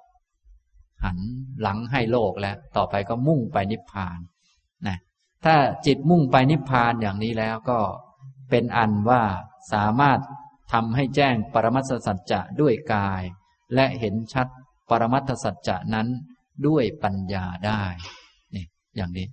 [1.03, 1.17] หัน
[1.61, 4.19] หลังให้โลกแล้ว ต่อไปก็มุ่งไปนิพพาน
[4.87, 4.97] นะ
[5.45, 7.79] ถ้าจิตมุ่งไปนิพพานอย่างนี้แล้วก็
[8.49, 9.21] เป็นอันว่า
[9.73, 10.19] สามารถ
[10.73, 13.21] ทำให้แจ้งปรมัตสัจจะด้วยกาย
[13.73, 14.47] และเห็นชัด
[14.89, 16.07] ปรมัตสัจจะนั้น
[16.67, 17.83] ด้วยปัญญาได้
[18.55, 19.27] นี่อย่างนี้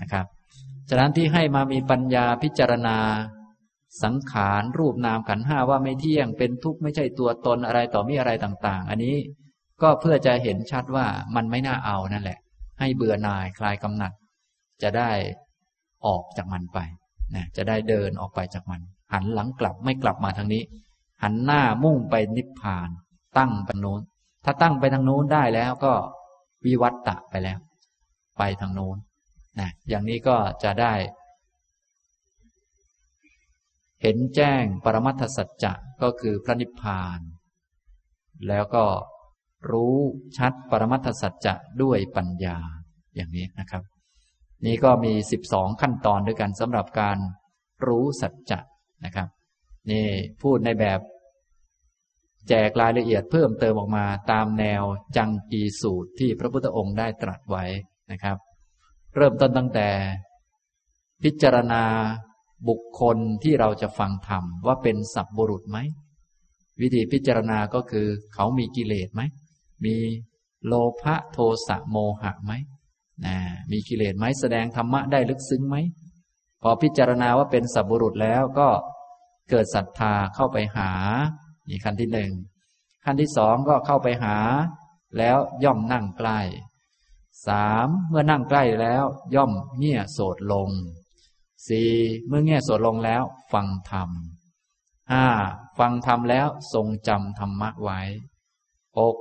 [0.00, 0.26] นะครับ
[0.88, 2.96] ฉะนั้นที่ให้มามีปัญญาพิจารณา
[4.02, 9.16] สังขารรูปนามขันห้าว่าไม่เที่ยงเป็นทุกข์ไม่ใช่ตัวตนอะไรต่อมีอะไรต่าง ๆ อันนี้
[9.82, 12.38] ก็เพื่อจะเห็นชัดว่ามันไม่น่าเอานั่นแหละ
[12.80, 14.12] ให้เบื่อหน่ายคลายกำหนัด
[14.82, 15.10] จะได้
[16.06, 16.78] ออกจากมันไป
[17.34, 18.80] นะจะได้เดินออกไปจากมัน
[19.12, 20.62] หันหลังกลับไม่กลับมาทางนี้
[21.22, 22.88] หันหน้ามุ่งไปนิพพาน
[23.38, 24.00] ตั้งไปโน้น
[24.44, 25.92] ถ้าตั้งไปทางโน้นได้แล้วก็
[26.66, 27.58] วิวัตตะไปแล้ว
[28.38, 28.96] ไปทางโน้น
[29.60, 30.92] นะอย่างนี้ก็จะได้
[34.06, 37.20] เห็นแจ้งปรมัตถสัจจะก็คือพระนิพพาน
[38.48, 38.84] แล้วก็
[39.70, 39.96] รู้
[40.36, 42.58] ชัดปรมัตถสัจจะด้วยปัญญา
[43.14, 43.82] อย่างนี้นะครับ
[44.66, 47.18] นี่ก็มีสิบสองขั้นตอนด้วยกันสำหรับการ
[47.86, 48.60] รู้สัจจะ
[49.04, 49.28] นะครับ
[49.90, 50.06] นี่
[50.42, 51.00] พูดในแบบ
[52.48, 54.82] แจกรายละเอียดเพิ่มเติมออกมาตามแนว
[55.16, 57.64] จังกีสูตรที่พระพุทธองค์ได้ตรัสไว้
[58.12, 58.36] นะครับ
[59.16, 59.88] เริ่มต้นตั้งแต่
[61.22, 61.84] พิจารณา
[62.68, 65.78] บุคคลที่เราจะฟังธรรมว่าเป็นสัพบุรุษไหม
[66.80, 69.22] วิธีพิจารณาก็คือ เขามีกิเลสไหม
[69.84, 69.96] มี
[70.66, 72.52] โลภะโทสะโมหะไหม
[73.24, 73.36] นะ
[73.70, 75.76] มีกิเลสไหมแสดงธรรมะได้ลึกซึ้งไหม
[76.62, 78.68] พอพิจารณาว่าเป็นสัพบุรุษแล้วก็
[79.50, 80.90] เกิดศรัทธาเข้าไปหา
[81.68, 82.30] นี่ขั้นที่หนึ่ง
[83.04, 84.36] ขั้นที่สองก็เข้าไปหา
[85.18, 86.40] แล้วย่อมนั่งใกล้
[87.46, 89.04] สามเมื่อนั่งใกล้แล้ว
[89.34, 90.70] ย่อมเงี่ยโสดลง
[91.68, 91.90] สี่
[92.26, 94.10] เมื่อเงี่ยโสดลงแล้ว ฟังธรรม
[95.12, 95.26] ห้า
[95.78, 98.00] ฟังธรรมแล้วทรงจำธรรมะไว้
[98.98, 99.16] หก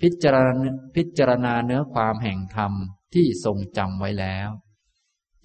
[0.00, 2.72] พิจารณาพิจารณาเนื้อความแห่งธรรม
[3.14, 4.48] ที่ทรงจำไว้แล้ว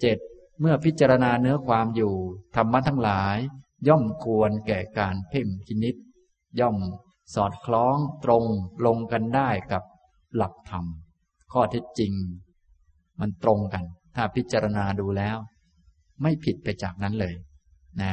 [0.00, 0.18] เจ็ด
[0.60, 2.14] เมื่อพิจารณาเนื้อความอยู่
[2.56, 3.36] ธรรมะทั้งหลาย
[3.88, 5.96] ย่อมควรแก่การเพ่งพินิษ
[6.60, 6.76] ย่อม
[7.34, 8.44] สอดคล้องตรง
[8.86, 9.82] ลงกันได้กับ
[10.36, 10.84] หลักธรรม
[11.52, 12.12] ข้อเท็จจริง
[13.20, 13.84] มันตรงกัน
[14.16, 15.36] ถ้าพิจารณาดูแล้ว
[16.22, 17.34] ไม่ผิดไปจากนั้นเลย
[18.02, 18.12] นะ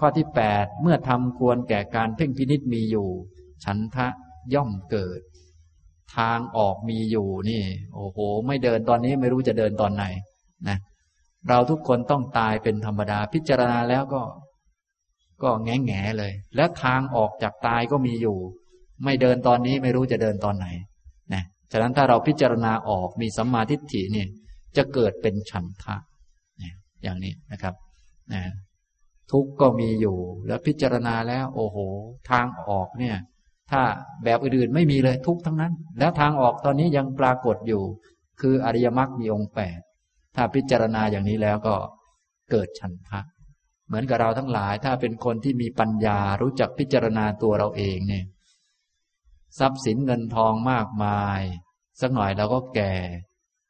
[0.00, 3.08] ข้อที่แปดเมื่อทำควรแก่การเพ่งพินิษมีอยู่
[3.64, 4.06] ฉันทะ
[4.54, 5.20] ย่อมเกิด
[6.16, 7.62] ทางออกมีอยู่นี่
[7.94, 10.04] โอ้โห ไม่เดินตอนนี้ไม่รู้จะเดินตอนไหน
[10.68, 10.78] นะ
[11.48, 14.22] เราทุกคนต้องตายเป็นธรรมดาพิจารณาแล้วก็
[15.42, 18.38] ก็แง่แง่เลย และทางออกจากตายก็มีอยู่
[19.04, 20.66] ไม่เดินตอนนี้ไม่รู้จะเดินตอนไหน
[21.32, 24.28] นะฉะนั้นถ้าเราพิจารณาออกมีสัมมาทิฏฐิเนี่ย
[24.76, 25.96] จะเกิดเป็นฉันทะ
[27.06, 27.74] อย่างนี้นะครับ
[28.32, 28.42] นะ
[29.32, 31.76] ทุกก็มีอยู่ แล้วพิจารณาแล้ว โอ้โห
[32.30, 33.16] ทางออกเนี่ย
[33.70, 33.82] ถ้า
[34.24, 37.82] แบบอื่นๆไม่มีเลยทุกทั้งนั้น แล้วทางออกตอนนี้ยังปรากฏอยู่
[38.40, 39.78] คืออริยมรรคมีองค์แปด
[40.36, 41.74] ถ้าพิจารณาอย่างนี้แล้วก็
[42.50, 43.20] เกิดฉันทะ
[43.86, 48.24] เหมือนกับเราทั้งหลาย ถ้าเป็นคนที่มีปัญญารู้จักพิจารณาตัวเราเองเนี่ย
[49.58, 51.40] ทรัพย์สินเงินทองมากมาย
[52.00, 52.94] สักหน่อยเราก็แก่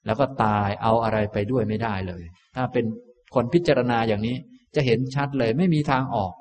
[0.07, 2.22] แล้วก็ตายเอาอะไรไปด้วยไม่ได้เลย
[2.55, 2.84] ถ้าเป็น
[3.37, 4.37] คนพิจารณาอย่างนี้
[4.74, 6.32] จะเห็นชัดเลยไม่มีทางออก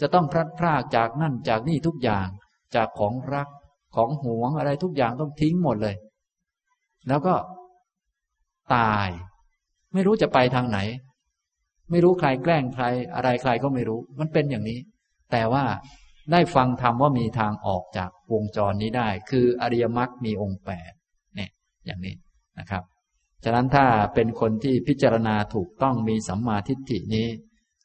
[0.00, 2.26] จะต้องพลัดพรากจากนั่นจากนี่ทุกอย่าง
[2.74, 3.48] จากของรัก
[3.96, 5.96] ของหวงอะไรทุกอย่างต้องทิ้งหมดเลย
[7.08, 7.34] แล้วก็
[8.74, 9.08] ตาย
[9.92, 10.78] ไม่รู้จะไปทางไหน
[11.90, 12.84] ไม่รู้ใครแกล้งใคร
[13.14, 14.78] อะไรใครก็ไม่รู้ มันเป็นอย่างนี้
[15.32, 15.64] แต่ว่า
[16.32, 20.92] ได้ฟังธรรมว่ามีทางออกจากวงจรนี้ได้ คืออริยมรรคมีองค์แปด
[21.34, 21.50] เนี่ย
[21.86, 22.14] อย่างนี้
[22.58, 22.82] นะครับ
[23.44, 27.28] ฉะนั้นถ้าเป็นคนที่พิจารณาถูกต้องมีสัมมาทิฏฐินี้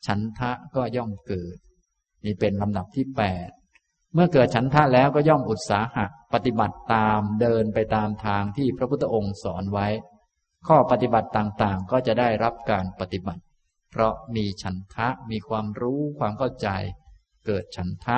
[0.05, 1.57] ฉันทะก็ย่อมเกิด
[2.25, 3.49] นี่เป็นลำดับที่แปด
[4.13, 9.87] เมื่อเกิดฉันทะแล้วก็ย่อมอุตสาหะปฏิบัติตามเดินไปตามทางที่พระพุทธองค์สอนไว้
[10.67, 13.41] ข้อปฏิบัติต่างๆ ก็จะได้รับการปฏิบัติ
[13.91, 16.67] เพราะมีฉันทะมีความรู้ความเข้าใจ
[17.45, 18.17] เกิดฉันทะ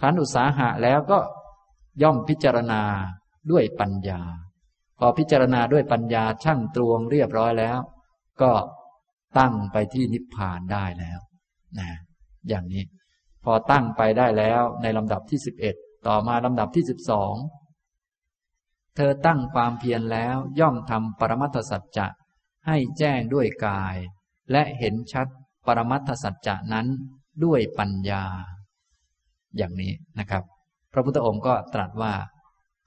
[0.00, 1.18] ขันอุตสาหะแล้วก็
[2.02, 2.82] ย่อมพิจารณา
[3.50, 4.20] ด้วยปัญญา
[5.04, 7.78] อพิจารณาด้วยปัญญาช่างตวงเรียบร้อยแล้ว
[8.42, 8.52] ก็
[9.38, 11.20] ตั้งไปที่นิพพานได้แล้ว
[11.78, 11.90] นะ
[12.48, 12.82] อย่างนี้
[13.44, 15.74] พอตั้งไปได้แล้วในลำดับที่สิบเอ็ด
[16.06, 17.34] ต่อมาลำดับที่สิบสอง
[18.96, 22.06] เธอตั้งความเพียรแล้วย่อมทำปรมัตถสัจจะ
[22.66, 23.96] ให้แจ้งด้วยกาย
[24.52, 25.26] และเห็นชัด
[25.66, 26.86] ปรมัตถสัจจะนั้น
[27.44, 28.24] ด้วยปัญญา
[29.56, 30.42] อย่างนี้นะครับ
[30.92, 32.14] พระพุทธองค์ก็ตรัสว่า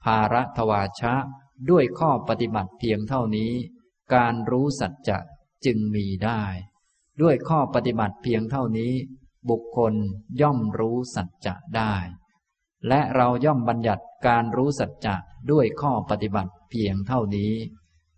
[0.04, 1.14] ภาระทวาชะ
[1.70, 3.52] ด้วยข้อปฏิบัติเพียงเท่านี้
[4.14, 5.18] การรู้สัจจะ
[5.64, 6.42] จึงมีได้
[7.22, 8.92] ด้วยข้อปฏิบัติเพียงเท่านี้
[9.50, 9.94] บุคคล
[10.40, 11.94] ย่อมรู้สัจจะได้
[12.88, 15.16] และเราย่อมบัญญัติการรู้สัจจะ
[15.50, 17.52] ด้วยข้อปฏิบัติเพียงเท่านี้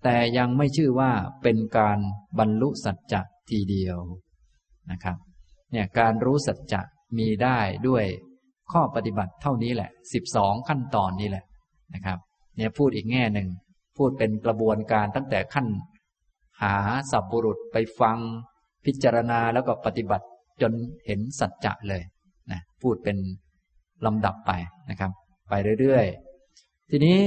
[0.04, 1.12] แต่ยังไม่ชื่อว่า
[1.42, 1.98] เป็นการ
[2.38, 3.20] บรรลุสัจจะ
[3.50, 3.98] ทีเดียว
[4.90, 5.16] นะครับ
[5.72, 6.80] เนี่ยการรู้สัจจะ
[7.18, 8.04] มีได้ด้วย
[8.72, 11.44] ข้อปฏิบัติเท่านี้แหละสิบสองขั้นตอนนี้แหละ
[11.94, 12.18] นะครับ
[12.56, 13.48] เนี่ยพูดอีกแง่หนึ่ง
[13.96, 15.66] พูดเป็นกระบวนการตั้งแต่ขั้น
[16.62, 16.74] หา
[17.10, 18.18] สับบุรุษไปฟัง
[18.84, 20.26] พิจารณาแล้วก็ปฏิบัติ
[20.62, 20.72] จน
[21.06, 22.02] เห็นสัจจะเลย
[22.50, 23.16] นะพูดเป็น
[24.06, 24.52] ลำดับไป
[24.90, 25.10] นะครับ
[25.48, 27.20] ไปเรื่อยๆ ทีนี้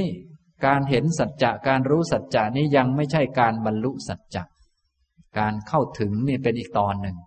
[0.66, 4.44] การเห็นสัจจะการรู้สัจจะนี้ยังไม่ใช่การบรรลุสัจจะ
[5.40, 7.18] การเข้าถึงนี่เป็นอีกตอนหนึ่ง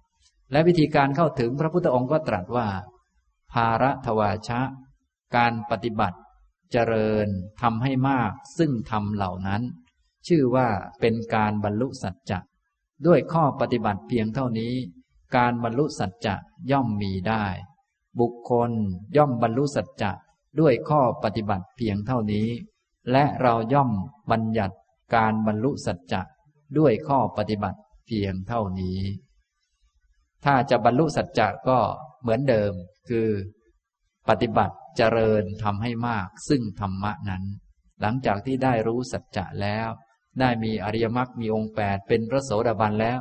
[0.53, 2.67] และวิธีการเข้าถึงพระพุทธองค์ก็ตรัสว่า
[3.53, 4.61] ภาระทวาชะ
[5.37, 6.19] การปฏิบัติ
[6.73, 7.29] เจริญ
[7.61, 9.63] ทำให้มากซึ่งทำเหล่านั้น
[10.27, 10.69] ชื่อว่า
[11.01, 12.39] เป็นการบรรลุสัจจะ
[13.07, 14.75] ด้วยข้อปฏิบัติเพียงเท่านี้
[15.37, 16.35] การบรรลุสัจจะ
[16.71, 17.45] ย่อมมีได้
[18.21, 18.71] บุคคล
[19.17, 20.13] ย่อมบรรลุสัจจะ
[20.61, 22.49] ด้วยข้อปฏิบัติเพียงเท่านี้
[23.13, 23.91] และเราย่อม
[24.31, 24.77] บัญญัติ
[25.15, 26.23] การบรรลุสัจจะ
[26.79, 28.99] ด้วยข้อปฏิบัติเพียงเท่านี้
[30.45, 31.79] ถ้าจะบรรลุสัจจะก็
[32.21, 32.73] เหมือนเดิม
[33.09, 33.29] คือ
[34.29, 37.45] ปฏิบัติ เจริญทำให้มาก ซึ่งธรรมะนั้น
[38.01, 39.89] หลังจากที่ได้รู้สัจจะแล้ว
[40.41, 43.19] ได้มีอริยมรรคมีองค์แปดเป็นพระโสดาบันแล้ว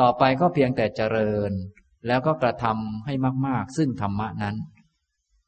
[0.00, 1.52] ต่อไปก็เพียงแต่เจริญ
[2.06, 3.14] แล้วก็กระทำให้
[3.46, 4.56] มาก ๆ ซึ่งธรรมะนั้น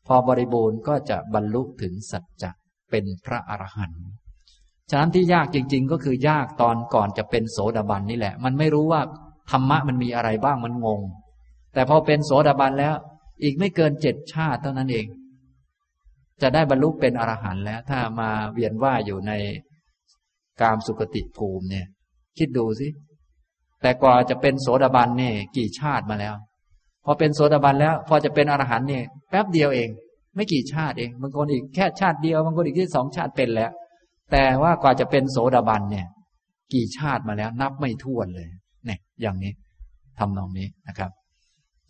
[0.06, 2.50] พอบริบูรณ์ก็จะบรรลุถึงสัจจะ
[2.90, 4.04] เป็นพระอรหันต์
[4.90, 9.00] ฉะนั้นที่ยากจริง ๆ ก็คือยากตอนก่อนจะเป็นโสดาบันนี่แหละ มันไม่รู้ว่า
[9.50, 11.00] ธรรมะมันมีอะไรบ้างมันงง
[11.74, 12.94] แต่พอเป็นโสดาบันแล้ว
[13.42, 15.06] อีกไม่เกินเจ็ดชาติเท่านั้นเอง
[16.42, 19.32] จะได้บรรลุเป็นอรหันต์แล้ว ถ้ามาเวียนว่ายอยู่ใน
[20.60, 21.86] กามสุกติภูมิเนี่ย
[22.38, 22.88] คิดดูสิ
[23.82, 26.34] แต่กว่าจะเป็นโสดาบันเนี่ยกี่ชาติมาแล้ว
[27.04, 29.88] พอเป็นโสดาบันแล้ว พอจะเป็นอรหันต์เนี่ยแป๊บเดียวเอง
[30.36, 33.70] ไม่กี่ชาติเองบางคนอีกแค่ชาติเดียวบางคนอีกที่สองชาติเป็นแล้ว
[34.32, 36.06] แต่ว่ากว่าจะเป็นโสดาบันเนี่ย
[36.72, 38.48] กี่ชาติมาแล้ว นับไม่ถ้วนเลย
[38.86, 39.52] เนี่ยอย่างนี้
[40.18, 41.10] ทำนองนี้นะครับ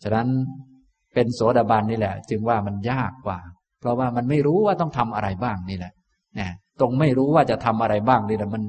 [0.03, 0.27] ฉะนั้น
[1.13, 3.39] เป็นโสดาบันนี่แหละ จึงว่ามันยากกว่า
[3.81, 5.93] เพราะว่ามันไม่รู้ว่าต้องทำอะไรบ้างนี่แหละ
[6.39, 6.47] นะ
[6.79, 8.63] ตรงไม่รู้ว่าจะทำอะไรบ้างนี่แหละมัน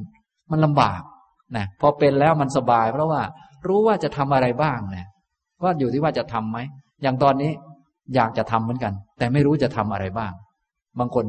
[0.51, 1.03] มันลำบาก
[1.57, 3.21] นะพอเป็นแล้วมันสบาย เพราะว่า
[3.69, 5.07] รู้ว่าจะทำอะไรบ้างนี่ย
[5.63, 6.59] ก็อยู่ที่ว่าจะทํำไหม
[7.03, 7.51] อย่างตอนนี้
[8.15, 10.33] อยากจะทำเหมือนกัน แต่ไม่รู้จะทำอะไรบ้าง
[10.99, 11.25] บางคน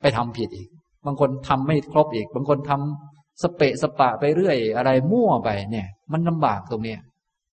[0.00, 0.68] ไปทำผิดอีก
[1.06, 7.00] บางคนทำไม่ครบอีก บางคนทำสเปะสปะไปเรื่อย อะไรมั่วไปเนี่ย มันลำบากตรงเนี้ย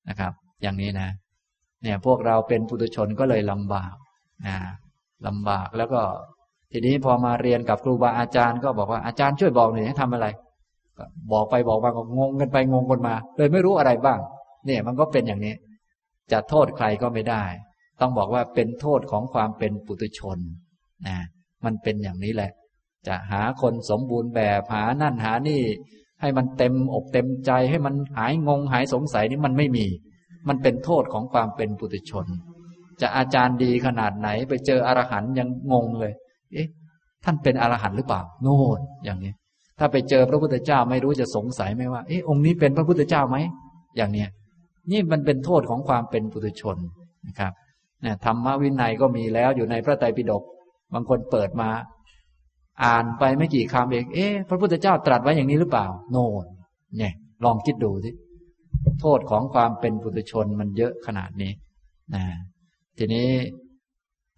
[0.09, 1.09] นะครับ อย่างนี้นะ
[1.84, 3.93] เนี่ย พวกเราเป็นปุถุชนก็เลยลำบาก
[4.48, 4.56] นะ
[5.28, 6.02] ลำบากแล้วก็
[6.72, 10.28] ทีนี้พอมาเรียนกับครูบาอาจารย์ก็บอกว่าอาจารย์ช่วยบอกหน่อยให้ทำอะไร
[11.34, 14.20] บอกไปบอกมาก็งงกันไปงงกันมาเลยไม่รู้อะไรบ้าง
[14.66, 15.54] เนี่ยมันก็เป็นอย่างนี้
[16.32, 17.44] จะโทษใครก็ไม่ได้
[18.02, 20.38] ต้องบอกว่าเป็นโทษของความเป็นปุถุชน
[21.08, 21.18] นะ
[21.66, 22.52] มันเป็นอย่างนี้แหละ
[23.08, 25.62] จะหาคนสมบูรณ์แบบหานั่นหานี่
[26.22, 29.86] ให้มันเต็มอกเต็มใจให้มันหายงงหายสงสัยนี่มันไม่มี
[30.48, 32.26] มันเป็นโทษของความเป็นปุถุชน
[33.02, 36.14] จะอาจารย์ดีขนาดไหน ไปเจออรหันยังงงเลย
[36.54, 36.68] เอ๊ะ
[37.24, 39.34] ท่านเป็นอรหันหรือเปล่า โน่นอย่างนี้
[39.80, 43.38] ถ้าไปเจอพระพุทธเจ้าไม่รู้จะสงสัยไหมว่า เอ๊ะ องค์นี้เป็นพระพุทธเจ้าไหม
[43.97, 44.30] อย่างเนี้ย
[44.91, 46.78] นี่มันเป็นโทษของความเป็นปุถุชน
[47.28, 47.52] นะครับ
[48.02, 50.43] เนี่ยธรรมวินัยก็มีแล้วอยู่ในพระไตรปิฎก
[50.93, 51.70] บางคนเปิดมา
[52.84, 56.45] อ่านไปไม่กี่คำเอง เอ๊ะ พระพุทธเจ้าตรัสไว้อย่างนี้หรือเปล่า โน่น
[56.97, 57.14] เนี่ย
[57.45, 58.12] ลองคิดดูสิ
[59.02, 61.52] โทษของความเป็นปุถุชนมันเยอะขนาดนี้
[62.16, 62.24] นะ
[63.04, 63.32] ทีนี้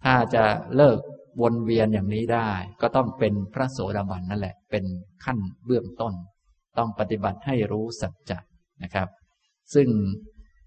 [0.04, 0.44] ถ้าจะ
[0.76, 0.98] เลิก
[1.42, 2.50] วนเวียนอย่างนี้ได้
[2.80, 4.84] ก็ต้องเป็นพระโสดาบันนั่นแหละ เป็น
[5.24, 6.14] ขั้นเบื้องต้น
[6.78, 8.38] ต้องปฏิบัติให้รู้สัจจะ
[8.82, 9.08] นะครับ
[9.74, 9.88] ซึ่ง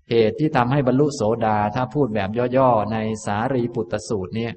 [0.09, 4.53] เหตุที่ทำให้บรรลุโสดาถ้าพูดแบบย่อๆ ในสารีปุตตสูตรเนี่ย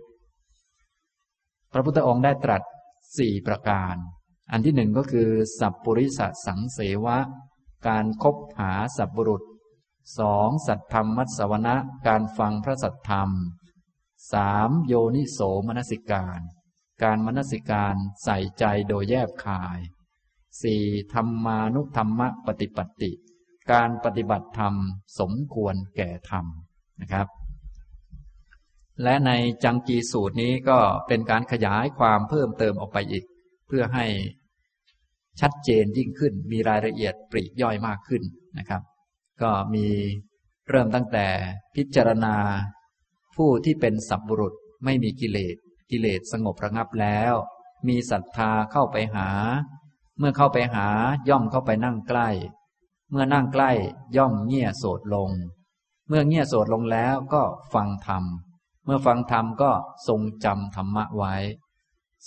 [1.73, 2.63] พระพุทธองค์ได้ตรัส
[3.19, 3.95] สี่ประการ
[4.53, 5.29] อันที่หนึ่งก็คือ
[5.61, 7.19] สัพปริสสังเสวะ
[7.89, 9.43] การคบหาสัพบุรุษ
[10.19, 13.31] สองสัตธรรมมัสวนะการฟังพระสัตธรรม
[14.33, 16.41] สามโยนิโสมนสิการ
[17.03, 17.95] การมนสิการ
[18.25, 19.79] ใส่ใจโดยแยบคาย
[20.63, 23.13] สี่ธรรมานุธรรมปฏิปติ
[23.73, 24.75] การปฏิบัติธรรม
[25.19, 26.47] สมควรแก่ธรรม
[27.01, 27.27] นะครับ
[29.03, 29.31] และใน
[29.65, 33.25] จังกีสูตรนี้ก็เป็นการขยายความเพิ่มเติมออกไปอีก
[33.67, 34.07] เพื่อให้
[35.41, 38.23] ชัดเจนยิ่งขึ้นมีรายละเอียดปรีกย่อยมากขึ้น
[38.59, 38.83] นะครับ
[39.43, 39.87] ก็มี
[40.69, 41.27] เริ่มตั้งแต่
[41.77, 42.37] พิจารณา
[43.37, 45.57] ผู้ที่เป็นสัพบุรุษไม่มีกิเลส
[45.91, 47.35] กิเลสสงบระงับแล้ว
[47.89, 49.29] มีศรัทธาเข้าไปหา
[50.19, 50.87] เมื่อเข้าไปหา
[51.29, 52.29] ย่อมเข้าไปนั่งใกล้
[53.11, 53.71] เมื่อนั่งใกล้
[54.17, 55.31] ย่อมเงี่ยโสดลง
[56.09, 57.43] เมื่อเงี่ยโสดลงแล้วก็
[57.75, 58.25] ฟังธรรม
[58.85, 59.73] เมื่อฟังธรรมก็
[60.09, 61.35] ทรงจำธรรมะไว้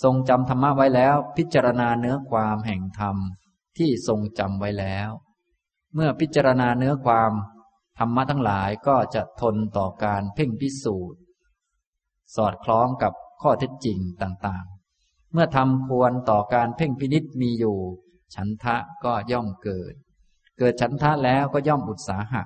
[0.02, 3.16] ทรงจำธรรมะไว้แล้ว พิจารณาเนื้อความแห่งธรรม
[3.78, 5.08] ที่ทรงจำไว้แล้ว
[5.94, 7.32] เมื่อพิจารณาเนื้อความ
[7.98, 11.20] ธรรมะทั้งหลายก็จะทนต่อการเพ่งพิสูจน์
[12.36, 17.78] สอดคล้องกับข้อเท็จจริงต่างๆ เมื่อทำควรต่อการเพ่งพินิษมีอยู่
[18.34, 19.94] ฉันทะก็ย่อมเกิด
[20.58, 22.42] เกิดฉันทะแล้วก็ย่อมอุตสาหะ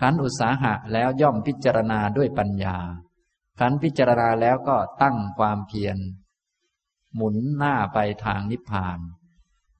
[0.00, 2.76] ขันอุตสาหะแล้วย่อมพิจารณาด้วยปัญญา
[3.58, 5.96] ขันพิจารณาแล้วก็ตั้งความเพียร
[7.14, 8.98] หมุนหน้าไปทางนิพพาน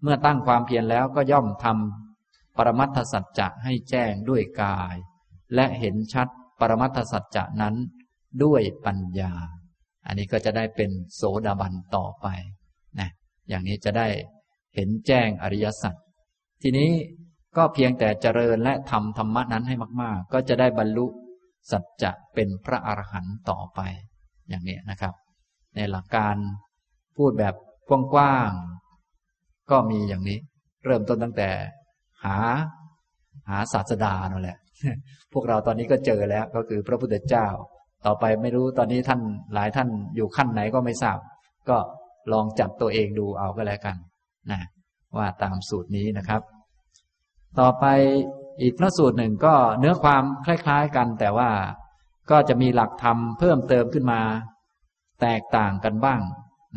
[0.03, 2.10] เมื่อตั้งความเพียรแล้วก็ย่อมทำ
[2.57, 4.97] ปรมัตถสัจจะให้แจ้งด้วยกาย
[5.55, 6.29] และเห็นชัด
[6.61, 7.75] ปรมัตถสัจจะนั้น
[8.45, 9.33] ด้วยปัญญา
[10.07, 12.27] อันนี้ก็จะได้เป็นโสดาบันต่อไป
[13.01, 13.11] นะ
[13.49, 14.09] อย่างนี้จะได้
[14.75, 15.95] เห็นแจ้งอริยสัจ
[16.63, 16.91] ทีนี้
[17.57, 21.07] ก็เพียงแต่เจริญและทำธรรมะนั้นให้มาก ๆ ก็จะได้บรรลุ
[21.71, 23.81] สัจจะเป็นพระอรหันต์ต่อไป
[24.49, 25.15] อย่างนี้นะครับ
[25.75, 26.37] ในหลักการ
[27.17, 27.55] พูดแบบ
[27.89, 30.39] กว้างๆก็มีอย่างนี้
[30.85, 31.51] เริ่มต้นตั้งแต่
[32.25, 32.37] หา
[33.49, 34.59] หาศาสดานั่นแหละ
[35.33, 37.47] พวกเราตอนนี้ก็เจอแล้วก็คือพระพุทธเจ้า
[38.07, 39.21] ต่อไปไม่รู้ตอนนี้ท่าน
[39.55, 41.19] หลายท่านอยู่ขั้นไหนก็ไม่ทราบ
[41.69, 41.79] ก็
[42.33, 43.97] ลองจับตัวเองดูเอาก็แล้วกัน
[44.51, 44.61] นะ
[45.17, 46.43] ว่าตามสูตรนี้นะครับ
[47.61, 47.85] ต่อไป
[48.63, 51.51] อีกพระสูตรหนึ่งก็เนื้อความคล้ายๆกัน แต่ว่า
[52.31, 54.21] ก็จะมีหลักธรรมเพิ่มเติมขึ้นมา
[55.23, 56.21] แตกต่างกันบ้าง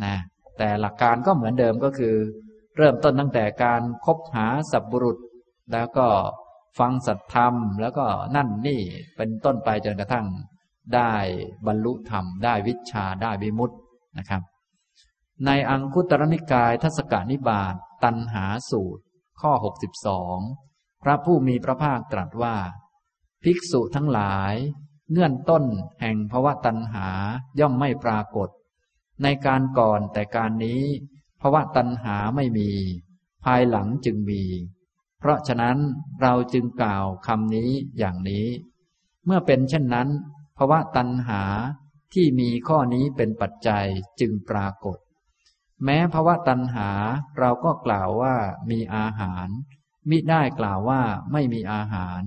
[0.04, 0.14] นะ
[0.58, 2.14] แต่หลักการก็เหมือนเดิมก็คือ
[2.76, 5.16] เริ่มต้นตั้งแต่การคบหาสัพบุรุษ
[5.72, 6.08] แล้วก็
[6.78, 8.06] ฟังสัตธรรม แล้วก็
[8.36, 8.80] นั่นนี่
[9.16, 10.26] เป็นต้นไปจนกระทั่ง
[10.94, 11.12] ได้
[11.66, 13.76] บรรลุธรรม ได้วิชาได้วิมุตติ
[14.18, 14.42] นะครับ
[15.46, 19.02] ในอังคุตรนิกายทศกานิบาตตันหาสูตร
[19.40, 19.52] ข้อ
[20.28, 22.56] 62 พระผู้มีพระภาคตรัสว่า
[23.42, 24.54] ภิกษุทั้งหลาย
[25.10, 25.64] เงื่อนต้น
[26.00, 27.08] แห่งภวะตันหา
[27.60, 28.48] ย่อมไม่ปรากฏ
[29.22, 30.82] ในการก่อนแต่การนี้
[31.40, 32.70] ภวะตันหาไม่มี
[33.44, 34.42] ภายหลังจึงมี
[35.24, 35.78] เพราะฉะนั้น
[36.22, 38.46] เราจึงกล่าวคำนี้อย่างนี้
[39.24, 40.08] เมื่อเป็นเช่นนั้น
[40.58, 41.42] ภาวะตัณหา
[42.12, 43.86] ที่มีข้อนี้เป็นปัจจัย
[44.20, 44.98] จึงปรากฏ
[45.84, 46.90] แม้ภาวะตัณหา
[47.38, 48.36] เราก็กล่าวว่า
[48.70, 49.48] มีอาหาร
[50.10, 51.02] มิได้กล่าวว่า
[51.32, 52.22] ไม่มีอาหาร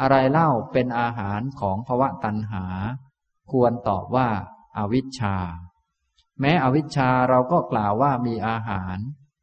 [0.00, 2.64] อะไรเล่าเป็นอาหารของภาวะตัณหา
[3.50, 4.28] ควรตอบว่า
[4.76, 5.36] อาวิชชา
[6.40, 8.96] แม้อวิชชาเราก็กล่าวว่ามีอาหาร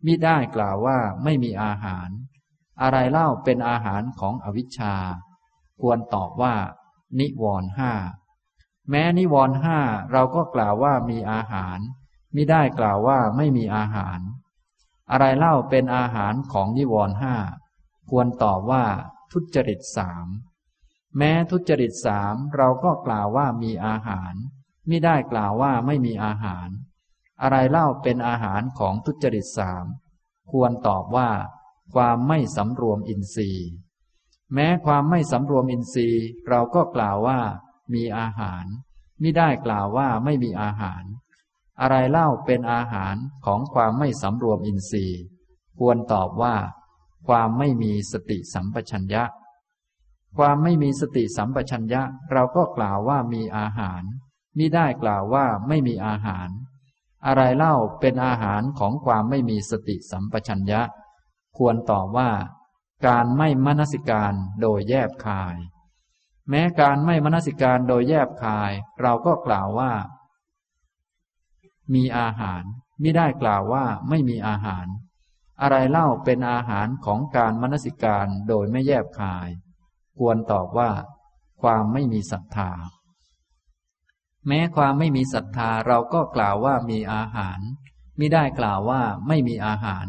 [0.05, 2.09] มิได้กล่าวว่าไม่มีอาหาร
[2.81, 4.95] อะไรเล่าเป็นอาหารของอวิชชา
[5.81, 6.55] ควรตอบว่า
[7.19, 7.93] นิวรห้า
[8.89, 9.79] แม้นิวรห้า
[10.11, 11.79] เราก็กล่าวว่ามีอาหาร
[12.35, 14.19] มิได้กล่าวว่าไม่มีอาหาร
[15.11, 17.35] อะไรเล่าเป็นอาหารของนิวรห้า
[18.09, 18.85] ควรตอบว่า
[19.31, 20.27] ทุจริตสาม
[21.17, 24.33] แม้ทุจริตสามเราก็กล่าวว่ามีอาหาร
[24.89, 26.67] มิได้กล่าวว่าไม่มีอาหาร
[27.41, 29.85] อะไรเล่าเป็นอาหารของทุจริตสาม
[30.51, 31.29] ควรตอบว่า
[31.93, 33.67] ความไม่สำรวมอินทรีย์
[34.53, 37.39] แม้ความไม่สำรวมอินทรีย์ เราก็กล่าวว่า
[37.93, 38.65] มีอาหาร
[39.19, 41.03] ไม่ได้กล่าวว่าไม่มีอาหาร
[41.81, 43.15] อะไรเล่าเป็นอาหาร
[43.45, 45.21] ของความไม่สำรวมอินทรีย์
[45.79, 46.55] ควรตอบว่า
[47.27, 49.23] ความไม่มีสติสัมปชัญญะ
[50.37, 52.01] ความไม่มีสติสัมปชัญญะ
[52.31, 54.03] เราก็กล่าวว่ามีอาหาร
[54.57, 56.49] มิได้กล่าวว่าไม่มีอาหาร
[57.25, 60.81] อะไรเล่าเป็นอาหารของความไม่มีสติสัมปชัญญะ
[61.57, 62.31] ควรตอบว่า
[63.07, 65.55] การไม่มนสิการโดยแยบคาย
[66.49, 68.71] แม้การไม่มนสิการโดยแยบคาย
[69.01, 69.91] เราก็กล่าวว่า
[71.93, 72.63] มีอาหาร
[72.99, 74.87] ไม่ได้กล่าวว่าไม่มีอาหาร
[75.61, 79.47] อะไรเล่าเป็นอาหารของการมนสิการโดยไม่แยบคาย
[80.17, 80.91] ควรตอบว่า
[81.61, 82.71] ความไม่มีศรัทธา
[84.47, 87.59] แม้ความไม่มีศรัทธาเราก็กล่าวว่ามีอาหาร
[88.17, 90.07] ไม่ได้กล่าวว่าไม่มีอาหาร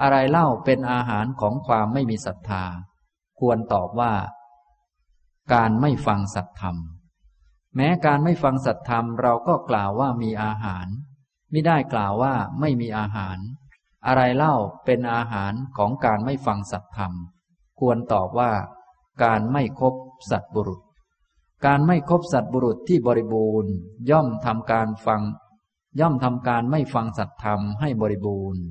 [0.00, 2.64] อะไรเล่าเป็นอาหารของความไม่มีศรัทธา
[3.38, 4.14] ควรตอบว่า
[5.52, 6.76] การไม่ฟังสัตธรรม
[7.76, 10.86] แม้การไม่ฟังสัตธรรมเราก็กล่าวว่ามีอาหาร
[11.50, 13.38] ไม่ได้กล่าวว่าไม่มีอาหาร
[14.06, 14.54] อะไรเล่า
[14.84, 17.12] เป็นอาหารของการไม่ฟังสัตธรรม
[17.80, 18.52] ควรตอบว่า
[19.22, 19.94] การไม่คบ
[20.30, 20.80] สัตบุรุษ
[21.66, 23.72] การไม่คบสัตบุรุษที่บริบูรณ์
[24.10, 25.22] ย่อมทำการฟัง
[26.00, 28.62] ย่อมทำการไม่ฟังสัตธรรมให้บริบูรณ์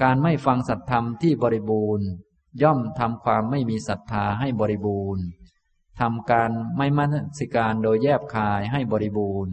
[0.00, 2.06] การไม่ฟังสัตธรรมที่บริบูรณ์
[2.62, 5.24] ย่อมทำความไม่มีศรัทธาให้บริบูรณ์
[6.00, 9.52] ทำการไม่มั่นสิการโดยแยบคายให้บริบูรณ์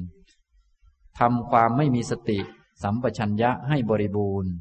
[1.19, 2.39] ทำความไม่มีสติ
[2.83, 4.51] สัมปชัญญะให้บริบูรณ์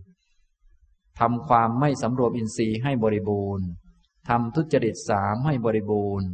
[1.20, 3.66] ทำความไม่สำรวมอินทรีย์ให้บริบูรณ์
[4.28, 6.28] ทำทุจริตสามให้บริบูรณ์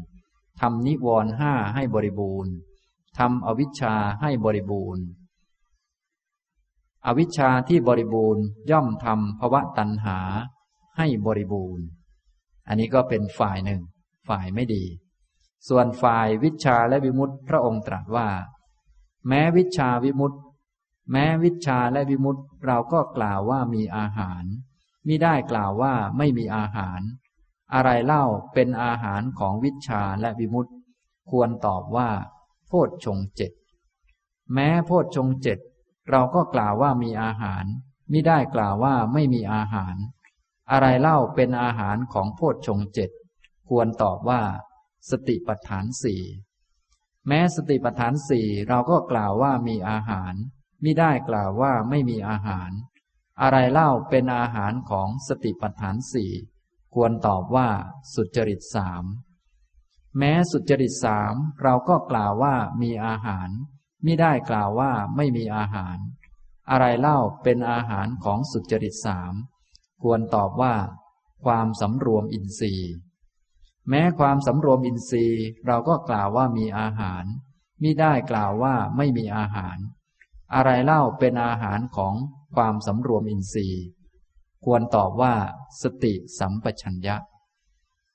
[0.60, 2.52] ทำนิวรณ์ห้าให้บริบูรณ์
[3.18, 5.04] ทำอวิชชาให้บริบูรณ์
[7.06, 10.18] อวิชชาที่บริบูรณ์ย่อมทำภวะตัณหา
[10.96, 11.86] ให้บริบูรณ์
[12.68, 13.80] อันนี้ก็เป็นฝ่ายหนึ่ง
[14.28, 14.84] ฝ่ายไม่ดี
[15.68, 18.28] ส่วนฝ่ายวิชาและวิมุตติพระองค์ตรัสว่า
[19.28, 20.38] แม้วิชาวิมุตติ
[21.12, 24.44] แม้วิชาและวิมุตติเราก็กล่าวว่ามีอาหาร
[25.06, 27.00] มิได้กล่าวว่าไม่มีอาหาร
[27.74, 28.24] อะไรเล่า
[28.54, 30.72] เป็นอาหารของวิชาและวิมุตติ
[31.30, 32.10] ควรตอบว่า
[32.66, 33.52] โพชฌงเจ็ด
[34.52, 35.58] แม้โพชฌงเจ็ด
[36.10, 37.64] เราก็กล่าวว่ามีอาหาร
[38.12, 39.96] มิได้กล่าวว่าไม่มีอาหาร
[40.70, 43.10] อะไรเล่าเป็นอาหารของโพชฌงเจ็ด
[43.68, 44.42] ควรตอบว่า
[45.10, 46.22] สติปัฏฐานสี่
[47.26, 50.34] แม้สติปัฏฐานสี่เราก็กล่าวว่ามีอาหาร
[50.84, 52.70] มิได้กล่าวว่าไม่มีอาหาร
[53.40, 56.32] อะไรเล่าเป็นอาหารของสติปัฏฐานสี่
[56.94, 57.68] ควรตอบว่า
[58.14, 59.04] สุจริตสาม
[60.18, 63.50] แม้สุจริตสามเราก็กล่าวว่ามีอาหาร
[64.04, 65.96] มิได้กล่าวว่าไม่มีอาหาร
[66.70, 69.34] อะไรเล่าเป็นอาหารของสุจริตสาม
[70.02, 70.74] ควรตอบว่า
[71.44, 72.92] ความสำรวมอินทรีย์
[73.88, 77.24] แม้ความสำรวมอินทรีย์ เราก็กล่าวว่ามีอาหาร
[77.82, 79.78] มิได้กล่าวว่าไม่มีอาหาร
[80.54, 82.14] อะไรเล่าเป็นอาหารของ
[82.54, 83.82] ความสำรวมอินทรีย์
[84.64, 85.34] ควรตอบว่า
[85.82, 87.16] สติสัมปชัญญะ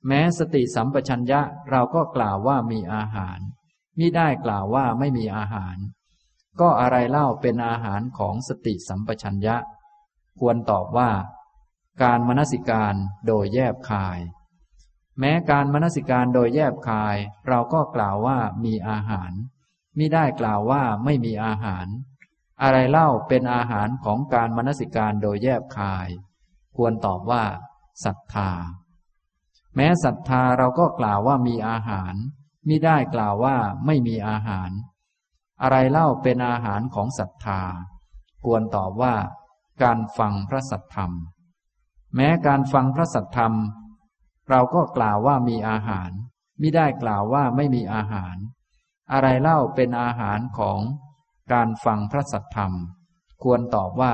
[0.07, 3.39] แม้สติสัมปชัญญะเราก็กล่าวว่ามีอาหาร
[3.99, 5.77] มิได้กล่าวว่าไม่มีอาหาร
[6.59, 9.57] ก็อะไรเล่าเป็นอาหารของสติสัมปชัญญะ
[10.39, 11.11] ควรตอบว่า
[12.01, 12.95] การมนสิการ
[13.27, 14.19] โดยแยบคาย
[15.19, 17.15] แม้การมนสิการโดยแยบคาย
[17.47, 19.31] เราก็กล่าวว่ามีอาหาร
[19.97, 21.87] มิได้กล่าวว่าไม่มีอาหาร
[22.61, 26.07] อะไรเล่าเป็นอาหารของการมนสิการโดยแยบคาย
[26.75, 27.43] ควรตอบว่า
[28.05, 28.51] ศรัทธา
[29.75, 32.15] แม้ศรัทธาเราก็กล่าวว่ามีอาหาร
[32.67, 34.71] มิได้กล่าวว่าไม่มีอาหาร
[35.61, 37.61] อะไรเล่าเป็นอาหารของศรัทธา
[38.45, 39.15] ควรตอบว่า
[39.83, 41.11] การฟังพระสัทธรรม
[42.15, 43.53] แม้การฟังพระสัทธรรม
[44.49, 46.11] เราก็กล่าวว่ามีอาหาร
[46.61, 48.35] มิได้กล่าวว่าไม่มีอาหาร
[49.11, 50.79] อะไรเล่าเป็นอาหารของ
[51.53, 52.73] การฟังพระสัทธรรม
[53.43, 54.13] ควรตอบว่า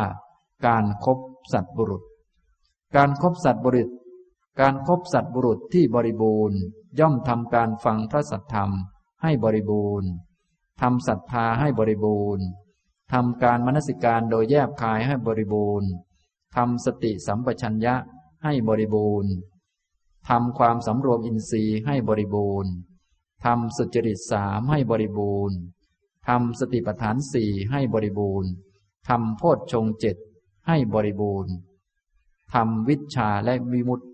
[0.68, 1.20] การครบ
[1.54, 2.04] สัตบุรุษ
[2.96, 3.90] การครบสัตบุรุษ
[4.60, 6.60] การครบสัตบุรุษที่บริบูรณ์
[7.00, 8.72] ย่อมทำการฟังพระสัทธรรม
[9.22, 10.10] ให้บริบูรณ์
[10.82, 12.46] ทำศรัทธาให้บริบูรณ์
[13.14, 15.90] ทำการมนสิการโดยแยบคายให้บริบูรณ์
[16.56, 17.96] ทำสติสัมปชัญญะ
[18.44, 19.32] ให้บริบูรณ์
[20.30, 22.72] ทำความสำรวมอินทรีย์ให้บริบูรณ์
[23.46, 25.58] ทำสุจริตสามให้บริบูรณ์
[26.28, 28.50] ทำสติปัฏฐานสี่ให้บริบูรณ์
[29.10, 30.16] ทำโพชฌงเจ็ด
[30.68, 31.54] ให้บริบูรณ์
[32.54, 34.06] ทำวิชาและวิมุตติ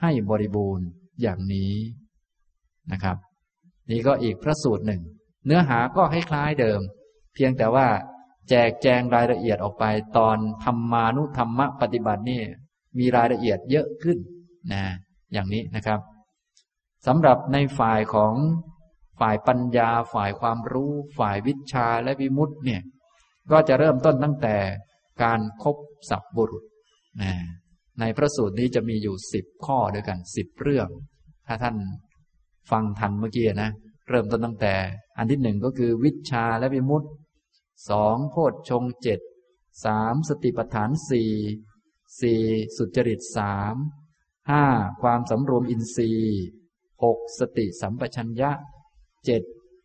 [0.00, 0.86] ให้บริบูรณ์
[1.20, 1.74] อย่างนี้
[2.92, 3.16] นะครับ
[3.90, 5.02] นี่ก็อีกพระสูตรหนึ่ง
[5.46, 6.80] เนื้อหาก็คล้ายๆเดิม
[7.34, 7.86] เพียงแต่ว่า
[8.48, 9.84] แจกแจงรายละเอียดออกไป
[10.16, 12.42] ตอนธรรมานุธรรมปฏิบัตินี่
[12.98, 14.18] มีรายละเอียดเยอะขึ้น
[14.72, 14.82] นะ
[15.32, 16.00] อย่างนี้นะครับ
[17.06, 18.34] สำหรับในฝ่ายของ
[19.20, 22.82] ฝ่ายปัญญาฝ่ายความรู้ ฝ่ายวิชาและวิมุตต์เนี่ย
[23.50, 24.56] ก็จะเริ่มต้นตั้งแต่
[25.22, 25.76] การครบ
[26.10, 26.64] สับบุรุษ
[27.22, 27.32] นะ
[28.00, 30.88] ในพระสูตรนี้จะมีอยู่สิบข้อด้วยกันสิบเรื่อง
[31.46, 31.76] ถ้าท่าน
[32.70, 33.70] ฟังทันเมื่อกี้นะ
[34.08, 34.74] เริ่มต้นตั้งแต่
[35.18, 37.10] อันที่หนึ่งก็คือวิชาและวิมุตต์
[37.88, 39.20] สองโพชฌงเจ็ด
[39.84, 41.32] สามสติปัฏฐานสี่
[42.20, 42.42] สี่
[42.76, 43.74] สุจริตสาม
[44.50, 44.64] ห้า
[45.02, 46.42] ความสำรวมอินทรีย์
[47.02, 48.50] หกสติสัมปชัญญะ
[49.26, 49.42] เจ็ด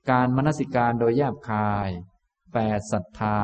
[0.09, 1.89] การมนสิการโดยแยบคาย
[2.53, 3.39] แปดศรัทธา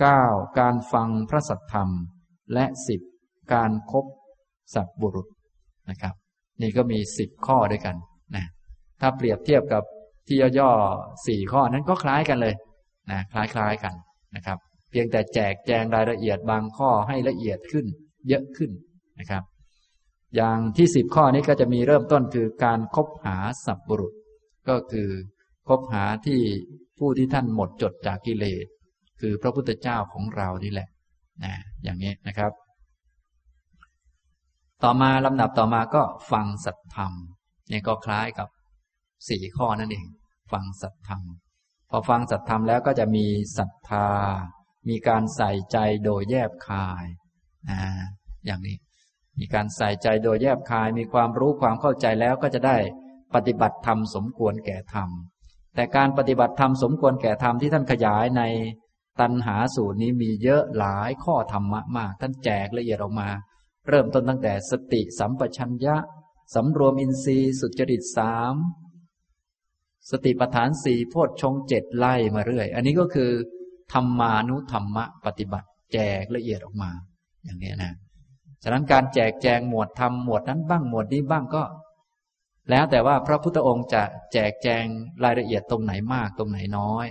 [0.00, 0.24] เก้า
[0.58, 1.90] การฟังพระสัทธรรม
[2.54, 3.00] และสิบ
[3.52, 4.06] การครบ
[4.74, 5.28] สัตบุรุษ
[5.88, 6.19] นะครับ
[6.60, 7.96] นี่ก็มีสิบข้อด้วยกัน
[8.36, 8.44] นะ
[9.00, 9.82] ถ้าเปรียบเทียบกับ
[10.26, 12.54] ที่ย่อๆสี่ข้อนั้นก็คล้ายกันเลย
[13.10, 13.94] นะคล้ายๆกัน
[14.36, 14.58] นะครับ
[14.90, 17.86] เพียงแต่แจกแจงรายละเอียดบางข้อให้ละเอียดขึ้น
[18.28, 18.70] เยอะขึ้น
[19.20, 19.42] นะครับ
[20.36, 24.12] อย่างที่สิบข้อนี้ก็จะมีเริ่มต้นคือการคบหาสัพบุรุษ
[24.68, 25.08] ก็คือ
[25.68, 26.40] คบหาที่
[26.98, 28.66] ผู้ที่ท่านหมดจดจากกิเลส
[29.20, 30.88] คือพระพุทธเจ้าของเรานี่แหละ
[31.44, 32.52] นะอย่างนี้นะครับ
[34.84, 36.02] ต่อมาลำดับต่อมาก็
[36.32, 37.12] ฟังสัตธรรม
[37.68, 38.48] เนี่ยก็คล้ายกับ
[39.28, 40.06] สี่ข้อนั่นเอง
[40.52, 41.22] ฟังสัตธรรม
[41.90, 43.26] พอฟังสัตธรรมแล้วก็จะมี
[43.58, 44.08] ศรัทธา
[44.88, 47.04] มีการใส่ใจโดยแยบคาย
[47.70, 47.80] นะ
[48.46, 48.76] อย่างนี้
[49.38, 52.76] มีการใส่ใจโดยแยบคาย มีความรู้ความเข้าใจแล้วก็จะได้
[53.34, 55.08] ปฏิบัติธรรมสมควรแก่ธรรม
[55.74, 58.42] แต่การปฏิบัติธรรมสมควรแก่ธรรมที่ท่านขยายใน
[59.20, 63.28] ตัณหาสูตรนี้มีเยอะหลายข้อธรรมะมาก ท่านแจกละเอียดออกมา
[63.88, 65.96] เริ่มต้นตั้งแต่สติสัมปชัญญะ
[66.54, 68.54] สำรวมอินทรีย์สุจริตสาม
[70.10, 73.30] สติปัฏฐานสี่โพชฌงเจ็ดไล่มาเรื่อย อันนี้ก็คือ
[73.92, 76.90] ธรรมานุธรรมะปฏิบัติแจกละเอียดออกมา
[77.44, 77.92] อย่างนี้นะ
[78.62, 81.62] ฉะนั้นการแจกแจงหมวดธรรมหมวดนั้นบ้างหมวดนี้บ้างก็
[82.70, 84.02] แล้วแต่ว่าพระพุทธองค์จะ
[84.32, 84.84] แจกแจง
[85.24, 87.06] รายละเอียดตรงไหนมากตรงไหนน้อย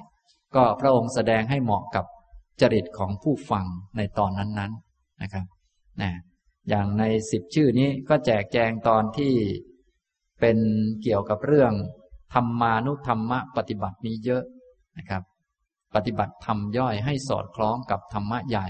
[0.56, 2.06] ก็พระองค์แสดงให้เหมาะกับ
[2.62, 3.66] จริตของผู้ฟัง
[3.98, 4.72] ในตอนนั้นๆนน
[5.22, 5.46] นะครับ
[6.02, 6.12] นะ
[6.70, 9.34] อย่างในสิบชื่อนี้ก็แจกแจงตอนที่
[10.40, 10.58] เป็น
[11.04, 11.74] เกี่ยวกับเรื่อง
[12.34, 14.44] ธรรมานุธรรมะ ปฏิบัตินี้เยอะ
[14.98, 15.24] นะครับ
[15.96, 18.68] ปฏิบัติธรรมย่อยให้สอดคล้องกับธรรมะใหญ่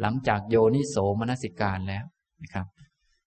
[0.00, 2.04] หลังจากโยนิโสมนสิการแล้ว
[2.42, 2.66] นะครับ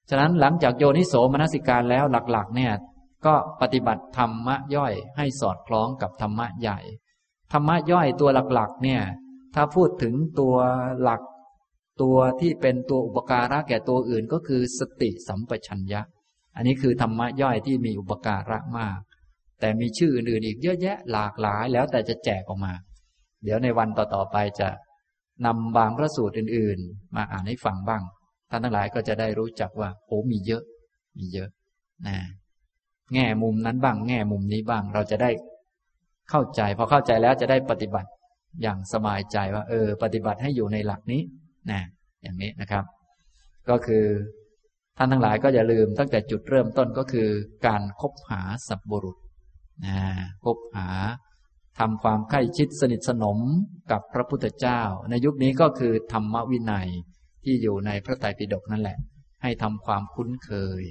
[0.10, 2.74] ฉะนั้นหลังจากโยนิโสมนสิการแล้วหลักๆ เนี่ย
[3.26, 6.80] ก็ปฏิบัติธรรมะย่อยให้สอดคล้องกับธรรมะใหญ่
[7.54, 9.02] ธรรมะย่อยตัวหลักๆ เนี่ย
[9.56, 10.56] ถ้าพูดถึงตัว
[11.02, 11.22] หลัก
[12.02, 16.02] ตัวที่เป็นตัวอุปการะแก่ตัวอื่นก็คือสติสัมปชัญญะ
[16.56, 19.00] อันนี้คือธรรมะย่อยที่มีอุปการะมาก
[19.60, 22.74] แต่มีชื่ออื่นอีกเยอะแยะหลากหลายแล้วแต่จะแจกออกมา
[23.44, 24.70] เดี๋ยวในวันต่อๆไปจะ
[25.46, 28.02] นำบางพระสูตรอื่น ๆ มาอ่านให้ฟังบ้าง
[28.50, 30.64] ท่านทั้งหลายก็จะได้รู้จักว่าโอ้มีเยอะ
[31.18, 31.50] มีเยอะ
[32.08, 32.18] นะ
[33.14, 35.32] แง่มุมนั้นบ้าง แง่มุมนี้บ้าง เราจะได้
[36.30, 38.10] เข้าใจพอเข้าใจแล้วจะได้ปฏิบัติ
[38.62, 41.22] อย่างสบายใจว่า เออ ปฏิบัติให้อยู่ในหลักนี้
[41.72, 41.82] นะ
[42.24, 42.84] อย่างนี้นะครับ
[43.70, 44.06] ก็คือ
[44.98, 47.30] ท่านทั้งหลายก็อย่าลืมตั้งแต่จุดเริ่มต้นก็คือ
[47.68, 49.18] การคบหาสัพบุรุษ
[49.86, 49.98] นะ
[50.46, 50.88] คบหา
[51.80, 53.40] ทำความใกล้ชิดสนิทสนม
[53.92, 56.90] กับพระพุทธเจ้า ในยุคนี้ก็คือธรรมวินัย
[57.44, 58.98] ที่อยู่ในพระไตรปิฎกนั่นแหละ
[59.44, 60.84] ให้ทำความคุ้นเคย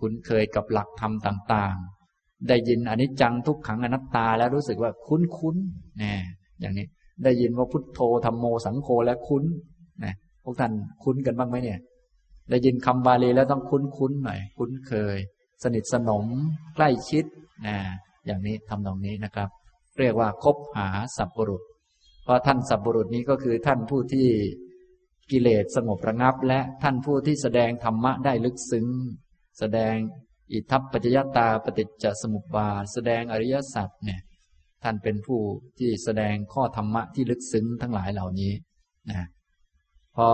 [0.00, 5.56] คุ้นเคยกับหลักธรรมต่างๆ ได้ยินอนิจจังทุกขังอนัตตาแล้วรู้สึกว่าคุ้นๆน
[6.02, 6.12] นะ
[6.60, 6.86] อย่างนี้
[7.24, 9.44] ได้ยินว่าพุทโธธรรมโมสังโฆแล้วคุ้น
[10.04, 10.14] นะ
[10.44, 10.72] พวกท่าน
[11.02, 11.78] คุ้นกันบ้างไหมเนี่ย
[12.50, 15.16] ได้ยินคำบาลีแล้วต้องคุ้นคุ้นหน่อย คุ้นเคย
[15.62, 16.26] สนิทสนม
[16.76, 17.24] ใกล้ชิด
[17.66, 17.76] นะ
[18.26, 19.48] อย่างนี้ทำตรงนี้นะครับ
[19.98, 21.62] เรียกว่าคบหาสัพบุรุษ
[22.24, 24.28] เพราะท่านสัพบุรุษนี้ก็คือท่านผู้ที่
[25.30, 28.86] กิเลสสงบระงับ และท่านผู้ที่แสดงธรรมะได้ลึกซึ้ง
[29.58, 29.94] แสดง
[30.52, 34.20] อิทัปปัจจยตาปฏิจจสมุปบาทแสดงอริยสัจเนี่ย
[34.82, 35.40] ท่านเป็นผู้
[35.78, 38.52] ที่แสดงข้อธรรมะที่ลึกซึ้งทั้งหลายเหล่านี้
[39.10, 39.26] นะ
[40.28, 40.30] อ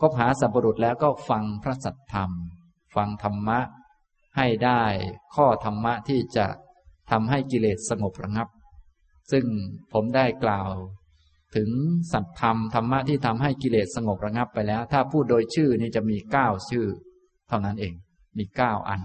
[0.00, 2.30] คบหาสัพปรุษแล้วก็ฟังพระสัทธรรม
[2.96, 3.60] ฟังธรรมะ
[4.36, 4.82] ให้ได้
[5.34, 6.46] ข้อธรรมะที่จะ
[7.10, 8.48] ทำให้กิเลสสงบระงับ
[9.32, 9.44] ซึ่ง
[9.92, 10.70] ผมได้กล่าว
[11.56, 11.70] ถึง
[12.12, 16.86] สัตธรรมธรรมะที่ทำให้กิเลสสงบระงับไปแล้ว ถ้าพูดโดยชื่อนี่จะมีเก้าชื่อ
[17.48, 17.94] เท่านั้นเอง
[18.38, 19.02] มีเก้าอัน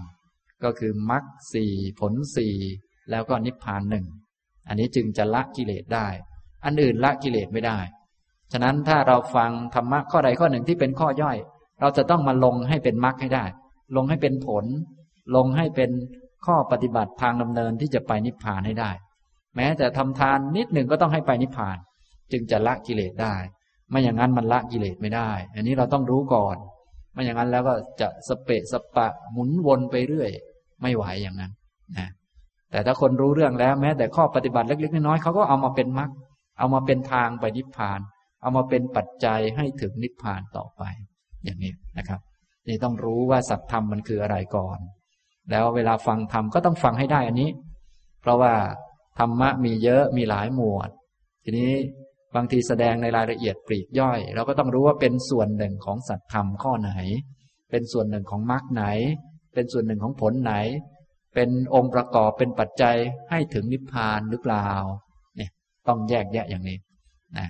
[0.64, 2.54] ก็คือมรรคสี่ผลสี่
[3.10, 4.06] แล้วก็นิพพานหนึ่ง
[4.68, 6.06] อันนี้จึงจะละกิเลสได้
[6.64, 7.78] อันอื่นละกิเลสไม่ได้
[8.52, 11.36] ฉะนั้นถ้าเราฟังธรรมะข้อใดข้อหนึ่งที่เป็นข้อย่อย
[11.80, 13.44] เราจะต้องมาลงให้เป็นมรรคให้ได้
[13.96, 14.64] ลงให้เป็นผล
[15.36, 15.90] ลงให้เป็น
[16.46, 18.90] ข้อปฏิบัติทางดำเนินที่จะไปนิพพานให้ได้
[19.56, 21.76] แม้แต่ทำทานนิดหนึ่งก็ต้องให้ไปนิพพาน
[22.32, 23.34] จึงจะละกิเลสได้
[23.90, 26.56] ไม่อย่างนั้นมันละกิเลสไม่ได้ อันนี้เราต้องรู้ก่อน
[27.12, 30.30] ไม่อย่างนั้นแล้วก็จะสเปะสปะหมุนวนไปเรื่อย
[30.82, 31.52] ไม่ไหวอย่างนั้น
[31.96, 32.08] นะ
[32.70, 36.10] แต่ถ้าคนรู้เรื่องแล้ว แม้แต่ข้อปฏิบัติเล็กๆน้อยๆเขาก็เอามาเป็นมรรค
[36.58, 38.00] เอามาเป็นทางไปนิพพาน
[38.40, 40.82] เอามาเป็นปัจจัยให้ถึงนิพพานต่อไป
[41.44, 42.20] อย่างนี้นะครับ
[42.68, 44.78] นี่ต้องรู้ว่าสัตธรรมมันคืออะไรก่อน
[45.50, 47.50] แล้วเวลาฟังธรรมก็ต้องฟังให้ได้อันนี้
[48.20, 48.54] เพราะว่า
[49.18, 50.90] ธรรมะมีเยอะมีหลายหมวด
[51.44, 51.72] ทีนี้
[52.36, 56.92] บางทีแสดงในรายละเอียดปลีกย่อย เราก็ต้องรู้ว่าเป็นส่วนหนึ่งของสัตธรรมข้อไหน
[57.70, 58.84] เป็นส่วนหนึ่งของมรรคไหน
[59.54, 60.54] เป็นส่วนหนึ่งของผลไหน
[61.34, 62.96] เป็นองค์ประกอบเป็นปัจจัย
[63.30, 64.68] ให้ถึงนิพพานหรือเปล่า
[65.36, 65.50] เนี่ย
[65.88, 66.78] ต้องแยกแยะอย่างนี้
[67.36, 67.46] นะ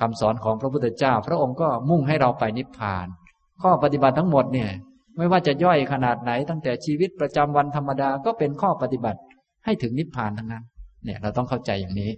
[0.00, 3.06] คำสอนของพระพุทธเจ้า พระองค์ก็มุ่งให้เราไปนิพพาน
[3.62, 4.70] ข้อปฏิบัติทั้งหมดเนี่ย
[5.16, 9.20] ไม่ว่าจะย่อยขนาดไหน ตั้งแต่ชีวิตประจำวันธรรมดาก็เป็นข้อปฏิบัติ
[9.64, 10.64] ให้ถึงนิพพานทั้งนั้น
[11.04, 12.10] เนี่ยเราต้องเข้าใจอย่างนี้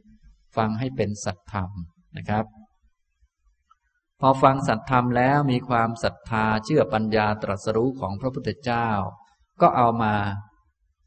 [0.57, 1.71] ฟังให้เป็นสัตธรรม
[2.17, 2.45] นะครับ
[4.21, 8.89] พอฟังสัตธรรมแล้วมีความศรัทธาเชื่อปัญญาตรัสรู้ของพระพุทธเจ้า
[9.61, 10.15] ก็เอามา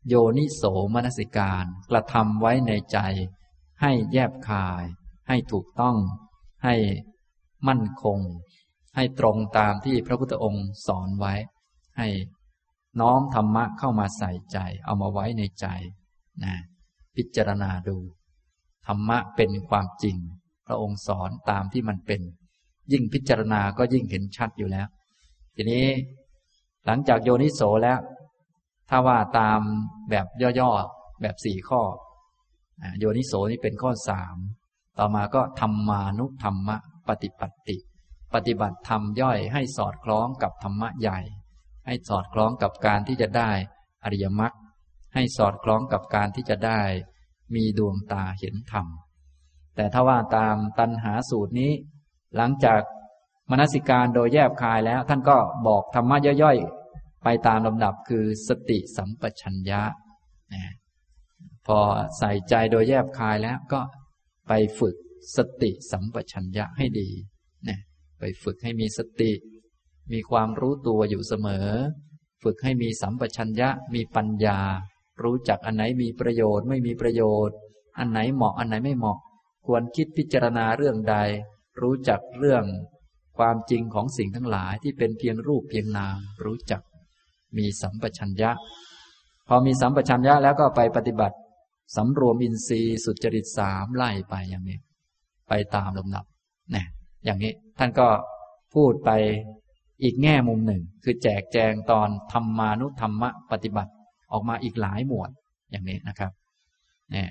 [0.08, 0.64] โยนิโส
[0.94, 2.98] มนสิการ กระทำไว้ในใจ
[3.82, 4.84] ให้แยบคาย
[5.28, 5.96] ให้ถูกต้อง
[6.64, 6.76] ให้
[7.68, 8.20] มั่นคง
[8.96, 11.34] ให้ตรงตามที่พระพุทธองค์สอนไว้
[11.98, 12.08] ให้
[13.00, 15.68] น้อมธรรมะเข้ามาใส่ใจ เอามาไว้ในใจ
[16.44, 16.56] นะ
[17.16, 17.98] พิจารณาดู
[18.88, 20.18] ธรรมะเป็นความจริง
[20.68, 22.22] พระองค์สอนตามที่มันเป็น
[22.92, 24.88] ยิ่งพิจารณาก็ยิ่งเห็นชัดอยู่แล้ว
[25.56, 25.88] ทีนี้
[26.86, 28.00] หลังจากโยนิโสแล้ว
[28.90, 29.60] ถ้าว่าตาม
[30.10, 30.26] แบบ
[30.60, 31.82] ย่อๆ แบบสี่ข้อ
[33.00, 34.36] โยนิโสนี่เป็นข้อสาม
[34.98, 37.78] ต่อมาก็ธรรมานุธรรมะ ปฏิปัติ
[38.34, 41.20] ปฏิบัติธรรมย่อยให้สอดคล้องกับธรรมะใหญ่
[41.86, 43.52] ให้สอดคล้องกับการที่จะได้
[44.04, 44.54] อริยมรรค
[45.14, 46.82] ให้สอดคล้องกับการที่จะได้
[47.56, 48.88] มีดวงตาเห็นธรรม
[49.76, 51.72] แต่ถ้าว่าตามตันหาสูตรนี้
[52.36, 52.82] หลังจาก
[53.50, 55.38] มนสิการโดยแยบคายแล้ว ท่านก็
[55.68, 59.82] บอกธรรมะย่อยๆ ไปตามลำดับคือสติสัมปชัญญะ
[61.68, 61.80] พอ
[62.18, 63.80] ใส่ใจโดยแยบคายแล้วก็
[64.48, 64.96] ไปฝึก
[65.36, 67.10] สติสัมปชัญญะให้ดี
[67.68, 67.80] นะ
[68.20, 69.32] ไปฝึกให้มีสติ
[70.12, 71.68] มีความรู้ตัวอยู่เสมอ
[72.44, 74.60] ฝึกให้มีสัมปชัญญะมีปัญญา
[75.24, 77.58] รู้จักอันไหนมีประโยชน์ไม่มีประโยชน์
[77.98, 79.20] อันไหนเหมาะอันไหนไม่เหมาะ
[79.66, 81.16] ควรคิดพิจารณาเรื่องใด
[81.82, 82.64] รู้จักเรื่อง
[83.38, 86.82] ความจริงของสิ่งทั้งหลายที่เป็นเพียงรูปเพียงนามรู้จัก
[87.58, 88.52] มีสัมปชัญญะ
[89.48, 91.36] พอมีสัมปชัญญะแล้วก็ไปปฏิบัติ
[91.96, 94.78] สำรวมอินทรีย์สุจริตสามไล่ไปอย่างนี้
[95.48, 96.26] ไปตามลำดับ
[96.76, 96.86] นะ
[97.26, 98.08] อย่างนี้ท่านก็
[98.74, 99.12] พูดไป
[100.04, 103.92] อีกแง่มุมหนึ่ง คือแจกแจงตอนธรรมานุธรรมะปฏิบัติ
[104.32, 105.30] ออกมาอีกหลายหมวด
[105.72, 106.32] อย่างนี้นะครับ
[107.12, 107.30] เนี่ย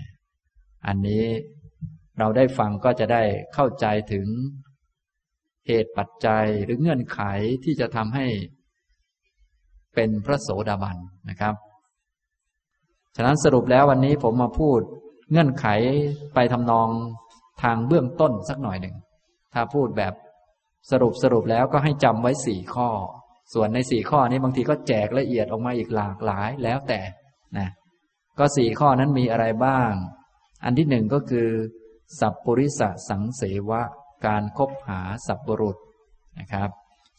[0.87, 1.25] อันนี้
[2.19, 3.23] เราได้ฟังก็จะได้
[3.55, 4.27] เข้าใจถึง
[5.67, 7.21] เหตุปัจจัยหรือเงื่อนไข
[7.65, 8.27] ที่จะทำให้
[9.95, 10.97] เป็นพระโสดาบัน
[11.31, 11.55] นะครับ
[13.17, 14.81] ฉะนั้นสรุปแล้ววันนี้ผมมาพูด
[15.31, 15.67] เงื่อนไข
[16.35, 16.89] ไปทำนอง
[17.63, 18.97] ทางเบื้องต้นสักหน่อยหนึ่ง
[19.55, 20.15] ถ้าพูดแบบ
[20.91, 22.89] สรุปสรุปแล้วก็ให้จำไว้สี่ข้อ
[23.55, 27.01] ส่วนในสี่ข้อนี้บางทีก็แจกละเอียดออกมาอีกหลากหลายแล้วแต่
[27.59, 27.69] นะ
[28.39, 29.93] ก็สี่ข้อนั้นมีอะไรบ้าง
[30.65, 31.49] อันที่หนึ่งก็คือ
[32.21, 33.83] สัพปริสสังเสวะ
[34.27, 35.77] การคบหาสัพปรุษ
[36.39, 36.71] นะครับ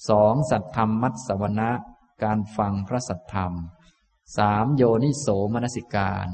[0.10, 1.72] สองสัตธรรมมัตสวนะ
[2.24, 3.52] การฟังพระสัทธรรม
[4.38, 6.28] สามโยนิโสมนสิการ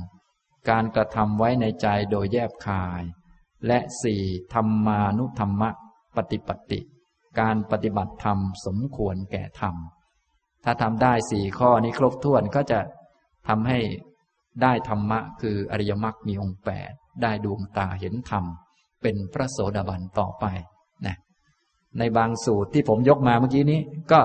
[0.69, 3.01] การกระทำไว้ในใจโดยแยบคาย
[3.67, 4.23] และสี่
[4.53, 5.69] ธรรมานุธรรมะ
[6.15, 6.79] ปฏิปติ
[7.39, 9.75] การปฏิบัติธรรมสมควรแก่ธรรม
[10.63, 12.79] ถ้าทำได้สี่ข้อนี้ครบถ้วนก็จะ
[13.47, 13.79] ทำให้
[14.61, 18.43] ได้ธรรมะ คืออริยมรรคมีองค์แปดได้ดวงตาเห็นธรรม
[19.01, 20.45] เป็นพระโสดาบันต่อไป
[21.05, 21.17] นะ
[21.97, 23.79] ในบางสูตรที่ผมยกมาเมื่อกี้นี้
[24.11, 24.19] ก็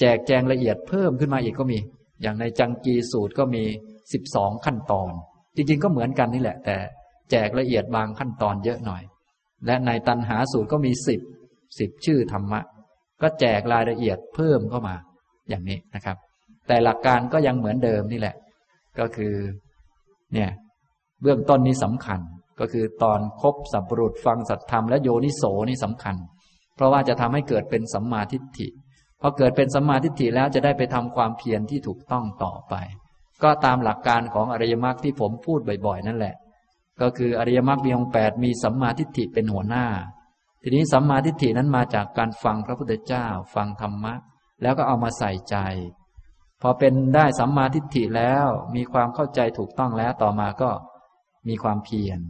[0.00, 1.78] แจกแจงละเอียดเพิ่มขึ้นมาอีกก็มี
[2.22, 3.64] อย่างในจังกีสูตรก็มี
[4.12, 5.12] สิบสองขั้นตอน
[5.56, 6.76] จริงๆก็เหมือนกันนี่แหละ แต่
[7.30, 9.02] แจกละเอียดบางขั้นตอนเยอะหน่อย
[9.66, 11.20] และในตันหาสูตรก็มีสิบ
[11.78, 12.60] สิบชื่อธรรมะ
[13.22, 14.94] ก็แจกรายละเอียดเพิ่มเข้ามา
[15.48, 16.16] อย่างนี้นะครับ
[16.68, 18.34] แต่หลักการก็ยังเหมือนเดิมนี่แหละ
[18.98, 19.34] ก็คือ
[20.34, 20.50] เนี่ย
[21.22, 22.20] เบื้องต้นนี้สำคัญ
[22.60, 26.16] ก็คือตอนคบสัพปรุษฟังสัตธรรมและโยนิโสนี่สำคัญ
[26.76, 28.68] เพราะว่าจะทำให้เกิดเป็นสัมมาทิฏฐิ
[29.20, 32.74] พอเกิดเป็นสัมมาทิฏฐิแล้วจะได้ไปทำความเพียรที่ถูกต้องต่อไป
[33.42, 36.34] ก็ตามหลักการของอริยมรรคที่ผมพูดบ่อยๆ นั่นแหละ
[37.00, 39.86] ก็คืออริยมรรคมีองค์แปดมีสัมมาทิฏฐิเป็นหัวหน้า
[40.62, 44.14] ทีนี้สัมมาทิฏฐินั้นมาจากการฟังพระพุทธเจ้า ฟังธรรมะ
[44.62, 45.56] แล้วก็เอามาใส่ใจ
[46.62, 50.70] พอเป็นได้สัมมาทิฏฐิแล้วมีความเข้าใจถูกต้องแล้วต่อมาก็
[51.48, 52.20] มีความเพียร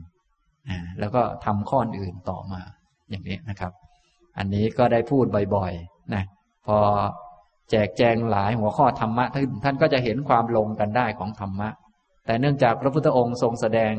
[0.98, 2.60] แล้วก็ทำข้ออื่นต่อมา
[3.10, 3.72] อย่างนี้นะครับ
[4.38, 5.24] อันนี้ก็ได้พูด
[5.56, 6.24] บ่อยๆนะ
[6.76, 6.78] อ
[7.70, 11.68] แจกแจงหลายหัวข้อธรรมะท่านท่านก็จะเห็นความลงกันได้ของธรรมะ
[12.26, 13.94] แต่เนื่องจากพระพุทธองค์ทรงแสดง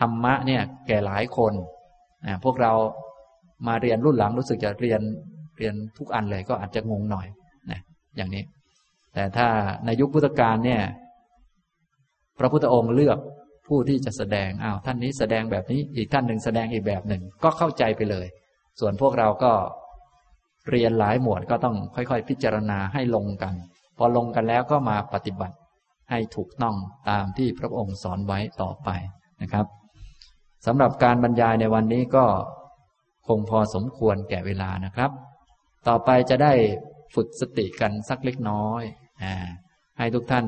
[0.00, 1.52] ธรรมะเนี่ยแก่หลายคน
[2.26, 2.72] นะพวกเรา
[3.66, 5.00] มาเรียนรุ่นหลังรู้สึกจะเรียน
[5.58, 7.26] เรียนทุกอันเลยก็อาจจะงงหน่อย
[7.70, 7.80] นะ
[8.16, 8.42] อย่างนี้
[9.14, 9.48] แต่ถ้า
[9.84, 10.82] ในยุคพุทธกาลเนี่ย
[12.38, 13.18] พระพุทธองค์เลือก
[13.66, 18.26] ผู้ที่จะแสดงอ้าวท่านนี้แสดงแบบนี้อีกท่านหนึ่งแสดงอีกแบบหนึ่ง ก็เข้าใจไปเลย
[18.80, 19.52] ส่วนพวกเราก็
[20.70, 23.54] เรียนหลายหมวดก็ต้องค่อยๆ พิจารณาให้ลงกัน
[23.98, 25.56] พอลงกันแล้วก็มาปฏิบัติ
[26.10, 26.76] ให้ถูกต้อง
[27.10, 28.88] ตามที่พระองค์สอนไว้ต่อไป
[29.42, 29.66] นะครับ
[30.66, 32.24] สำหรับการบรรยายในวันนี้ก็
[33.28, 35.10] คงพอสมควรแก่เวลานะครับ
[35.88, 36.52] ต่อไปจะได้
[37.14, 38.82] ฝึกสติกันสักเล็กน้อย
[39.22, 39.24] อ
[39.98, 40.46] ให้ทุกท่าน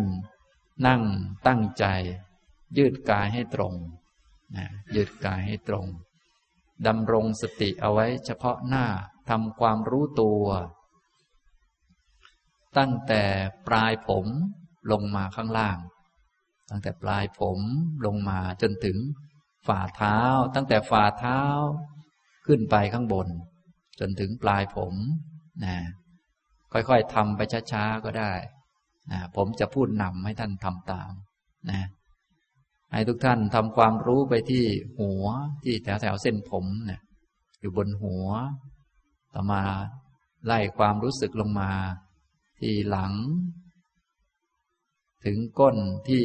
[0.87, 1.03] นั่ง
[1.47, 1.85] ตั้งใจ
[2.79, 3.75] ยืดกายให้ตรง
[4.95, 5.87] ยืดกายให้ตรง
[6.87, 8.87] ดำรงสติเอาไว้เฉพาะหน้า
[9.31, 10.45] ทำความรู้ตัว
[12.79, 13.23] ตั้งแต่
[13.69, 14.27] ปลายผม
[14.93, 15.79] ลงมาข้างล่าง
[16.71, 17.59] ตั้งแต่ปลายผม
[18.07, 18.97] ลงมาจนถึง
[19.67, 20.19] ฝ่าเท้า
[20.55, 21.41] ตั้งแต่ฝ่าเท้า
[22.47, 23.29] ขึ้นไปข้างบน
[24.01, 24.95] จนถึงปลายผม
[25.65, 25.77] นะ
[26.73, 27.41] ค่อยๆทำไป
[27.73, 28.33] ช้าๆก็ได้
[29.13, 31.13] นะผมจะพูดนำให้ท่านทำตาม
[31.71, 31.81] นะ
[32.93, 34.65] ให้ทุกท่านทำความรู้ไปที่
[34.99, 35.25] หัว
[35.65, 37.01] ที่แถวแถวเส้นผมเนะี่ย
[37.61, 38.29] อยู่บนหัว
[39.35, 39.63] ต่อมา
[40.47, 41.73] ไล่ความรู้สึกลงมา
[42.61, 43.13] ที่หลัง
[45.25, 45.77] ถึงก้น
[46.09, 46.25] ที่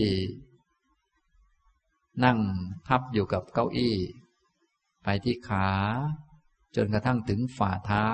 [2.23, 2.40] นั่ง
[2.88, 3.98] ทับอยู่กับเก้าอี้
[5.03, 5.69] ไปที่ขา
[6.76, 8.10] จนกระทั่งถึงฝ่าเท้า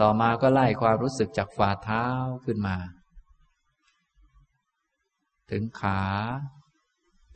[0.00, 2.04] ต่อมาก็ไล่ความรู้สึกจากฝ่าเท้า
[2.44, 2.76] ขึ้นมา
[5.50, 6.02] ถึงขา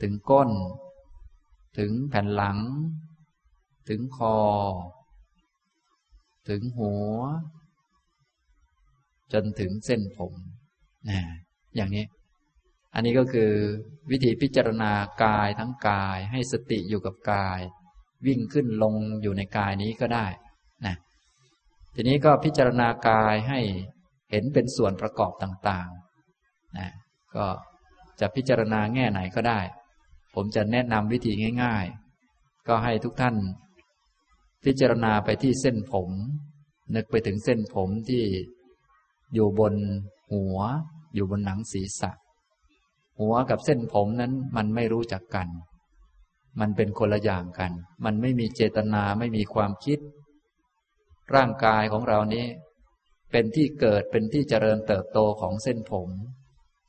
[0.00, 0.50] ถึงก้น
[1.78, 2.58] ถึงแผ่นหลัง
[3.88, 4.36] ถึงคอ
[6.48, 7.18] ถึงหัว
[9.32, 10.32] จนถึงเส้นผม
[11.08, 11.20] นะ
[11.76, 12.04] อย่างนี้
[12.94, 13.50] อันนี้ก็คือ
[14.10, 14.92] วิธีพิจารณา
[15.24, 17.60] กายทั้งกาย ให้สติอยู่กับกาย
[18.26, 20.26] วิ่งขึ้นลงอยู่ในกายนี้ก็ได้
[20.86, 20.96] นะ
[21.94, 23.60] ทีนี้ก็พิจารณากายให้
[24.30, 26.90] เห็นเป็นส่วนประกอบต่างๆนะ
[27.36, 27.46] ก็
[28.20, 29.60] จะพิจารณาแง่ไหนก็ได้
[30.34, 31.84] ผมจะแนะนำวิธีง่าย
[32.26, 33.34] ๆ ก็ให้ทุกท่าน
[34.64, 36.10] พิจารณาไปที่เส้นผม
[36.94, 38.24] นึกไปถึงเส้นผมที่
[39.34, 39.74] อยู่บน
[40.32, 40.58] หัว
[41.14, 42.10] อยู่บนหนังศีรษะ
[43.20, 45.48] หัวกับเส้นผมนั้นมันไม่รู้จักกัน
[46.60, 47.72] มันเป็นคนละอย่างกัน
[48.04, 49.98] มันไม่มีเจตนาไม่มีความคิด
[51.34, 52.46] ร่างกายของเรานี้
[53.30, 56.08] เป็นที่เกิดเป็นที่เจริญเติบโตของเส้นผม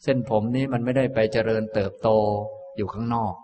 [0.04, 2.10] เส้นผมนี้มันไม่ได้ไปเจริญเติบโต
[2.78, 3.36] อยู่ข้างนอก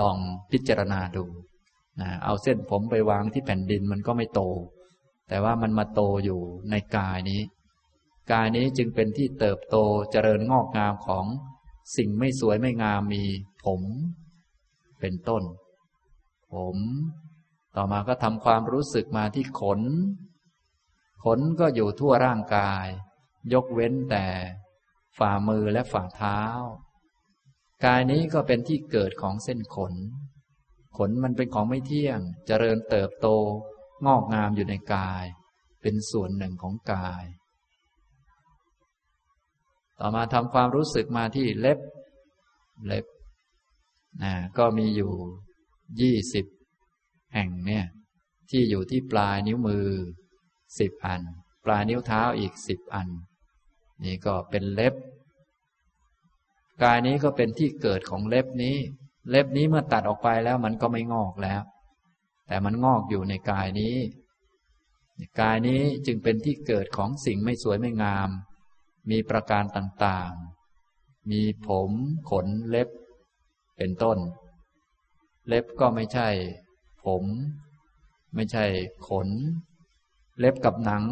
[0.00, 0.16] ลอง
[0.50, 1.24] พิจารณาดู
[2.24, 4.42] เอาเส้นผมไปวางที่แผ่นดินมันก็ไม่โต
[5.28, 7.42] แต่ว่ามันมาโตอยู่ในกายนี้
[8.32, 9.76] กายนี้จึงเป็นที่เติบโต
[10.10, 11.26] เจริญงอกงามของ
[11.96, 13.24] สิ่งไม่สวยไม่งามมี
[13.64, 13.82] ผม
[15.00, 15.42] เป็นต้น
[16.52, 16.76] ผม
[17.76, 19.80] ต่อมาก็ทำความรู้สึกมาที่ขน
[21.24, 22.86] ขนก็อยู่ทั่วร่างกาย
[23.52, 24.26] ยกเว้นแต่
[25.18, 26.40] ฝ่ามือและฝ่าเท้า
[27.84, 29.94] กายนี้ก็เป็นที่เกิดของเส้นขน
[30.98, 33.26] ขนมันเป็นของไม่เที่ยงเจริญเติบโต
[34.06, 35.24] งอกงามอยู่ในกาย
[35.82, 37.24] เป็นส่วนหนึ่งของกาย
[39.98, 41.78] ต่อมาทำความรู้สึกมาที่เล็บ
[42.86, 43.06] เล็บ
[44.22, 45.12] นะก็มีอยู่
[46.00, 46.46] ยี่สิบ
[47.34, 47.84] แห่งเนี่ย
[48.50, 49.88] ที่อยู่ที่ปลายนิ้วมือ
[50.78, 51.22] สิบอัน
[51.64, 53.08] ปลายนิ้วเท้าอีกสิบอัน
[54.04, 54.94] นี่ก็เป็นเล็บ
[56.82, 58.76] กายนี้ก็เป็นที่เกิดของเล็บนี้
[59.30, 61.62] เล็บนี้เมื่อตัดออกไปแล้วมันก็ไม่งอกแล้ว
[62.46, 63.96] แต่มันงอกอยู่ในกายนี้
[65.40, 68.30] กายนี้จึงเป็นที่เกิดของสิ่งไม่สวยไม่งาม
[69.10, 71.90] มีประการต่างๆ มีผม
[72.30, 72.88] ขนเล็บ
[73.76, 74.18] เป็นต้น
[75.48, 76.28] เล็บก็ไม่ใช่
[77.04, 77.24] ผม
[78.34, 78.64] ไม่ใช่
[79.08, 79.28] ขน
[80.38, 81.04] เล็บกับหนัง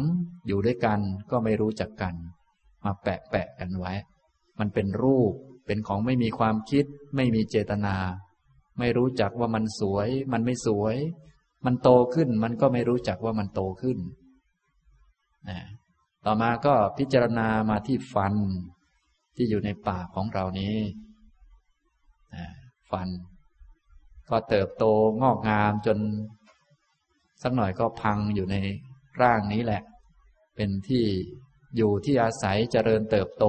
[0.47, 0.99] อยู่ด้วยกัน
[1.31, 2.15] ก็ไม่รู้จักกัน
[2.83, 3.93] มาแปะแปะกันไว้
[4.59, 5.33] มันเป็นรูป
[5.67, 6.85] เป็นของไม่มีความคิด
[7.15, 7.95] ไม่มีเจตนา
[8.79, 10.95] ไม่รู้จักว่ามันสวย มันไม่สวย
[11.65, 13.97] มันโตขึ้น มันก็ไม่รู้จักว่ามันโตขึ้น
[15.49, 15.59] นะ
[16.25, 18.33] ต่อมาก็พิจารณามาที่ฟัน
[19.35, 20.75] ที่อยู่ในปากของเรานี้
[22.91, 23.07] ฟัน
[24.29, 24.83] ก็เติบโต
[25.21, 25.97] งอกงามจน
[27.41, 28.55] สักหน่อยก็พังอยู่ใน
[29.21, 29.81] ร่างนี้แหละ
[30.55, 31.05] เป็นที่
[31.77, 33.45] อยู่ที่อาศัยเจริญเติบโต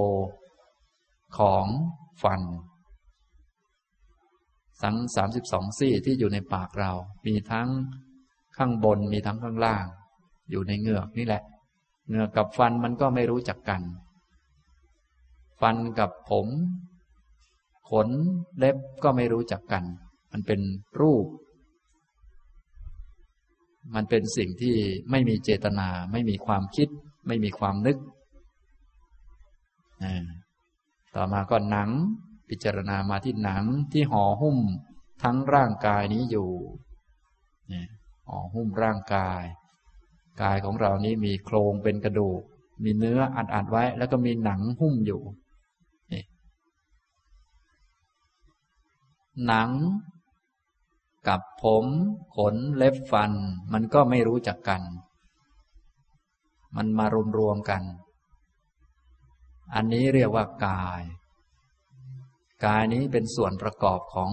[1.39, 1.65] ของ
[2.23, 2.41] ฟัน
[4.83, 6.93] สังสามสิบสองซี่ที่อยู่ในปากเรา
[7.27, 7.69] มีทั้ง
[8.57, 9.85] ข้างบนมีทั้งข้างล่าง
[10.51, 11.43] อยู่ในเหงือกนี่แหละ
[12.09, 13.83] เนื้อกับฟันมันก็ไม่รู้จักกัน
[15.61, 16.47] ฟันกับผม
[17.91, 18.09] ขน
[18.59, 19.85] เล็บก็ไม่รู้จักกัน
[20.33, 20.61] มันเป็น
[21.01, 21.27] รูป
[23.95, 24.75] มันเป็นสิ่งที่
[25.11, 26.89] ไม่มีเจตนา ไม่มีความคิด
[27.27, 27.99] ไม่มีความนึก
[31.21, 31.91] ต่อมาก็หนัง
[32.49, 34.59] พิจารณามาที่หนังที่ห่อหุ้ม
[35.23, 36.51] ทั้งร่างกายนี้อยู่
[38.29, 39.43] ห่อหุ้มร่างกาย
[40.43, 42.41] กายของเรานี้มีโครงเป็นกระดูก
[42.85, 45.23] มีเนื้ออัดอัดไว้ แล้วก็มีหนังหุ้มอยู่
[46.13, 46.23] นี่
[49.47, 49.71] หนัง
[51.29, 51.85] กับผม
[52.37, 53.33] ขนเล็บฟัน
[53.73, 54.83] มันก็ไม่รู้จักกัน
[56.77, 57.83] มันมารวมรวมกัน
[59.75, 61.03] อันนี้เรียกว่ากาย
[62.65, 64.31] กายนี้เป็นส่วนประกอบของ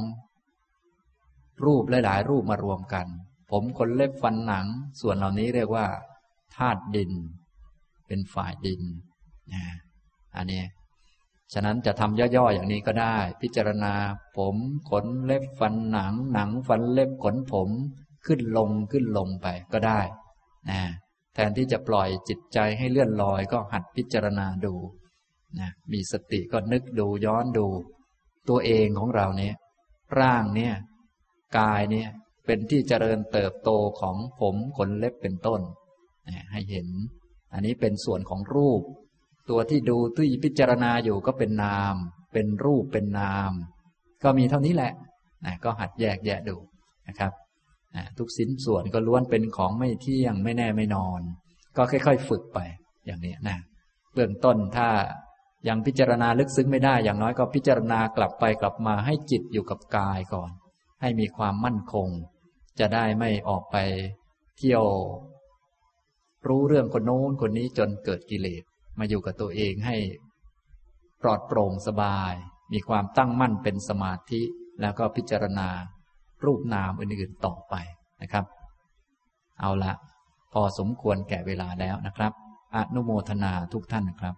[1.65, 3.07] รูปหลาย ๆ รูปมารวมกัน
[3.51, 4.65] ผมขนเล็บฟันหนัง
[5.01, 5.85] ส่วนเหล่านี้เรียกว่า
[6.55, 7.11] ธาตุดิน
[8.07, 8.81] เป็นฝ่ายดิน
[9.53, 9.65] นะ
[10.35, 10.63] อันนี้
[11.53, 13.93] ฉะนั้นจะทำย่อ ๆ อย่างนี้ก็ได้ พิจารณา
[14.37, 14.55] ผม
[14.89, 17.69] ขนเล็บฟันหนัง หนังฟันเล็บขนผม
[18.25, 20.01] ขึ้นลงขึ้นลงไปก็ได้
[20.69, 20.81] นะ
[21.33, 24.75] แทนที่จะปล่อยจิตใจให้เลื่อนลอยก็หัดพิจารณาดู
[25.59, 27.67] นะมีสติก็นึกดูย้อนดู
[28.49, 29.55] ตัวเองของเราเนี่ย
[30.19, 30.73] ร่างเนี่ย
[31.57, 32.09] กายเนี่ย
[32.45, 33.69] เป็นที่เจริญเติบโต
[33.99, 35.61] ของผมขนเล็บเป็นต้น
[36.51, 36.87] ให้เห็น
[37.53, 38.81] อันนี้เป็นส่วนของรูป
[39.49, 41.95] ตัวที่ดูที่พิจารณาอยู่ก็เป็นนาม
[42.33, 43.51] เป็นรูปเป็นนาม
[44.23, 44.93] ก็มีเท่านี้แหละ
[45.45, 46.57] นะก็หัดแยกแยะดู
[47.07, 47.31] นะครับ
[48.17, 51.21] ทุกสินส่วนก็ล้วนเป็นของไม่เที่ยงไม่แน่ไม่นอน
[51.77, 52.59] ก็ค่อย ๆ ฝึกไป
[53.05, 53.57] อย่างนี้นะ
[54.13, 54.87] เบื้องต้นถ้า
[55.67, 60.51] ยังพิจารณาลึกซึ้งไม่ได้ อย่างน้อยก็พิจารณากลับไปกลับมาให้จิตอยู่กับกายก่อน
[61.01, 62.07] ให้มีความมั่นคง
[62.79, 63.75] จะได้ไม่ออกไป
[64.57, 64.85] เที่ยว
[66.47, 68.63] รู้เรื่องคนโน้นคนนี้จนเกิดกิเลส
[68.99, 69.97] มาอยู่กับตัวเองให้
[71.21, 72.33] ปลอดโปร่งสบาย
[72.73, 74.41] มีความตั้งมั่นเป็นสมาธิ
[74.81, 75.67] แล้วก็พิจารณา
[76.45, 77.75] รูปนามอื่นๆต่อไป
[78.21, 78.45] นะครับ
[79.59, 79.93] เอาละ
[80.53, 82.31] พอสมควรแก่เวลาแล้วนะครับ
[82.75, 84.35] อนุโมทนาทุกท่านนะครับ